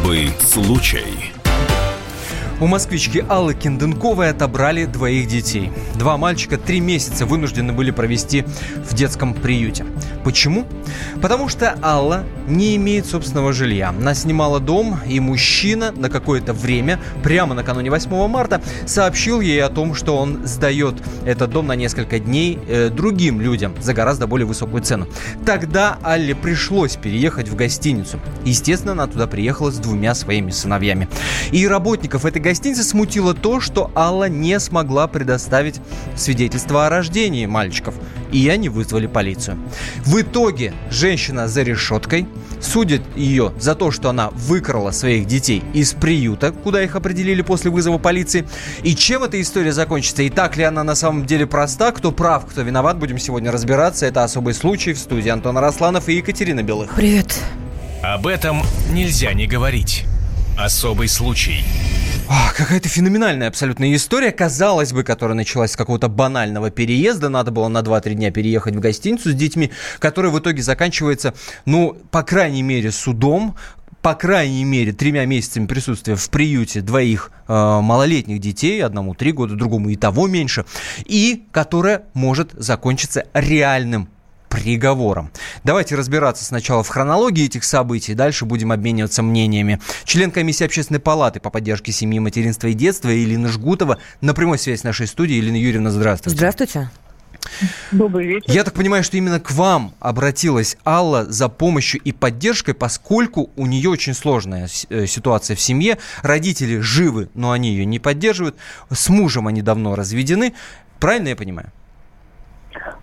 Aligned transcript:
Особый 0.00 0.30
случай. 0.40 1.30
У 2.58 2.66
москвички 2.66 3.22
Аллы 3.28 3.54
Кенденковой 3.54 4.30
отобрали 4.30 4.86
двоих 4.86 5.28
детей. 5.28 5.70
Два 5.96 6.16
мальчика 6.16 6.56
три 6.56 6.80
месяца 6.80 7.26
вынуждены 7.26 7.74
были 7.74 7.90
провести 7.90 8.46
в 8.88 8.94
детском 8.94 9.34
приюте. 9.34 9.84
Почему? 10.24 10.66
Потому 11.22 11.48
что 11.48 11.78
Алла 11.82 12.24
не 12.46 12.76
имеет 12.76 13.06
собственного 13.06 13.52
жилья. 13.52 13.88
Она 13.90 14.14
снимала 14.14 14.60
дом, 14.60 14.98
и 15.06 15.18
мужчина 15.20 15.92
на 15.92 16.10
какое-то 16.10 16.52
время, 16.52 17.00
прямо 17.22 17.54
накануне 17.54 17.90
8 17.90 18.28
марта, 18.28 18.60
сообщил 18.86 19.40
ей 19.40 19.62
о 19.62 19.68
том, 19.68 19.94
что 19.94 20.16
он 20.16 20.46
сдает 20.46 20.96
этот 21.24 21.50
дом 21.50 21.66
на 21.66 21.74
несколько 21.74 22.18
дней 22.18 22.58
э, 22.68 22.90
другим 22.90 23.40
людям 23.40 23.74
за 23.80 23.94
гораздо 23.94 24.26
более 24.26 24.46
высокую 24.46 24.82
цену. 24.82 25.06
Тогда 25.46 25.98
Алле 26.02 26.34
пришлось 26.34 26.96
переехать 26.96 27.48
в 27.48 27.56
гостиницу. 27.56 28.20
Естественно, 28.44 28.92
она 28.92 29.06
туда 29.06 29.26
приехала 29.26 29.70
с 29.70 29.78
двумя 29.78 30.14
своими 30.14 30.50
сыновьями. 30.50 31.08
И 31.50 31.66
работников 31.66 32.24
этой 32.24 32.42
гостиницы 32.42 32.82
смутило 32.82 33.34
то, 33.34 33.60
что 33.60 33.90
Алла 33.94 34.28
не 34.28 34.58
смогла 34.60 35.06
предоставить 35.06 35.80
свидетельство 36.16 36.86
о 36.86 36.90
рождении 36.90 37.46
мальчиков, 37.46 37.94
и 38.32 38.48
они 38.48 38.68
вызвали 38.68 39.06
полицию. 39.06 39.58
В 40.04 40.20
итоге 40.20 40.72
женщина 40.90 41.48
за 41.48 41.62
решеткой, 41.62 42.26
судят 42.60 43.02
ее 43.16 43.52
за 43.58 43.74
то, 43.74 43.90
что 43.90 44.10
она 44.10 44.30
выкрала 44.30 44.90
своих 44.90 45.26
детей 45.26 45.62
из 45.72 45.92
приюта, 45.92 46.52
куда 46.52 46.82
их 46.82 46.96
определили 46.96 47.42
после 47.42 47.70
вызова 47.70 47.98
полиции. 47.98 48.46
И 48.82 48.94
чем 48.94 49.24
эта 49.24 49.40
история 49.40 49.72
закончится? 49.72 50.22
И 50.22 50.30
так 50.30 50.56
ли 50.56 50.64
она 50.64 50.84
на 50.84 50.94
самом 50.94 51.26
деле 51.26 51.46
проста? 51.46 51.92
Кто 51.92 52.12
прав, 52.12 52.46
кто 52.46 52.62
виноват? 52.62 52.98
Будем 52.98 53.18
сегодня 53.18 53.50
разбираться. 53.50 54.06
Это 54.06 54.24
особый 54.24 54.54
случай 54.54 54.92
в 54.92 54.98
студии 54.98 55.28
Антона 55.28 55.60
Росланов 55.60 56.08
и 56.08 56.14
Екатерина 56.14 56.62
Белых. 56.62 56.94
Привет. 56.94 57.38
Об 58.02 58.26
этом 58.26 58.62
нельзя 58.90 59.32
не 59.34 59.46
говорить. 59.46 60.04
Особый 60.58 61.08
случай. 61.08 61.64
Какая-то 62.56 62.88
феноменальная 62.88 63.48
абсолютная 63.48 63.92
история, 63.96 64.30
казалось 64.30 64.92
бы, 64.92 65.02
которая 65.02 65.34
началась 65.34 65.72
с 65.72 65.76
какого-то 65.76 66.08
банального 66.08 66.70
переезда. 66.70 67.28
Надо 67.28 67.50
было 67.50 67.66
на 67.66 67.78
2-3 67.78 68.14
дня 68.14 68.30
переехать 68.30 68.76
в 68.76 68.80
гостиницу 68.80 69.30
с 69.30 69.34
детьми, 69.34 69.72
которая 69.98 70.30
в 70.30 70.38
итоге 70.38 70.62
заканчивается, 70.62 71.34
ну, 71.64 71.96
по 72.12 72.22
крайней 72.22 72.62
мере, 72.62 72.92
судом, 72.92 73.56
по 74.00 74.14
крайней 74.14 74.62
мере, 74.64 74.92
тремя 74.92 75.24
месяцами 75.24 75.66
присутствия 75.66 76.14
в 76.14 76.30
приюте 76.30 76.82
двоих 76.82 77.32
э, 77.48 77.52
малолетних 77.52 78.40
детей, 78.40 78.84
одному 78.84 79.14
три 79.14 79.32
года, 79.32 79.56
другому 79.56 79.90
и 79.90 79.96
того 79.96 80.28
меньше, 80.28 80.64
и 81.06 81.44
которая 81.50 82.04
может 82.14 82.52
закончиться 82.52 83.24
реальным 83.34 84.08
приговором. 84.50 85.30
Давайте 85.64 85.94
разбираться 85.94 86.44
сначала 86.44 86.82
в 86.82 86.88
хронологии 86.88 87.46
этих 87.46 87.64
событий, 87.64 88.14
дальше 88.14 88.44
будем 88.44 88.72
обмениваться 88.72 89.22
мнениями. 89.22 89.80
Член 90.04 90.30
комиссии 90.30 90.64
общественной 90.64 91.00
палаты 91.00 91.40
по 91.40 91.48
поддержке 91.48 91.92
семьи, 91.92 92.18
материнства 92.18 92.66
и 92.66 92.74
детства 92.74 93.08
Елена 93.08 93.48
Жгутова 93.48 93.98
на 94.20 94.34
прямой 94.34 94.58
связи 94.58 94.80
с 94.80 94.84
нашей 94.84 95.06
студией. 95.06 95.38
Елена 95.38 95.56
Юрьевна, 95.56 95.90
здравствуйте. 95.90 96.36
Здравствуйте. 96.36 96.90
Добрый 97.90 98.26
вечер. 98.26 98.52
Я 98.52 98.64
так 98.64 98.74
понимаю, 98.74 99.02
что 99.02 99.16
именно 99.16 99.40
к 99.40 99.50
вам 99.50 99.94
обратилась 100.00 100.76
Алла 100.84 101.24
за 101.24 101.48
помощью 101.48 102.00
и 102.02 102.12
поддержкой, 102.12 102.74
поскольку 102.74 103.50
у 103.56 103.66
нее 103.66 103.88
очень 103.88 104.14
сложная 104.14 104.68
э, 104.88 105.06
ситуация 105.06 105.56
в 105.56 105.60
семье. 105.60 105.98
Родители 106.22 106.80
живы, 106.80 107.30
но 107.34 107.52
они 107.52 107.70
ее 107.70 107.84
не 107.84 107.98
поддерживают. 107.98 108.56
С 108.90 109.08
мужем 109.08 109.46
они 109.46 109.62
давно 109.62 109.94
разведены. 109.94 110.54
Правильно 110.98 111.28
я 111.28 111.36
понимаю? 111.36 111.72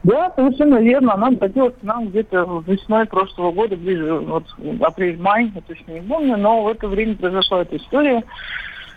Да, 0.08 0.32
совершенно 0.38 0.78
верно. 0.78 1.16
Она 1.16 1.28
обратилась 1.28 1.74
к 1.74 1.84
нам 1.84 2.08
где-то 2.08 2.64
весной 2.66 3.06
прошлого 3.08 3.52
года, 3.52 3.76
ближе, 3.76 4.14
вот 4.14 4.46
апрель-май, 4.80 5.52
я 5.54 5.62
точно 5.62 5.92
не 5.92 6.02
помню, 6.02 6.38
но 6.38 6.64
в 6.64 6.70
это 6.70 6.88
время 6.88 7.18
произошла 7.18 7.64
эта 7.64 7.76
история. 7.76 8.24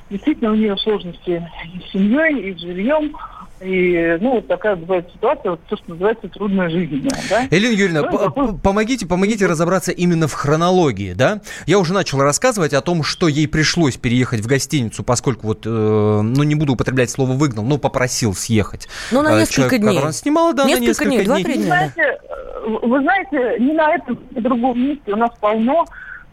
Действительно, 0.08 0.52
у 0.52 0.54
нее 0.54 0.76
сложности 0.76 1.44
и 1.74 1.80
с 1.80 1.90
семьей, 1.90 2.50
и 2.50 2.54
с 2.54 2.60
жильем. 2.60 3.16
И, 3.60 4.16
ну, 4.20 4.36
вот 4.36 4.48
такая 4.48 4.74
бывает 4.74 5.06
ситуация, 5.12 5.50
вот 5.50 5.60
то, 5.68 5.76
что 5.76 5.90
называется 5.90 6.28
трудная 6.28 6.70
жизнь. 6.70 7.06
Да? 7.28 7.46
Элина 7.50 7.72
Юрьевна, 7.72 8.10
ну, 8.34 8.58
помогите, 8.58 9.06
помогите 9.06 9.46
разобраться 9.46 9.92
именно 9.92 10.28
в 10.28 10.32
хронологии, 10.32 11.12
да? 11.12 11.42
Я 11.66 11.78
уже 11.78 11.92
начал 11.92 12.20
рассказывать 12.20 12.72
о 12.72 12.80
том, 12.80 13.02
что 13.02 13.28
ей 13.28 13.46
пришлось 13.46 13.98
переехать 13.98 14.40
в 14.40 14.46
гостиницу, 14.46 15.04
поскольку 15.04 15.48
вот, 15.48 15.66
э, 15.66 15.68
ну, 15.68 16.42
не 16.42 16.54
буду 16.54 16.72
употреблять 16.72 17.10
слово 17.10 17.32
«выгнал», 17.32 17.64
но 17.64 17.76
попросил 17.76 18.32
съехать. 18.32 18.88
Ну, 19.12 19.20
на 19.20 19.34
э, 19.36 19.40
несколько 19.40 19.76
Человек, 19.76 19.80
дней. 19.82 19.98
Она 19.98 20.12
снимала, 20.12 20.54
да, 20.54 20.64
несколько 20.64 20.80
на 20.80 20.86
несколько 20.86 21.04
дней. 21.04 21.16
дней. 21.18 21.26
Два-три 21.26 21.54
дня. 21.54 21.62
Вы 21.62 21.66
знаете, 21.66 22.02
э, 22.02 22.86
вы 22.86 23.00
знаете, 23.00 23.62
не 23.62 23.72
на 23.74 23.94
этом, 23.94 24.18
ни 24.30 24.40
другом 24.40 24.80
месте 24.80 25.12
у 25.12 25.16
нас 25.16 25.30
полно 25.38 25.84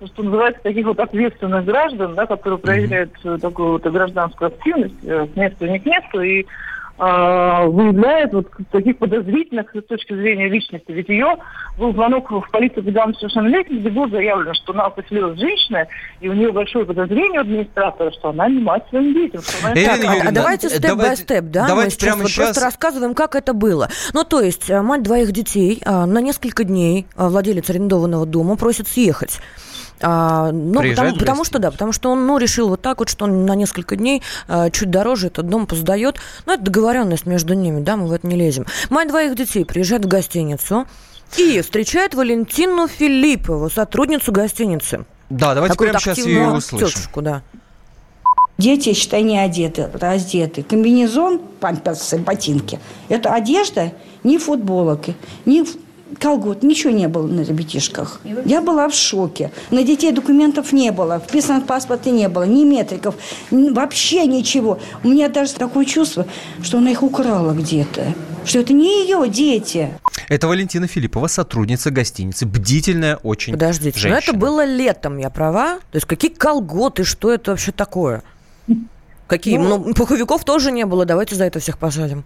что 0.05 0.21
называется, 0.21 0.61
таких 0.61 0.85
вот 0.85 0.99
ответственных 0.99 1.65
граждан, 1.65 2.13
да, 2.13 2.27
которые 2.27 2.59
проявляют 2.59 3.11
mm-hmm. 3.23 3.39
такую 3.39 3.71
вот 3.71 3.83
гражданскую 3.83 4.49
активность 4.49 5.01
с 5.01 5.35
места 5.35 5.67
не 5.67 5.79
к 5.79 5.85
месту 5.87 6.21
и 6.21 6.45
выявляет 6.97 8.33
вот 8.33 8.47
таких 8.71 8.97
подозрительных 8.97 9.69
с 9.73 9.83
точки 9.83 10.13
зрения 10.13 10.49
личности. 10.49 10.91
Ведь 10.91 11.09
ее 11.09 11.35
был 11.77 11.93
звонок 11.93 12.31
в 12.31 12.49
полицию, 12.51 12.83
когда 12.83 13.03
она 13.03 13.13
совершеннолетняя, 13.13 13.79
где 13.79 13.89
было 13.89 14.09
заявлено, 14.09 14.53
что 14.55 14.73
она 14.73 14.89
поселилась 14.89 15.39
женщина, 15.39 15.85
и 16.21 16.29
у 16.29 16.33
нее 16.33 16.51
большое 16.51 16.85
подозрение 16.85 17.39
у 17.39 17.41
администратора, 17.41 18.11
что 18.11 18.29
она 18.29 18.47
не 18.49 18.59
мать 18.59 18.83
своим 18.89 19.13
детям. 19.13 19.41
Она... 19.63 19.75
Так, 19.75 20.05
а, 20.05 20.29
а 20.29 20.31
давайте 20.31 20.69
степ-бай-степ, 20.69 21.45
да? 21.45 21.67
Давайте 21.67 21.85
Мы 21.85 21.91
сейчас 21.91 22.03
прямо 22.03 22.21
вот 22.23 22.31
сейчас... 22.31 22.45
просто 22.45 22.65
рассказываем, 22.65 23.13
как 23.13 23.35
это 23.35 23.53
было. 23.53 23.89
Ну, 24.13 24.23
то 24.23 24.41
есть, 24.41 24.69
э, 24.69 24.81
мать 24.81 25.03
двоих 25.03 25.31
детей 25.31 25.81
а, 25.85 26.05
на 26.05 26.19
несколько 26.19 26.63
дней 26.63 27.05
владелец 27.15 27.69
арендованного 27.69 28.25
дома 28.25 28.55
просит 28.55 28.87
съехать. 28.87 29.39
А, 30.01 30.51
ну, 30.51 30.81
потому, 30.81 31.15
потому 31.15 31.43
что 31.43 31.59
да, 31.59 31.71
потому 31.71 31.91
что 31.91 32.11
он 32.11 32.27
ну, 32.27 32.37
решил 32.37 32.69
вот 32.69 32.81
так 32.81 32.99
вот, 32.99 33.09
что 33.09 33.25
он 33.25 33.45
на 33.45 33.55
несколько 33.55 33.95
дней 33.95 34.21
а, 34.47 34.69
чуть 34.69 34.89
дороже 34.89 35.27
этот 35.27 35.47
дом 35.47 35.65
поздает. 35.65 36.17
Ну, 36.45 36.53
это 36.53 36.63
договоренность 36.63 37.25
между 37.25 37.53
ними, 37.53 37.81
да, 37.81 37.97
мы 37.97 38.07
в 38.07 38.11
это 38.11 38.27
не 38.27 38.35
лезем. 38.35 38.65
Мать 38.89 39.07
двоих 39.07 39.35
детей 39.35 39.65
приезжает 39.65 40.05
в 40.05 40.07
гостиницу 40.07 40.85
и 41.35 41.61
встречает 41.61 42.13
Валентину 42.13 42.87
Филиппову, 42.87 43.69
сотрудницу 43.69 44.31
гостиницы. 44.31 45.05
Да, 45.29 45.53
давайте 45.55 45.73
Такую 45.73 45.89
прямо 45.89 45.99
сейчас 45.99 46.17
ее 46.19 46.47
услышим. 46.47 46.87
Тетушку, 46.87 47.21
да. 47.21 47.41
Дети, 48.57 48.93
считай, 48.93 49.21
не 49.21 49.37
одеты, 49.37 49.89
раздеты. 49.93 50.63
Комбинезон, 50.63 51.39
памперсы, 51.59 52.17
ботинки. 52.17 52.79
Это 53.07 53.33
одежда, 53.33 53.93
ни 54.23 54.37
футболок, 54.37 55.05
ни 55.45 55.63
колгот, 56.19 56.63
ничего 56.63 56.91
не 56.91 57.07
было 57.07 57.27
на 57.27 57.41
ребятишках. 57.41 58.19
Я 58.45 58.61
была 58.61 58.87
в 58.87 58.93
шоке. 58.93 59.51
На 59.71 59.83
детей 59.83 60.11
документов 60.11 60.71
не 60.73 60.91
было, 60.91 61.19
вписанных 61.19 61.63
в 61.63 61.67
паспорте 61.67 62.11
не 62.11 62.29
было, 62.29 62.43
ни 62.43 62.63
метриков, 62.63 63.15
вообще 63.51 64.25
ничего. 64.25 64.79
У 65.03 65.09
меня 65.09 65.29
даже 65.29 65.53
такое 65.53 65.85
чувство, 65.85 66.25
что 66.61 66.77
она 66.77 66.91
их 66.91 67.03
украла 67.03 67.51
где-то, 67.53 68.13
что 68.45 68.59
это 68.59 68.73
не 68.73 69.03
ее 69.03 69.27
дети. 69.29 69.89
Это 70.29 70.47
Валентина 70.47 70.87
Филиппова, 70.87 71.27
сотрудница 71.27 71.89
гостиницы, 71.89 72.45
бдительная 72.45 73.17
очень 73.17 73.53
Подождите, 73.53 73.97
женщина. 73.97 74.13
но 74.13 74.19
это 74.19 74.33
было 74.33 74.65
летом, 74.65 75.17
я 75.17 75.29
права? 75.29 75.77
То 75.91 75.95
есть 75.95 76.05
какие 76.05 76.31
колготы, 76.31 77.05
что 77.05 77.31
это 77.31 77.51
вообще 77.51 77.71
такое? 77.71 78.23
Какие? 79.27 79.57
Ну, 79.57 79.77
ну 79.77 79.93
пуховиков 79.93 80.43
тоже 80.43 80.71
не 80.71 80.85
было, 80.85 81.05
давайте 81.05 81.35
за 81.35 81.45
это 81.45 81.59
всех 81.59 81.77
посадим. 81.77 82.25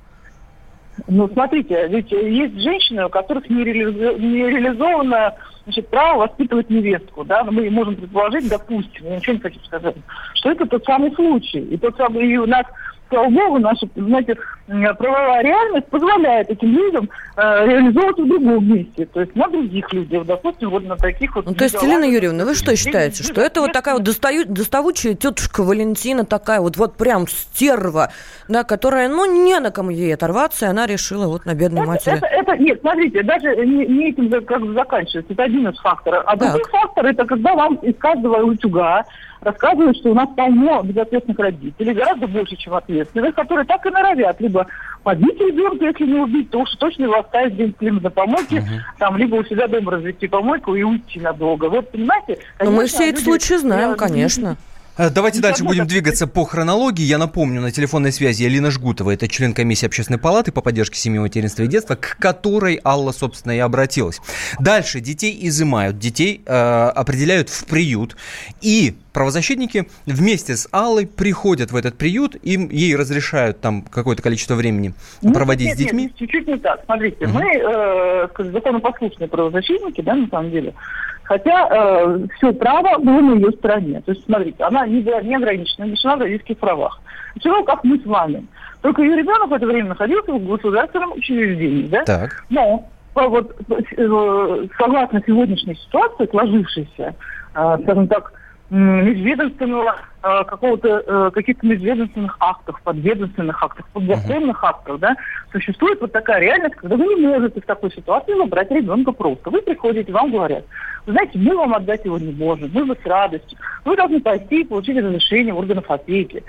Ну, 1.08 1.28
смотрите, 1.30 1.88
ведь 1.88 2.12
есть 2.12 2.60
женщины, 2.62 3.06
у 3.06 3.10
которых 3.10 3.50
не, 3.50 3.64
реализо... 3.64 4.14
не 4.14 4.50
реализовано 4.50 5.34
значит, 5.64 5.88
право 5.90 6.28
воспитывать 6.28 6.70
невестку. 6.70 7.24
Да? 7.24 7.44
Мы 7.44 7.70
можем 7.70 7.96
предположить, 7.96 8.50
допустим, 8.50 9.06
я 9.06 9.18
ничего 9.18 9.34
не 9.34 9.40
хочу 9.40 9.60
сказать, 9.66 9.96
что 10.36 10.52
это 10.52 10.66
тот 10.66 10.84
самый 10.86 11.14
случай. 11.14 11.60
И 11.60 11.78
тот 11.78 11.96
самый, 11.98 12.28
и 12.28 12.38
у 12.38 12.46
нас 12.46 12.66
слава 13.12 13.30
богу, 13.30 13.60
наша, 13.60 13.88
знаете, 13.96 14.36
правовая 14.68 15.44
реальность 15.44 15.88
позволяет 15.88 16.50
этим 16.50 16.70
людям 16.70 17.10
э, 17.36 17.68
реализовываться 17.68 18.24
в 18.24 18.28
другом 18.28 18.66
месте, 18.66 19.06
то 19.06 19.22
есть 19.22 19.36
на 19.36 19.48
других 19.50 19.92
людях, 19.94 20.26
допустим, 20.26 20.70
вот 20.70 20.86
на 20.86 20.96
таких 20.96 21.36
вот... 21.36 21.46
Ну, 21.46 21.54
то 21.54 21.66
есть, 21.66 21.82
Елена 21.82 22.06
Юрьевна, 22.06 22.46
вы 22.46 22.56
что 22.56 22.76
считаете, 22.76 23.24
что 23.24 23.42
это 23.42 23.62
вот 23.62 23.74
такая 23.74 23.96
вот 23.96 24.04
достаю, 24.04 24.46
доставучая 24.46 25.14
тетушка 25.14 25.64
Валентина 25.64 26.26
такая 26.26 26.62
вот, 26.62 26.78
вот 26.78 26.96
прям 26.96 27.28
стерва, 27.28 28.12
да, 28.48 28.64
которая, 28.64 29.10
ну, 29.10 29.26
не 29.26 29.60
на 29.60 29.72
кому 29.72 29.92
ей 29.92 30.14
оторваться, 30.14 30.66
и 30.66 30.70
она 30.70 30.88
решила 30.88 31.28
вот 31.28 31.46
на 31.46 31.54
бедной 31.54 31.82
это, 31.82 31.88
матери... 31.88 32.18
Это, 32.18 32.28
это, 32.28 32.58
нет, 32.58 32.80
смотрите, 32.82 33.24
даже 33.24 33.56
не, 33.66 33.86
не 33.86 34.10
этим 34.10 34.32
как 34.46 34.66
заканчивается, 34.74 35.34
это 35.34 35.44
один 35.44 35.68
из 35.68 35.78
факторов. 35.80 36.24
А 36.26 36.36
другой 36.36 36.64
фактор, 36.72 37.06
это 37.06 37.26
когда 37.26 37.56
вам 37.56 37.76
из 37.76 37.96
каждого 37.98 38.44
утюга 38.44 39.04
рассказывают, 39.42 39.98
что 39.98 40.12
у 40.12 40.14
нас 40.14 40.30
полно 40.36 40.82
безответственных 40.84 41.40
родителей, 41.40 41.94
гораздо 41.94 42.28
больше, 42.28 42.56
чем 42.56 42.74
ответственных, 42.74 43.36
которые 43.36 43.66
так 43.66 43.86
и 43.86 43.90
норовят 43.90 44.40
либо 44.40 44.68
побить 45.04 45.40
ребенка, 45.40 45.86
если 45.86 46.06
не 46.06 46.20
убить, 46.20 46.50
то 46.52 46.60
уж 46.60 46.70
точно 46.78 47.04
его 47.04 47.20
оставить 47.20 47.54
где-нибудь 47.54 48.04
на 48.04 48.10
помойке, 48.12 48.58
uh-huh. 48.58 48.98
там, 49.00 49.18
либо 49.18 49.36
у 49.36 49.44
себя 49.44 49.68
дома 49.68 49.92
развести 49.92 50.28
помойку 50.28 50.76
и 50.76 50.84
уйти 50.84 51.20
надолго. 51.20 51.66
Вот, 51.66 51.92
понимаете? 51.92 52.38
Но 52.64 52.72
мы 52.72 52.86
все 52.86 53.10
эти 53.10 53.22
случаи 53.22 53.56
знаем, 53.56 53.96
конечно. 53.96 54.58
Э, 54.98 55.10
давайте 55.10 55.38
Никогда 55.38 55.50
дальше 55.50 55.64
будем 55.64 55.88
двигаться 55.88 56.28
по 56.28 56.44
хронологии. 56.44 57.04
Я 57.04 57.18
напомню, 57.18 57.62
на 57.62 57.72
телефонной 57.72 58.12
связи 58.12 58.44
Алина 58.44 58.72
Жгутова, 58.72 59.12
это 59.12 59.28
член 59.28 59.54
комиссии 59.54 59.86
общественной 59.86 60.20
палаты 60.20 60.52
по 60.52 60.62
поддержке 60.62 60.98
семьи, 60.98 61.20
материнства 61.20 61.64
и 61.64 61.68
детства, 61.68 61.96
к 61.96 62.18
которой 62.20 62.80
Алла, 62.84 63.12
собственно, 63.12 63.54
и 63.54 63.60
обратилась. 63.60 64.20
Дальше 64.60 65.00
детей 65.00 65.38
изымают, 65.44 65.98
детей 65.98 66.42
э, 66.46 66.52
определяют 66.54 67.50
в 67.50 67.66
приют. 67.66 68.18
И 68.62 68.96
правозащитники 69.14 69.88
вместе 70.06 70.56
с 70.56 70.68
Аллой 70.72 71.08
приходят 71.08 71.72
в 71.72 71.76
этот 71.76 71.98
приют, 71.98 72.36
им 72.36 72.70
ей 72.70 72.96
разрешают 72.96 73.62
там 73.62 73.84
какое-то 73.84 74.22
количество 74.22 74.56
времени 74.56 74.94
ну, 75.22 75.34
проводить 75.34 75.68
нет, 75.68 75.76
с 75.76 75.80
детьми. 75.80 76.04
Нет, 76.04 76.16
чуть-чуть 76.18 76.48
не 76.48 76.58
так. 76.58 76.82
Смотрите, 76.86 77.26
угу. 77.26 77.34
мы 77.34 77.46
э, 77.46 78.28
законопослушные 78.52 79.30
правозащитники, 79.30 80.02
да, 80.02 80.16
на 80.16 80.28
самом 80.28 80.52
деле. 80.52 80.74
Хотя 81.24 81.68
э, 81.70 82.20
все 82.38 82.52
право 82.54 82.98
было 82.98 83.22
на 83.22 83.36
ее 83.36 83.52
стороне. 83.52 84.02
То 84.02 84.12
есть, 84.12 84.26
смотрите, 84.26 84.64
она 84.64 84.86
не 84.86 85.02
была 85.02 85.22
не 85.22 85.36
ограничена, 85.36 85.86
лишена 85.86 86.18
в 86.18 86.22
родительских 86.22 86.58
правах. 86.58 87.00
Равно, 87.44 87.64
как 87.64 87.84
мы 87.84 87.98
с 88.00 88.06
вами. 88.06 88.46
Только 88.82 89.02
ее 89.02 89.16
ребенок 89.16 89.50
в 89.50 89.54
это 89.54 89.66
время 89.66 89.90
находился 89.90 90.34
в 90.34 90.46
государственном 90.46 91.14
учреждении, 91.14 91.88
да? 91.88 92.04
Так. 92.04 92.44
Но 92.50 92.86
вот, 93.16 93.56
э, 93.70 94.68
согласно 94.78 95.22
сегодняшней 95.26 95.76
ситуации, 95.76 96.28
сложившейся, 96.30 97.16
э, 97.56 97.78
скажем 97.84 98.08
так, 98.08 98.34
межведомственного 98.70 99.96
э, 100.24 100.44
какого-то 100.46 101.04
э, 101.06 101.32
каких-то 101.32 101.66
межведомственных 101.66 102.38
актов, 102.40 102.82
подведомственных 102.84 103.64
актов, 103.64 103.86
подзаконных 103.94 104.64
uh-huh. 104.64 104.68
актов, 104.68 105.00
да, 105.00 105.16
существует 105.52 106.02
вот 106.02 106.12
такая 106.12 106.40
реальность, 106.40 106.76
когда 106.76 106.96
вы 106.96 107.06
не 107.16 107.28
можете 107.28 107.62
в 107.62 107.66
такой 107.66 107.92
ситуации 107.92 108.36
забрать 108.36 108.72
ребенка 108.72 109.12
просто. 109.12 109.50
Вы 109.50 109.62
приходите, 109.62 110.12
вам 110.12 110.32
говорят, 110.32 110.66
вы 111.06 111.14
знаете, 111.14 111.40
мы 111.40 111.56
вам 111.56 111.74
отдать 111.74 112.06
его 112.06 112.18
не 112.18 112.32
можем, 112.32 112.70
мы 112.74 112.86
бы 112.86 112.96
с 113.02 113.06
радостью. 113.06 113.58
Вы 113.86 113.96
должны 113.96 114.22
пойти 114.22 114.62
и 114.62 114.66
получить 114.66 114.98
разрешение 114.98 115.54
в 115.54 115.58
органов 115.58 115.90
опеки. 115.90 116.44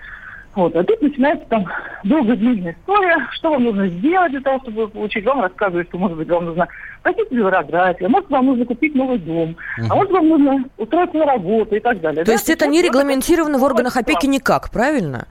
Вот. 0.54 0.76
А 0.76 0.84
тут 0.84 1.00
начинается 1.00 1.46
там 1.48 1.66
долгая 2.04 2.36
длинная 2.36 2.72
история, 2.72 3.16
что 3.32 3.50
вам 3.50 3.64
нужно 3.64 3.88
сделать 3.88 4.32
для 4.32 4.40
того, 4.40 4.58
чтобы 4.62 4.88
получить. 4.88 5.24
Вам 5.24 5.40
рассказывают, 5.40 5.88
что, 5.88 5.98
может 5.98 6.18
быть, 6.18 6.28
вам 6.28 6.44
нужно 6.44 6.68
пройти 7.02 7.24
флюорографию, 7.24 8.06
а 8.06 8.10
может, 8.10 8.28
вам 8.30 8.46
нужно 8.46 8.66
купить 8.66 8.94
новый 8.94 9.18
дом, 9.18 9.56
uh-huh. 9.78 9.86
а 9.88 9.94
может, 9.94 10.12
вам 10.12 10.28
нужно 10.28 10.64
устроиться 10.76 11.16
на 11.16 11.26
работу 11.26 11.74
и 11.74 11.80
так 11.80 12.00
далее. 12.00 12.24
То 12.24 12.28
да? 12.28 12.32
есть 12.32 12.50
это 12.50 12.66
не 12.66 12.82
регламентировано 12.82 13.58
в 13.58 13.62
органах 13.62 13.96
опеки 13.96 14.26
никак, 14.26 14.70
правильно? 14.70 15.26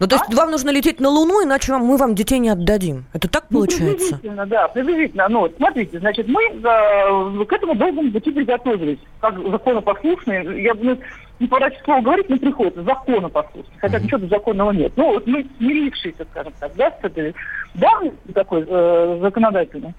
Ну, 0.00 0.08
то 0.08 0.16
есть 0.16 0.26
а? 0.28 0.36
вам 0.36 0.50
нужно 0.50 0.70
лететь 0.70 1.00
на 1.00 1.08
Луну, 1.08 1.44
иначе 1.44 1.72
вам, 1.72 1.84
мы 1.84 1.96
вам 1.96 2.14
детей 2.14 2.38
не 2.38 2.48
отдадим. 2.48 3.04
Это 3.12 3.28
так 3.28 3.44
ну, 3.50 3.58
получается? 3.58 3.86
приблизительно, 3.86 4.46
да, 4.46 4.68
приблизительно. 4.68 5.28
Ну, 5.28 5.48
смотрите, 5.56 6.00
значит, 6.00 6.26
мы 6.26 6.42
э, 6.42 7.44
к 7.44 7.52
этому 7.52 7.74
должны 7.76 8.10
быть 8.10 8.24
приготовились, 8.24 8.98
как 9.20 9.38
законопослушные. 9.38 10.62
Я 10.62 10.74
бы 10.74 10.98
не 11.38 11.46
поворачиваю 11.46 11.84
слово 11.84 12.00
говорить, 12.00 12.28
но 12.28 12.38
приходится 12.38 12.82
законопослушные, 12.82 13.78
хотя 13.78 13.98
ничего 14.00 14.26
законного 14.26 14.72
нет. 14.72 14.92
Ну, 14.96 15.14
вот 15.14 15.26
мы 15.26 15.46
смирившиеся, 15.58 16.26
скажем 16.30 16.52
так, 16.58 16.72
да, 16.76 16.90
с 16.90 17.04
этой 17.04 17.34
давностью 17.74 18.34
такой 18.34 18.64
э, 18.66 19.18
законодательной, 19.20 19.94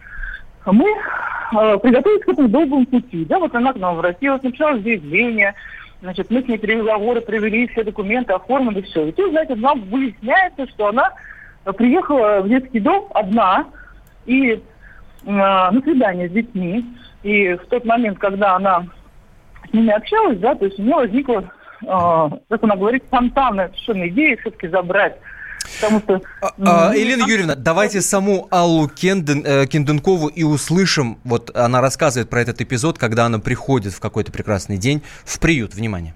мы 0.66 0.86
э, 0.90 1.78
приготовились 1.78 2.26
к 2.26 2.30
этому 2.30 2.50
долгому 2.50 2.86
пути. 2.86 3.26
Да, 3.26 3.40
вот 3.40 3.54
она 3.56 3.74
к 3.74 3.78
нам 3.78 3.98
обратилась, 3.98 4.42
написала 4.44 4.80
заявление, 4.80 5.54
Значит, 6.06 6.30
мы 6.30 6.44
с 6.44 6.48
ней 6.48 6.60
переговоры 6.60 7.20
провели, 7.20 7.68
все 7.68 7.84
документы 7.84 8.34
оформили, 8.34 8.82
все. 8.82 9.08
И 9.08 9.12
тут, 9.12 9.32
знаете, 9.32 9.56
нам 9.56 9.82
выясняется, 9.90 10.68
что 10.68 10.90
она 10.90 11.12
приехала 11.78 12.42
в 12.42 12.48
детский 12.48 12.80
дом 12.80 13.08
одна 13.16 13.66
и 14.28 14.52
э, 14.52 14.60
на 15.26 15.82
свидание 15.82 16.30
с 16.30 16.32
детьми. 16.32 16.86
И 17.24 17.56
в 17.56 17.66
тот 17.70 17.86
момент, 17.86 18.20
когда 18.20 18.56
она 18.56 18.86
с 19.68 19.74
ними 19.74 19.92
общалась, 19.92 20.38
да, 20.38 20.54
то 20.54 20.66
есть 20.66 20.78
у 20.78 20.84
нее 20.84 20.96
возникла, 20.96 21.52
э, 21.82 21.86
как 21.88 22.64
она 22.64 22.76
говорит, 22.76 23.04
спонтанная 23.08 23.70
совершенно 23.70 24.08
идея 24.08 24.38
все-таки 24.38 24.68
забрать 24.68 25.18
Потому 25.80 26.00
что... 26.00 26.22
А, 26.42 26.90
а, 26.90 26.96
Елена 26.96 27.24
Юрьевна, 27.28 27.56
давайте 27.56 28.02
саму 28.02 28.48
Аллу 28.52 28.88
Кенден, 28.88 29.44
э, 29.46 29.66
Кенденкову 29.68 30.28
и 30.28 30.44
услышим. 30.44 31.18
Вот 31.24 31.56
она 31.56 31.82
рассказывает 31.82 32.30
про 32.30 32.42
этот 32.42 32.62
эпизод, 32.62 32.98
когда 32.98 33.26
она 33.26 33.40
приходит 33.40 33.94
в 33.94 34.00
какой-то 34.00 34.32
прекрасный 34.32 34.78
день 34.78 35.02
в 35.24 35.40
приют. 35.40 35.74
Внимание. 35.74 36.14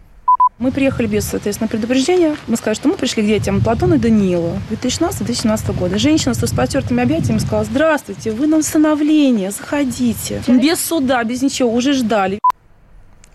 Мы 0.59 0.71
приехали 0.73 1.07
без, 1.07 1.23
соответственно, 1.23 1.69
предупреждения. 1.69 2.35
Мы 2.47 2.57
сказали, 2.57 2.75
что 2.75 2.89
мы 2.89 2.95
пришли 2.95 3.23
к 3.23 3.25
детям 3.25 3.61
Платона 3.61 3.93
и 3.93 3.97
Даниилу 3.97 4.59
2016-2017 4.71 5.73
года. 5.73 5.97
Женщина 5.97 6.33
с 6.33 6.41
распростертыми 6.41 7.01
объятиями 7.01 7.37
сказала, 7.37 7.63
здравствуйте, 7.63 8.31
вы 8.31 8.45
на 8.45 8.57
усыновление, 8.57 9.51
заходите. 9.51 10.43
Без 10.47 10.81
суда, 10.81 11.23
без 11.23 11.41
ничего, 11.41 11.73
уже 11.73 11.93
ждали. 11.93 12.39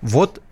Вот 0.03 0.43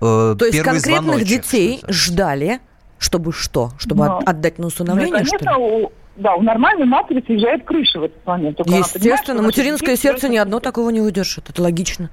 э, 0.00 0.36
То 0.38 0.44
есть 0.44 0.60
конкретных 0.60 1.24
детей 1.24 1.82
ждали 1.88 2.60
чтобы 3.04 3.32
что? 3.32 3.70
Чтобы 3.78 4.06
Но, 4.06 4.20
отдать 4.24 4.58
на 4.58 4.66
усыновление, 4.66 5.12
ну, 5.12 5.38
конечно, 5.38 5.58
У, 5.58 5.92
да, 6.16 6.34
у 6.34 6.42
нормальной 6.42 6.86
матери 6.86 7.22
съезжает 7.24 7.64
крыша 7.64 8.00
в 8.00 8.04
этот 8.04 8.26
момент. 8.26 8.56
Только 8.56 8.70
Естественно, 8.70 9.38
понимает, 9.38 9.56
материнское 9.56 9.96
сердце 9.96 10.28
ни 10.28 10.36
одно 10.36 10.60
такого 10.60 10.90
не 10.90 11.00
выдержит. 11.00 11.50
Это 11.50 11.62
логично. 11.62 12.10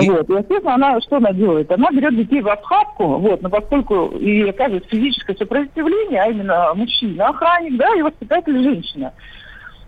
И... 0.00 0.08
Вот, 0.08 0.28
и, 0.28 0.32
естественно, 0.32 0.74
она 0.74 1.00
что 1.00 1.16
она 1.16 1.32
делает? 1.32 1.70
Она 1.72 1.90
берет 1.90 2.16
детей 2.16 2.40
в 2.40 2.48
обхапку, 2.48 3.18
вот, 3.18 3.42
но 3.42 3.48
поскольку 3.48 4.06
и 4.18 4.48
оказывает 4.48 4.86
физическое 4.86 5.34
сопротивление, 5.36 6.22
а 6.22 6.30
именно 6.30 6.74
мужчина, 6.74 7.28
охранник, 7.28 7.76
да, 7.76 7.88
и 7.96 8.02
воспитатель 8.02 8.62
женщина 8.62 9.12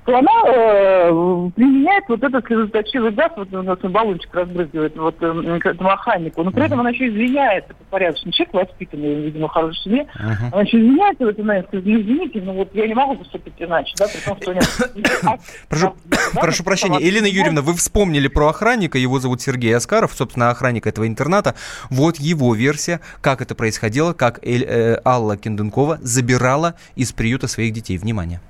то 0.05 0.19
она 0.19 0.33
э, 0.47 1.51
применяет 1.55 2.05
вот 2.09 2.23
этот 2.23 2.45
слезоточивый 2.47 3.13
газ, 3.13 3.31
вот 3.37 3.53
у 3.53 3.63
нас 3.63 3.79
баллончик 3.79 4.35
разбрызгивает 4.35 4.97
вот 4.97 5.17
э, 5.21 5.59
к 5.61 5.67
этому 5.67 5.91
охраннику, 5.91 6.43
но 6.43 6.51
при 6.51 6.65
этом 6.65 6.81
она 6.81 6.91
еще 6.91 7.09
извиняется, 7.09 7.75
порядочный 7.89 8.33
человек, 8.33 8.53
воспитанный, 8.55 9.15
видимо, 9.23 9.47
в 9.47 9.53
хорошей 9.53 9.83
семье, 9.83 10.07
uh-huh. 10.15 10.53
она 10.53 10.63
еще 10.63 10.79
извиняется 10.79 11.25
в 11.25 11.29
этом 11.29 11.47
момент, 11.47 11.69
скажет, 11.69 11.87
ну 11.87 12.01
извините, 12.01 12.41
но 12.43 12.53
вот 12.53 12.75
я 12.75 12.89
не 12.89 12.95
могу 12.95 13.17
поступить 13.17 13.55
иначе, 13.59 13.95
да, 13.97 14.07
при 14.09 14.21
том, 14.21 14.39
что 14.43 14.55
нет. 14.55 14.69
Прошу, 15.69 15.95
прошу 16.35 16.65
прощения, 16.65 16.99
Елена 16.99 17.27
Юрьевна, 17.27 17.63
вы 17.63 17.75
вспомнили 17.75 18.27
про 18.27 18.49
охранника, 18.49 18.99
его 18.99 19.21
зовут 19.21 19.41
Сергей 19.41 19.77
Аскаров, 19.77 20.13
собственно, 20.15 20.51
охранник 20.51 20.87
этого 20.87 21.07
интерната, 21.07 21.55
вот 21.91 22.17
его 22.17 22.55
версия, 22.55 23.01
как 23.21 23.41
это 23.41 23.55
происходило, 23.55 24.13
как 24.15 24.41
э, 24.45 25.01
Алла 25.05 25.37
Кенденкова 25.37 25.99
забирала 26.01 26.75
из 26.97 27.13
приюта 27.13 27.47
своих 27.47 27.73
детей. 27.73 27.99
Внимание. 27.99 28.41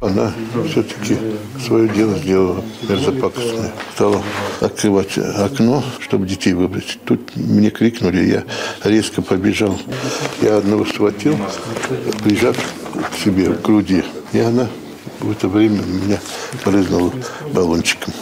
Она 0.00 0.30
все-таки 0.68 1.16
свое 1.64 1.88
дело 1.88 2.18
сделала 2.18 2.62
мерзопакостное. 2.86 3.72
Стала 3.94 4.22
открывать 4.60 5.16
окно, 5.16 5.82
чтобы 6.00 6.26
детей 6.26 6.52
выбрать. 6.52 6.98
Тут 7.06 7.34
мне 7.34 7.70
крикнули, 7.70 8.24
я 8.24 8.44
резко 8.84 9.22
побежал. 9.22 9.78
Я 10.42 10.58
одного 10.58 10.84
схватил, 10.84 11.38
прижав 12.22 12.56
к 12.94 13.24
себе 13.24 13.54
к 13.54 13.62
груди. 13.62 14.04
И 14.32 14.38
она 14.38 14.68
в 15.20 15.30
это 15.30 15.48
время 15.48 15.80
меня 15.82 16.20
брызнула 16.64 17.12
баллончиком. 17.54 18.12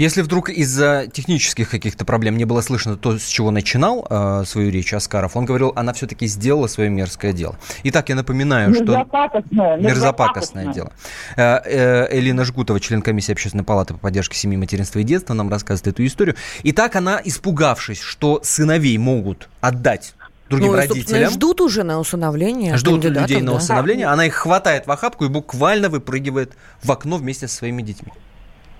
Если 0.00 0.22
вдруг 0.22 0.48
из-за 0.48 1.08
технических 1.12 1.68
каких-то 1.68 2.06
проблем 2.06 2.38
не 2.38 2.46
было 2.46 2.62
слышно 2.62 2.96
то, 2.96 3.18
с 3.18 3.26
чего 3.26 3.50
начинал 3.50 4.06
э, 4.08 4.44
свою 4.46 4.70
речь 4.70 4.94
Аскаров, 4.94 5.36
он 5.36 5.44
говорил, 5.44 5.74
она 5.76 5.92
все-таки 5.92 6.26
сделала 6.26 6.68
свое 6.68 6.88
мерзкое 6.88 7.34
дело. 7.34 7.58
Итак, 7.82 8.08
я 8.08 8.14
напоминаю, 8.14 8.72
что... 8.72 8.84
Мерзопакостное, 8.84 9.76
мерзопакостное 9.76 10.72
дело. 10.72 10.92
Э, 11.36 11.58
э, 11.66 12.18
Элина 12.18 12.46
Жгутова, 12.46 12.80
член 12.80 13.02
комиссии 13.02 13.32
Общественной 13.32 13.62
палаты 13.62 13.92
по 13.92 14.00
поддержке 14.00 14.38
семьи, 14.38 14.56
материнства 14.56 15.00
и 15.00 15.02
детства, 15.02 15.34
нам 15.34 15.50
рассказывает 15.50 15.88
эту 15.88 16.06
историю. 16.06 16.34
Итак, 16.62 16.96
она, 16.96 17.20
испугавшись, 17.22 18.00
что 18.00 18.40
сыновей 18.42 18.96
могут 18.96 19.50
отдать 19.60 20.14
другим 20.48 20.68
ну, 20.68 20.76
родителям. 20.76 21.30
ждут 21.30 21.60
уже 21.60 21.82
на 21.82 22.00
усыновление. 22.00 22.74
Ждут 22.78 23.04
людей 23.04 23.42
на 23.42 23.50
да. 23.50 23.58
усыновление. 23.58 24.06
Она 24.06 24.24
их 24.24 24.32
хватает 24.32 24.86
в 24.86 24.90
охапку 24.90 25.26
и 25.26 25.28
буквально 25.28 25.90
выпрыгивает 25.90 26.54
в 26.82 26.90
окно 26.90 27.18
вместе 27.18 27.48
со 27.48 27.54
своими 27.54 27.82
детьми. 27.82 28.12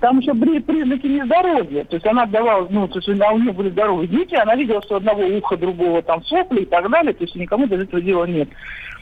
Там 0.00 0.19
еще 0.19 0.33
были 0.33 0.59
признаки 0.61 1.07
нездоровья. 1.07 1.85
То 1.85 1.97
есть 1.97 2.07
она 2.07 2.23
отдавала, 2.23 2.66
ну, 2.71 2.88
то 2.88 2.99
есть 2.99 3.09
у 3.09 3.12
нее 3.12 3.52
были 3.52 3.71
здоровые 3.71 4.09
дети, 4.09 4.35
она 4.35 4.57
видела, 4.57 4.83
что 4.83 4.97
одного 4.97 5.23
уха, 5.23 5.57
другого 5.59 6.02
там 6.02 6.25
сопли 6.25 6.62
и 6.62 6.64
так 6.64 6.90
далее. 6.90 7.12
То 7.12 7.25
есть 7.25 7.37
никому 7.37 7.66
до 7.66 7.76
этого 7.76 8.00
дела 8.00 8.25
нет. 8.25 8.49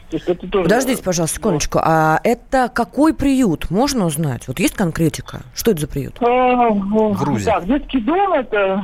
То 0.09 0.17
есть 0.17 0.27
это 0.27 0.47
тоже... 0.47 0.63
Подождите, 0.65 1.03
пожалуйста, 1.03 1.37
секундочку. 1.37 1.79
А 1.81 2.19
это 2.23 2.69
какой 2.73 3.13
приют? 3.13 3.69
Можно 3.69 4.05
узнать? 4.07 4.47
Вот 4.47 4.59
есть 4.59 4.73
конкретика? 4.75 5.41
Что 5.55 5.71
это 5.71 5.81
за 5.81 5.87
приют? 5.87 6.17
А, 6.21 6.69
в 6.69 7.17
Грузии. 7.17 7.45
Так, 7.45 7.65
детский 7.65 8.01
дом 8.01 8.33
это 8.33 8.83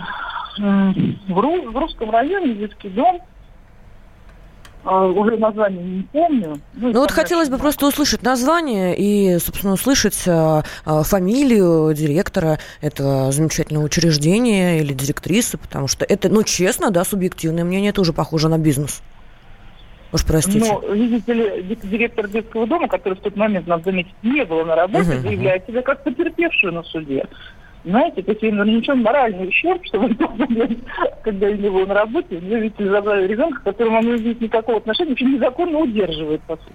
в, 0.57 1.39
Ру, 1.39 1.71
в 1.71 1.75
русском 1.75 2.11
районе 2.11 2.53
детский 2.53 2.89
дом 2.89 3.19
а, 4.85 5.07
уже 5.07 5.35
название 5.37 5.83
не 5.83 6.03
помню. 6.03 6.59
Ну, 6.75 6.93
ну 6.93 6.99
вот 6.99 7.11
хотелось 7.11 7.49
бы 7.49 7.57
просто 7.57 7.87
услышать 7.87 8.21
название 8.21 8.95
и, 8.95 9.39
собственно, 9.39 9.73
услышать 9.73 10.23
а, 10.27 10.63
а, 10.85 11.01
фамилию 11.01 11.93
директора 11.95 12.59
этого 12.81 13.31
замечательного 13.31 13.83
учреждения 13.83 14.79
или 14.79 14.93
директрисы, 14.93 15.57
потому 15.57 15.87
что 15.87 16.05
это, 16.05 16.29
ну, 16.29 16.43
честно, 16.43 16.91
да, 16.91 17.03
субъективное 17.03 17.63
мнение, 17.63 17.89
это 17.89 18.01
уже 18.01 18.13
похоже 18.13 18.47
на 18.47 18.59
бизнес. 18.59 19.01
Уж 20.13 20.23
простите. 20.23 20.59
Ну, 20.59 20.93
видите 20.93 21.33
ли, 21.33 21.77
директор 21.83 22.27
детского 22.27 22.67
дома, 22.67 22.87
который 22.87 23.15
в 23.15 23.21
тот 23.21 23.35
момент, 23.35 23.65
надо 23.65 23.85
заметить, 23.85 24.13
не 24.21 24.45
было 24.45 24.63
на 24.63 24.75
работе, 24.75 25.09
uh-huh, 25.09 25.21
заявляет 25.21 25.65
себя 25.65 25.81
как 25.81 26.03
потерпевшую 26.03 26.73
на 26.73 26.83
суде. 26.83 27.25
Знаете, 27.85 28.23
есть 28.25 28.41
им 28.43 28.57
нанесен 28.57 29.03
моральный 29.03 29.47
ущерб, 29.47 29.85
что 29.85 29.99
в 29.99 30.05
этот 30.05 30.37
момент, 30.37 30.79
когда 31.23 31.47
я 31.47 31.55
не 31.55 31.69
был 31.69 31.85
на 31.85 31.93
работе, 31.93 32.39
мне 32.39 32.59
ведь 32.59 32.73
забрали 32.79 33.27
ребенка, 33.27 33.61
которому 33.63 33.99
он 33.99 34.05
не 34.05 34.17
имеет 34.17 34.41
никакого 34.41 34.79
отношения, 34.79 35.11
вообще 35.11 35.25
незаконно 35.25 35.79
удерживает, 35.79 36.41
по 36.41 36.55
сути. 36.57 36.73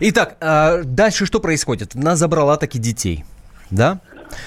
Итак, 0.00 0.36
а 0.40 0.82
дальше 0.82 1.26
что 1.26 1.38
происходит? 1.38 1.94
Нас 1.94 2.18
забрала 2.18 2.56
таки 2.56 2.78
детей, 2.78 3.24
да? 3.70 4.00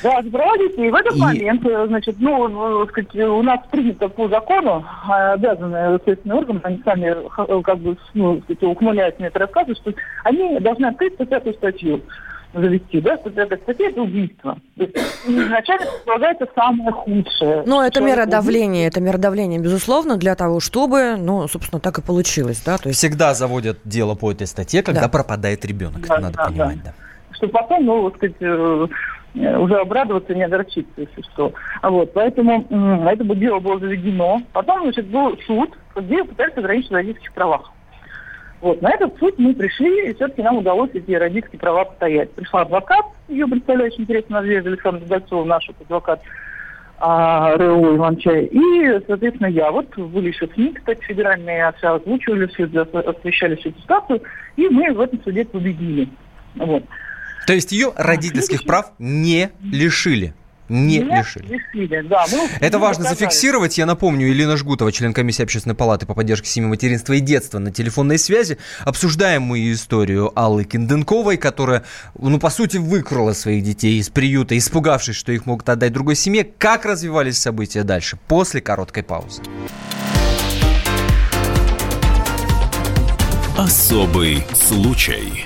Да, 0.04 0.22
забрала 0.22 0.58
детей. 0.58 0.92
В 0.92 0.96
этот 0.96 1.16
и... 1.16 1.20
момент, 1.20 1.66
э, 1.66 1.88
значит, 1.88 2.18
ну, 2.20 2.50
ну, 2.50 2.86
сказать, 2.88 3.16
у 3.16 3.42
нас 3.42 3.60
принято 3.72 4.10
по 4.10 4.28
закону, 4.28 4.86
а, 5.08 5.34
обязаны 5.34 5.98
следственные 6.04 6.40
органы, 6.40 6.60
они 6.64 6.82
сами 6.84 7.06
э, 7.08 7.62
как 7.64 7.78
бы, 7.80 7.98
ну, 8.14 8.42
сказать, 8.42 8.64
ухмыляются 8.64 9.22
мне 9.22 9.30
это 9.30 9.40
рассказывают, 9.40 9.80
что 9.80 9.94
они 10.26 10.60
должны 10.60 10.88
открыть 10.88 11.14
105 11.14 11.56
статью 11.56 12.02
завести, 12.54 13.00
да, 13.02 13.18
что 13.18 13.30
это 13.30 14.02
убийство. 14.02 14.58
То 14.76 14.84
есть 14.84 14.98
изначально 15.28 15.86
предполагается 15.86 16.48
самое 16.56 16.92
худшее. 16.92 17.64
Ну, 17.66 17.82
это 17.82 18.02
мера 18.02 18.26
давления, 18.26 18.88
это 18.88 19.02
мера 19.02 19.18
давления, 19.18 19.60
безусловно, 19.60 20.18
для 20.18 20.36
того, 20.36 20.60
чтобы, 20.60 21.16
ну, 21.18 21.48
собственно, 21.48 21.80
так 21.80 22.00
и 22.00 22.02
получилось, 22.02 22.62
да. 22.66 22.78
То 22.78 22.90
есть... 22.90 23.00
Всегда 23.00 23.34
заводят 23.34 23.80
дело 23.84 24.16
по 24.16 24.32
этой 24.32 24.48
статье, 24.48 24.82
когда 24.82 25.02
да. 25.02 25.10
пропадает 25.10 25.64
ребенок, 25.66 26.02
да, 26.08 26.16
это 26.16 26.24
надо 26.24 26.38
да, 26.38 26.46
понимать, 26.46 26.84
да. 26.84 26.94
да. 26.98 27.36
Что 27.36 27.48
потом, 27.50 27.86
ну, 27.86 28.02
вот, 28.02 28.16
сказать, 28.16 28.36
э, 28.42 28.88
уже 29.36 29.76
обрадоваться, 29.76 30.34
не 30.34 30.44
огорчиться, 30.44 30.92
если 30.98 31.22
что. 31.34 31.54
А 31.82 31.90
вот, 31.90 32.14
поэтому 32.14 32.66
это 33.08 33.24
дело 33.36 33.60
было 33.60 33.80
заведено. 33.80 34.42
Потом, 34.54 34.84
значит, 34.84 35.08
был 35.08 35.38
суд, 35.46 35.70
где 35.96 36.24
пытались 36.24 36.58
ограничить 36.58 36.92
родительских 36.92 37.34
правах. 37.34 37.72
Вот, 38.62 38.82
на 38.82 38.92
этот 38.92 39.18
суд 39.20 39.36
мы 39.38 39.54
пришли, 39.54 40.10
и 40.10 40.14
все-таки 40.14 40.42
нам 40.42 40.58
удалось 40.58 40.90
эти 40.94 41.12
родительские 41.12 41.60
права 41.60 41.86
постоять. 41.86 42.32
Пришла 42.32 42.62
адвокат, 42.62 43.06
ее 43.30 43.48
представляющий 43.48 44.02
интересно 44.02 44.42
Надежда 44.42 44.70
Александр 44.70 45.06
Дальцова, 45.06 45.46
наш 45.46 45.70
адвокат 45.70 46.22
а, 46.98 47.56
РО 47.56 47.96
Иван-Чай. 47.96 48.46
И, 48.46 49.00
соответственно, 49.08 49.48
я. 49.48 49.72
Вот 49.72 49.98
были 49.98 50.28
еще 50.30 50.48
СМИ, 50.54 50.74
кстати, 50.74 51.02
федеральные 51.02 51.74
все 51.78 51.96
озвучивали, 51.96 52.48
все, 52.48 52.66
освещали 52.66 53.56
всю 53.56 53.70
эту 53.70 53.82
ситуацию, 53.82 54.22
и 54.58 54.68
мы 54.68 54.92
в 54.94 55.00
этом 55.00 55.24
суде 55.24 55.46
победили. 55.46 56.10
Вот. 56.56 56.84
То 57.48 57.54
есть 57.54 57.72
ее 57.72 57.94
родительских 57.96 58.66
прав 58.66 58.92
не 59.00 59.50
лишили? 59.64 60.34
Не 60.70 61.00
Нет, 61.00 61.26
лишили. 61.26 61.60
лишили 61.74 62.08
да, 62.08 62.26
мы 62.32 62.48
Это 62.60 62.78
важно 62.78 63.04
доказали. 63.06 63.26
зафиксировать. 63.30 63.78
Я 63.78 63.86
напомню, 63.88 64.28
Елена 64.28 64.56
Жгутова, 64.56 64.92
член 64.92 65.14
комиссии 65.14 65.42
Общественной 65.44 65.76
палаты 65.76 66.06
по 66.06 66.14
поддержке 66.14 66.48
семьи, 66.48 66.70
материнства 66.70 67.14
и 67.14 67.20
детства 67.20 67.58
на 67.58 67.72
телефонной 67.72 68.20
связи. 68.20 68.60
Обсуждаем 68.82 69.42
мы 69.42 69.72
историю 69.72 70.32
Аллы 70.40 70.64
Кинденковой, 70.66 71.38
которая, 71.38 71.84
ну, 72.18 72.40
по 72.40 72.50
сути, 72.52 72.78
выкрала 72.78 73.34
своих 73.34 73.64
детей 73.64 74.00
из 74.00 74.10
приюта, 74.10 74.58
испугавшись, 74.58 75.16
что 75.16 75.32
их 75.32 75.46
могут 75.48 75.68
отдать 75.70 75.92
другой 75.92 76.16
семье. 76.16 76.44
Как 76.58 76.86
развивались 76.86 77.38
события 77.40 77.84
дальше? 77.84 78.18
После 78.28 78.62
короткой 78.62 79.04
паузы. 79.04 79.42
Особый 83.58 84.44
случай. 84.54 85.46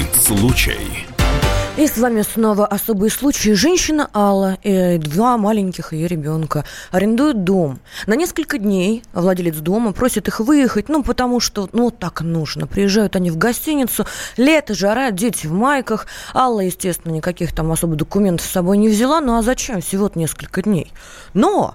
Особый 0.00 0.14
случай. 0.14 1.06
И 1.76 1.86
с 1.86 1.98
вами 1.98 2.22
снова 2.22 2.66
особый 2.66 3.10
случай. 3.10 3.52
Женщина 3.52 4.08
Алла 4.14 4.56
и 4.62 4.96
два 4.98 5.36
маленьких 5.36 5.92
ее 5.92 6.06
ребенка 6.08 6.64
арендуют 6.90 7.44
дом. 7.44 7.80
На 8.06 8.14
несколько 8.14 8.58
дней 8.58 9.02
владелец 9.12 9.56
дома 9.56 9.92
просит 9.92 10.26
их 10.26 10.40
выехать, 10.40 10.88
ну, 10.88 11.02
потому 11.02 11.38
что, 11.38 11.68
ну, 11.72 11.90
так 11.90 12.22
нужно. 12.22 12.66
Приезжают 12.66 13.14
они 13.14 13.30
в 13.30 13.36
гостиницу, 13.36 14.06
лето, 14.36 14.74
жара, 14.74 15.10
дети 15.10 15.46
в 15.46 15.52
майках. 15.52 16.06
Алла, 16.34 16.60
естественно, 16.60 17.12
никаких 17.12 17.54
там 17.54 17.70
особо 17.70 17.94
документов 17.94 18.46
с 18.46 18.50
собой 18.50 18.78
не 18.78 18.88
взяла, 18.88 19.20
ну, 19.20 19.36
а 19.36 19.42
зачем? 19.42 19.82
Всего-то 19.82 20.18
несколько 20.18 20.62
дней. 20.62 20.92
Но 21.34 21.74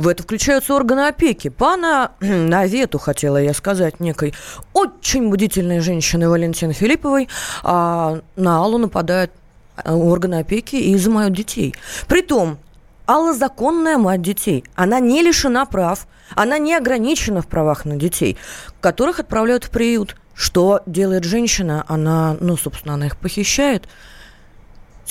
в 0.00 0.08
это 0.08 0.22
включаются 0.22 0.74
органы 0.74 1.08
опеки. 1.08 1.48
Пана 1.48 2.12
Навету, 2.20 2.98
хотела 2.98 3.36
я 3.36 3.52
сказать, 3.52 4.00
некой 4.00 4.34
очень 4.72 5.28
бдительной 5.28 5.80
женщины 5.80 6.28
Валентины 6.28 6.72
Филипповой, 6.72 7.28
а 7.62 8.20
на 8.34 8.56
Аллу 8.56 8.78
нападают 8.78 9.30
а, 9.76 9.94
органы 9.94 10.36
опеки 10.36 10.76
и 10.76 10.94
изымают 10.94 11.34
детей. 11.34 11.74
Притом, 12.08 12.58
Алла 13.06 13.34
законная 13.34 13.98
мать 13.98 14.22
детей. 14.22 14.64
Она 14.74 15.00
не 15.00 15.22
лишена 15.22 15.66
прав. 15.66 16.06
Она 16.34 16.58
не 16.58 16.74
ограничена 16.74 17.42
в 17.42 17.48
правах 17.48 17.84
на 17.84 17.96
детей, 17.96 18.38
которых 18.80 19.20
отправляют 19.20 19.64
в 19.64 19.70
приют. 19.70 20.16
Что 20.32 20.80
делает 20.86 21.24
женщина? 21.24 21.84
Она, 21.88 22.36
ну, 22.40 22.56
собственно, 22.56 22.94
она 22.94 23.06
их 23.06 23.16
похищает. 23.18 23.86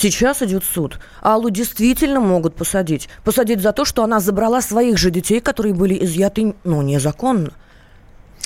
Сейчас 0.00 0.40
идет 0.40 0.64
суд. 0.64 0.98
Аллу 1.20 1.50
действительно 1.50 2.20
могут 2.20 2.54
посадить. 2.54 3.10
Посадить 3.22 3.60
за 3.60 3.74
то, 3.74 3.84
что 3.84 4.02
она 4.02 4.18
забрала 4.18 4.62
своих 4.62 4.96
же 4.96 5.10
детей, 5.10 5.40
которые 5.40 5.74
были 5.74 6.02
изъяты, 6.02 6.54
ну, 6.64 6.80
незаконно. 6.80 7.50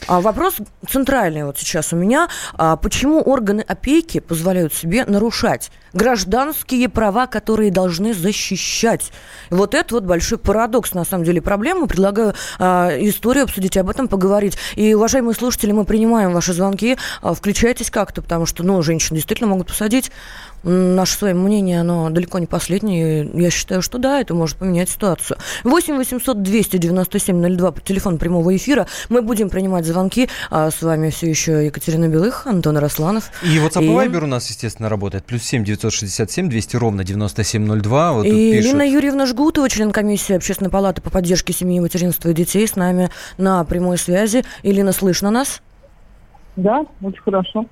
А 0.09 0.21
вопрос 0.21 0.57
центральный 0.89 1.45
вот 1.45 1.57
сейчас 1.57 1.93
у 1.93 1.97
меня. 1.97 2.29
А 2.55 2.75
почему 2.75 3.21
органы 3.21 3.61
опеки 3.61 4.19
позволяют 4.19 4.75
себе 4.75 5.05
нарушать 5.05 5.71
гражданские 5.93 6.89
права, 6.89 7.29
которые 7.29 7.71
должны 7.71 8.15
защищать? 8.15 9.13
Вот 9.49 9.75
это 9.75 9.95
вот 9.95 10.03
большой 10.03 10.39
парадокс, 10.39 10.93
на 10.93 11.05
самом 11.05 11.23
деле, 11.23 11.41
проблема. 11.41 11.87
Предлагаю 11.87 12.35
а, 12.59 12.91
историю 12.99 13.45
обсудить, 13.45 13.77
об 13.77 13.89
этом 13.89 14.09
поговорить. 14.09 14.59
И, 14.75 14.93
уважаемые 14.93 15.37
слушатели, 15.37 15.71
мы 15.71 15.85
принимаем 15.85 16.33
ваши 16.33 16.53
звонки. 16.53 16.99
А, 17.23 17.33
включайтесь 17.33 17.93
как-то, 17.93 18.23
потому 18.23 18.45
что, 18.45 18.65
ну, 18.65 18.83
женщин 18.83 19.15
действительно 19.15 19.49
могут 19.49 19.69
посадить 19.69 20.11
наше 20.65 21.17
свое 21.17 21.35
мнение, 21.35 21.81
оно 21.81 22.11
далеко 22.11 22.39
не 22.39 22.47
последнее. 22.47 23.29
Я 23.35 23.51
считаю, 23.51 23.83
что 23.83 23.99
да, 23.99 24.21
это 24.21 24.35
может 24.35 24.57
поменять 24.57 24.91
ситуацию. 24.91 25.37
8 25.65 25.97
800 25.97 26.43
297 26.43 27.57
02 27.57 27.73
по 27.73 27.81
телефону 27.81 28.19
прямого 28.19 28.55
эфира. 28.57 28.87
Мы 29.09 29.23
будем 29.23 29.51
принимать 29.51 29.85
звонки. 29.85 30.29
А 30.51 30.71
с 30.71 30.83
вами 30.83 31.11
все 31.11 31.29
еще 31.29 31.67
Екатерина 31.67 32.09
Белых, 32.09 32.47
Антон 32.47 32.79
Росланов. 32.79 33.31
И 33.43 33.59
WhatsApp 33.59 33.85
и 33.85 33.89
Viber 33.89 34.25
у 34.25 34.27
нас, 34.27 34.49
естественно, 34.49 34.89
работает. 34.89 35.25
Плюс 35.25 35.43
7 35.43 35.65
967 35.65 36.49
200 36.49 36.77
ровно 36.77 37.05
9702. 37.05 38.13
Вот 38.13 38.27
и 38.27 38.53
пишут... 38.53 38.71
Ирина 38.71 38.83
Юрьевна 38.83 39.27
Жгутова, 39.27 39.69
член 39.69 39.93
комиссии 39.93 40.35
Общественной 40.35 40.71
палаты 40.71 41.03
по 41.03 41.11
поддержке 41.11 41.53
семьи, 41.53 41.81
материнства 41.81 42.29
и 42.29 42.35
детей, 42.35 42.67
с 42.67 42.77
нами 42.77 43.11
на 43.39 43.65
прямой 43.65 43.99
связи. 43.99 44.45
Ирина, 44.63 44.93
слышно 44.93 45.31
нас? 45.31 45.61
Да, 46.57 46.85
очень 47.03 47.21
хорошо. 47.23 47.67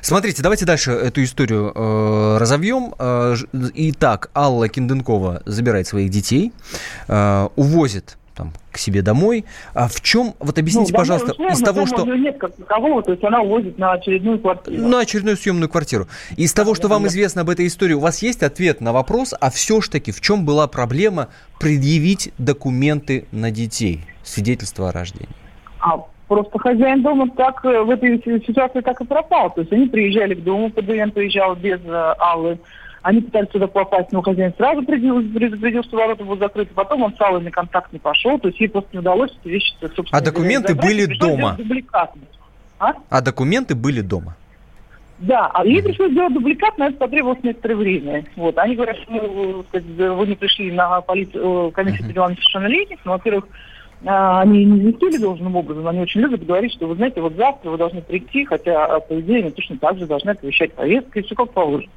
Смотрите, 0.00 0.42
давайте 0.42 0.64
дальше 0.64 0.92
эту 0.92 1.22
историю 1.22 1.72
э, 1.74 2.38
разовьем. 2.38 2.94
Э, 2.98 3.34
итак, 3.52 4.30
Алла 4.34 4.68
Кинденкова 4.68 5.42
забирает 5.44 5.86
своих 5.86 6.10
детей, 6.10 6.52
э, 7.08 7.48
увозит 7.56 8.16
там, 8.34 8.52
к 8.72 8.78
себе 8.78 9.02
домой. 9.02 9.44
А 9.74 9.88
в 9.88 10.00
чем, 10.00 10.34
вот 10.38 10.58
объясните, 10.58 10.92
ну, 10.92 10.98
пожалуйста, 10.98 11.32
условно, 11.32 11.52
из 11.52 11.60
того, 11.60 11.86
что... 11.86 12.04
нет 12.06 12.38
как 12.38 12.54
такового, 12.56 13.02
то 13.02 13.12
есть 13.12 13.22
она 13.22 13.40
увозит 13.40 13.76
на 13.78 13.92
очередную 13.92 14.38
квартиру. 14.38 14.82
На 14.82 15.00
очередную 15.00 15.36
съемную 15.36 15.68
квартиру. 15.68 16.08
Из 16.36 16.52
того, 16.54 16.74
что 16.74 16.88
вам 16.88 17.06
известно 17.06 17.42
об 17.42 17.50
этой 17.50 17.66
истории, 17.66 17.94
у 17.94 18.00
вас 18.00 18.22
есть 18.22 18.42
ответ 18.42 18.80
на 18.80 18.92
вопрос, 18.92 19.34
а 19.38 19.50
все 19.50 19.80
ж 19.80 19.88
таки, 19.88 20.10
в 20.10 20.20
чем 20.20 20.46
была 20.46 20.66
проблема 20.68 21.28
предъявить 21.58 22.32
документы 22.38 23.26
на 23.30 23.50
детей, 23.50 24.00
свидетельство 24.22 24.88
о 24.88 24.92
рождении? 24.92 25.28
А 25.80 25.98
Просто 26.30 26.60
хозяин 26.60 27.02
дома 27.02 27.28
так 27.36 27.64
э, 27.64 27.82
в 27.82 27.90
этой 27.90 28.22
ситуации 28.46 28.82
так 28.82 29.00
и 29.00 29.04
пропал. 29.04 29.50
То 29.50 29.62
есть 29.62 29.72
они 29.72 29.88
приезжали 29.88 30.34
к 30.34 30.44
дому, 30.44 30.70
ПДН 30.70 31.10
приезжал 31.10 31.56
без 31.56 31.80
э, 31.84 32.14
Аллы. 32.20 32.60
Они 33.02 33.20
пытались 33.20 33.50
сюда 33.50 33.66
попасть, 33.66 34.12
но 34.12 34.22
хозяин 34.22 34.54
сразу 34.56 34.82
предупредил, 34.84 35.82
что 35.82 35.96
ворота 35.96 36.22
будут 36.22 36.38
закрыты. 36.38 36.72
Потом 36.72 37.02
он 37.02 37.16
с 37.16 37.20
Аллой 37.20 37.42
на 37.42 37.50
контакт 37.50 37.92
не 37.92 37.98
пошел. 37.98 38.38
То 38.38 38.46
есть 38.46 38.60
ей 38.60 38.68
просто 38.68 38.90
не 38.92 39.00
удалось 39.00 39.32
эти 39.40 39.48
вещи, 39.48 39.72
собственно, 39.80 40.06
А 40.12 40.20
документы 40.20 40.68
забрать, 40.68 40.86
были 40.86 41.18
дома? 41.18 41.58
А? 42.78 42.92
а 43.08 43.20
документы 43.22 43.74
были 43.74 44.00
дома? 44.00 44.36
Да, 45.18 45.50
а 45.52 45.64
ей 45.64 45.82
пришлось 45.82 46.12
сделать 46.12 46.32
дубликат, 46.32 46.78
но 46.78 46.86
это 46.86 46.96
потребовалось 46.96 47.42
некоторое 47.42 47.74
время. 47.74 48.24
Вот. 48.36 48.56
Они 48.56 48.76
говорят, 48.76 48.98
что 48.98 49.10
ну, 49.10 49.64
вы 50.14 50.26
не 50.28 50.36
пришли 50.36 50.70
на 50.70 51.00
полицию, 51.00 51.70
э, 51.70 51.72
комиссию 51.72 52.06
по 52.06 52.12
делам 52.12 52.30
несовершеннолетних, 52.30 52.98
но, 53.04 53.12
во-первых, 53.14 53.46
они 54.04 54.64
не 54.64 54.80
вестили 54.80 55.18
должным 55.18 55.56
образом, 55.56 55.86
они 55.86 56.00
очень 56.00 56.20
любят 56.20 56.44
говорить, 56.44 56.72
что 56.72 56.86
вы 56.86 56.96
знаете, 56.96 57.20
вот 57.20 57.34
завтра 57.36 57.70
вы 57.70 57.76
должны 57.76 58.00
прийти, 58.00 58.44
хотя 58.44 59.00
по 59.00 59.20
идее 59.20 59.40
они 59.40 59.50
точно 59.50 59.76
так 59.78 59.98
же 59.98 60.06
должны 60.06 60.30
отвечать 60.30 60.72
повесткой, 60.72 61.22
все 61.22 61.34
как 61.34 61.50
положено. 61.52 61.90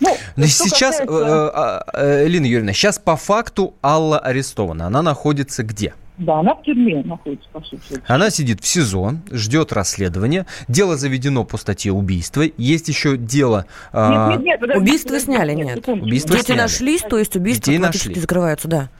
Ну, 0.00 0.08
Но 0.36 0.46
сейчас, 0.46 0.98
касается... 0.98 1.84
Э, 1.94 2.22
э, 2.22 2.26
Элина 2.26 2.46
Юрьевна, 2.46 2.72
сейчас 2.72 2.98
по 2.98 3.16
факту 3.16 3.74
Алла 3.82 4.18
арестована. 4.18 4.86
Она 4.86 5.02
находится 5.02 5.62
где? 5.62 5.94
Да, 6.18 6.38
она 6.40 6.54
в 6.54 6.62
тюрьме 6.62 7.02
находится, 7.04 7.48
по 7.50 7.60
сути. 7.60 8.00
Она 8.06 8.30
сидит 8.30 8.62
в 8.62 8.66
СИЗО, 8.66 9.14
ждет 9.32 9.72
расследования. 9.72 10.46
Дело 10.68 10.96
заведено 10.96 11.44
по 11.44 11.56
статье 11.56 11.92
убийства. 11.92 12.44
Есть 12.56 12.88
еще 12.88 13.16
дело... 13.16 13.66
А, 13.92 14.30
нет, 14.30 14.42
нет, 14.44 14.60
нет. 14.60 14.76
Убийство 14.76 15.18
сняли, 15.18 15.54
нет. 15.54 15.88
Убийство 15.88 16.36
Дети 16.36 16.46
сняли. 16.46 16.60
нашлись, 16.60 17.02
то 17.02 17.18
есть 17.18 17.34
убийство 17.34 17.72
Детей 17.72 17.78
нашли. 17.78 18.14
закрываются, 18.14 18.68
да. 18.68 18.90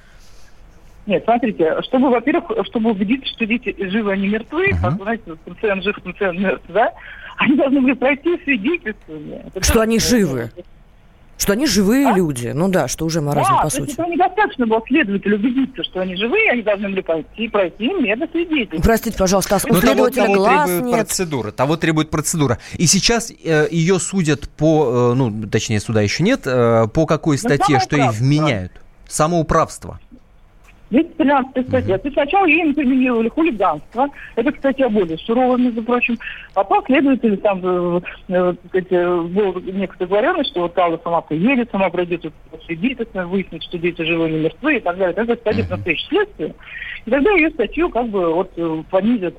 Нет, 1.07 1.25
смотрите, 1.25 1.83
чтобы, 1.83 2.11
во-первых, 2.11 2.67
чтобы 2.67 2.91
убедиться, 2.91 3.29
что 3.35 3.45
дети 3.47 3.75
живы, 3.79 4.13
они 4.13 4.29
мертвы, 4.29 4.71
uh-huh. 4.71 4.81
как, 4.81 4.95
знаете, 5.03 5.35
пациент 5.45 5.85
жив, 5.85 5.97
пациент 6.03 6.39
мертв, 6.39 6.65
да, 6.69 6.93
они 7.37 7.57
должны 7.57 7.81
были 7.83 7.93
пройти 7.93 8.39
свидетельствование. 8.45 9.45
Что 9.61 9.81
они 9.83 9.99
живы? 9.99 10.51
Что 11.37 11.53
они 11.53 11.67
живые 11.67 12.09
а? 12.09 12.17
люди. 12.17 12.53
Ну 12.55 12.69
да, 12.69 12.87
что 12.87 13.05
уже 13.05 13.21
маразм, 13.21 13.55
да, 13.57 13.63
по 13.63 13.69
сути. 13.69 13.95
Да, 13.97 14.07
недостаточно 14.07 14.67
было 14.67 14.81
следователю 14.87 15.37
убедиться, 15.37 15.83
что 15.83 16.01
они 16.01 16.17
живые, 16.17 16.53
они 16.53 16.63
должны 16.63 16.89
были 16.89 17.01
пойти, 17.01 17.49
пройти 17.49 17.93
медосвидетельство. 17.93 18.81
Простите, 18.81 19.19
пожалуйста, 19.19 19.57
а 19.57 19.69
у 19.69 19.75
следователя 19.75 20.23
того, 20.23 20.35
глаз 20.35 20.65
требует 20.71 20.85
нет. 20.85 20.95
процедура. 20.95 21.51
Того 21.51 21.77
требует 21.77 22.11
процедура. 22.11 22.59
И 22.79 22.87
сейчас 22.87 23.31
э, 23.31 23.67
ее 23.71 23.99
судят 23.99 24.49
по, 24.49 25.13
э, 25.13 25.15
ну, 25.15 25.47
точнее, 25.49 25.81
суда 25.81 26.03
еще 26.03 26.23
нет, 26.23 26.43
э, 26.47 26.87
по 26.95 27.05
какой 27.05 27.37
статье, 27.37 27.81
что 27.81 27.97
ей 27.97 28.11
вменяют? 28.11 28.73
Самоуправство. 29.09 30.01
213 30.91 31.69
статья. 31.69 31.99
То 31.99 32.09
есть 32.09 32.15
сначала 32.15 32.47
ей 32.47 32.63
инкриминировали 32.63 33.29
хулиганство. 33.29 34.09
Это, 34.37 34.53
кстати, 34.53 34.87
более 34.89 35.19
сурово, 35.19 35.57
между 35.57 35.83
прочим. 35.83 36.19
А 36.55 36.63
потом 36.63 36.85
следователи 36.87 37.37
там, 37.37 37.61
э, 37.63 38.01
э, 38.29 38.55
сказать, 38.69 38.87
э, 38.91 39.21
был 39.23 39.61
некоторые 39.61 39.99
договоренность, 39.99 40.51
что 40.51 40.63
вот 40.63 40.79
Алла 40.79 41.01
сама 41.03 41.21
приедет, 41.23 41.71
сама 41.71 41.91
пройдет 41.91 42.25
свидетельство, 42.67 43.25
выяснит, 43.25 43.63
что 43.63 43.79
дети 43.79 44.03
живы 44.03 44.29
или 44.29 44.45
мертвы 44.45 44.77
и 44.77 44.81
так 44.81 44.99
далее. 44.99 45.15
Это, 45.17 45.37
кстати, 45.37 45.67
на 45.69 45.77
встречу 45.77 46.07
следствия. 46.09 46.55
И 47.07 47.11
тогда 47.11 47.33
ее 47.33 47.51
статью 47.51 47.91
как 47.91 48.09
бы 48.09 48.35
вот 48.35 48.51
понизят 48.91 49.35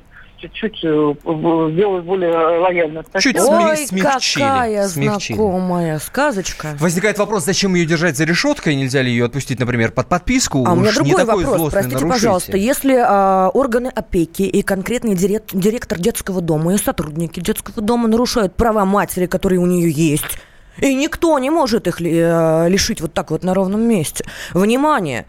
чуть-чуть 0.54 0.80
сделать 0.80 2.06
более 2.06 2.60
лояльно. 2.60 3.04
Чуть 3.20 3.40
Ой, 3.40 3.78
смягчили. 3.78 4.44
какая 4.44 4.88
смягчили. 4.88 5.38
знакомая 5.38 6.00
сказочка. 6.00 6.78
Возникает 6.80 7.18
вопрос, 7.18 7.46
зачем 7.46 7.75
ее 7.75 7.86
держать 7.86 8.18
за 8.18 8.24
решеткой? 8.25 8.75
Нельзя 8.75 9.02
ли 9.02 9.12
ее 9.12 9.25
отпустить, 9.25 9.60
например, 9.60 9.92
под 9.92 10.08
подписку? 10.08 10.66
А 10.68 10.74
Уж 10.74 10.98
у 10.98 11.04
меня 11.04 11.25
другой 11.25 11.46
вопрос. 11.46 11.72
Простите, 11.72 11.96
нарушитель. 11.96 12.10
пожалуйста. 12.10 12.58
Если 12.58 12.96
а, 12.96 13.50
органы 13.54 13.88
опеки 13.88 14.44
и 14.44 14.62
конкретный 14.62 15.16
директ, 15.16 15.50
директор 15.54 16.00
детского 16.00 16.42
дома 16.42 16.74
и 16.74 16.78
сотрудники 16.78 17.40
детского 17.40 17.82
дома 17.82 18.08
нарушают 18.08 18.56
права 18.56 18.86
матери, 18.86 19.25
которые 19.25 19.60
у 19.60 19.66
нее 19.66 19.90
есть, 19.90 20.40
и 20.80 20.94
никто 20.94 21.38
не 21.40 21.50
может 21.50 21.88
их 21.88 22.02
э, 22.02 22.66
лишить 22.68 23.02
вот 23.02 23.14
так 23.14 23.32
вот 23.32 23.44
на 23.44 23.54
ровном 23.54 23.82
месте. 23.82 24.25
Внимание! 24.54 25.25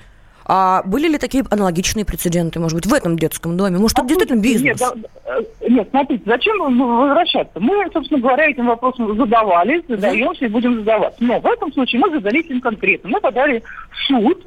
А 0.49 0.83
были 0.85 1.09
ли 1.09 1.19
такие 1.19 1.45
аналогичные 1.51 2.05
прецеденты, 2.05 2.61
может 2.61 2.77
быть, 2.77 2.87
в 2.87 2.95
этом 2.95 3.19
детском 3.19 3.57
доме? 3.57 3.79
Может, 3.79 3.99
это 3.99 4.07
действительно 4.07 4.41
бизнес? 4.41 4.81
Нет, 4.81 5.07
э, 5.25 5.43
нет, 5.69 5.89
смотрите, 5.91 6.23
зачем 6.25 6.79
возвращаться? 6.79 7.59
Мы, 7.59 7.91
собственно 7.93 8.21
говоря, 8.21 8.49
этим 8.49 8.67
вопросом 8.67 9.17
задавались, 9.17 9.83
задаемся 9.89 10.45
и 10.45 10.49
будем 10.49 10.77
задавать. 10.77 11.15
Но 11.19 11.41
в 11.41 11.47
этом 11.47 11.73
случае 11.73 12.01
мы 12.01 12.11
задались 12.11 12.47
им 12.47 12.61
конкретно. 12.61 13.11
Мы 13.11 13.21
подали 13.21 13.63
в 13.91 14.07
суд 14.07 14.45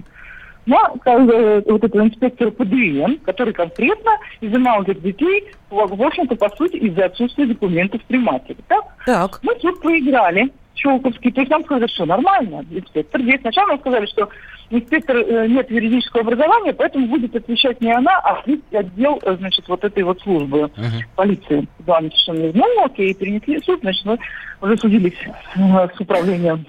на 0.65 0.91
э, 1.05 1.61
вот 1.65 1.83
этого 1.83 2.03
инспектора 2.03 2.51
ПДН, 2.51 3.15
который 3.25 3.53
конкретно 3.53 4.11
изымал 4.39 4.83
этих 4.83 5.01
детей, 5.01 5.47
в 5.69 6.01
общем-то, 6.01 6.35
по 6.35 6.49
сути, 6.55 6.77
из-за 6.77 7.05
отсутствия 7.05 7.45
документов 7.45 8.01
при 8.07 8.17
матери. 8.17 8.57
Так? 8.67 8.85
так. 9.05 9.39
Мы 9.43 9.53
суд 9.59 9.81
проиграли. 9.81 10.49
Щелковский. 10.79 11.31
То 11.31 11.41
есть 11.41 11.51
нам 11.51 11.63
сказали, 11.63 11.87
что 11.87 12.05
нормально, 12.05 12.65
инспектор. 12.71 13.21
Здесь 13.21 13.41
сначала 13.41 13.67
нам 13.69 13.79
сказали, 13.79 14.05
что 14.05 14.29
инспектор 14.69 15.17
э, 15.17 15.47
нет 15.47 15.69
юридического 15.69 16.21
образования, 16.21 16.73
поэтому 16.73 17.07
будет 17.07 17.35
отвечать 17.35 17.81
не 17.81 17.91
она, 17.91 18.17
а 18.19 18.41
отдел, 18.71 19.19
э, 19.23 19.35
значит, 19.37 19.67
вот 19.67 19.83
этой 19.83 20.03
вот 20.03 20.21
службы 20.21 20.59
uh-huh. 20.59 21.03
полиции. 21.15 21.67
Да, 21.79 21.99
совершенно 21.99 22.51
ну, 22.53 22.85
окей, 22.85 23.13
перенесли 23.13 23.59
суд, 23.61 23.79
значит, 23.81 24.05
мы 24.05 24.17
уже 24.61 24.77
судились 24.77 25.17
э, 25.55 25.87
с 25.95 25.99
управлением 25.99 26.65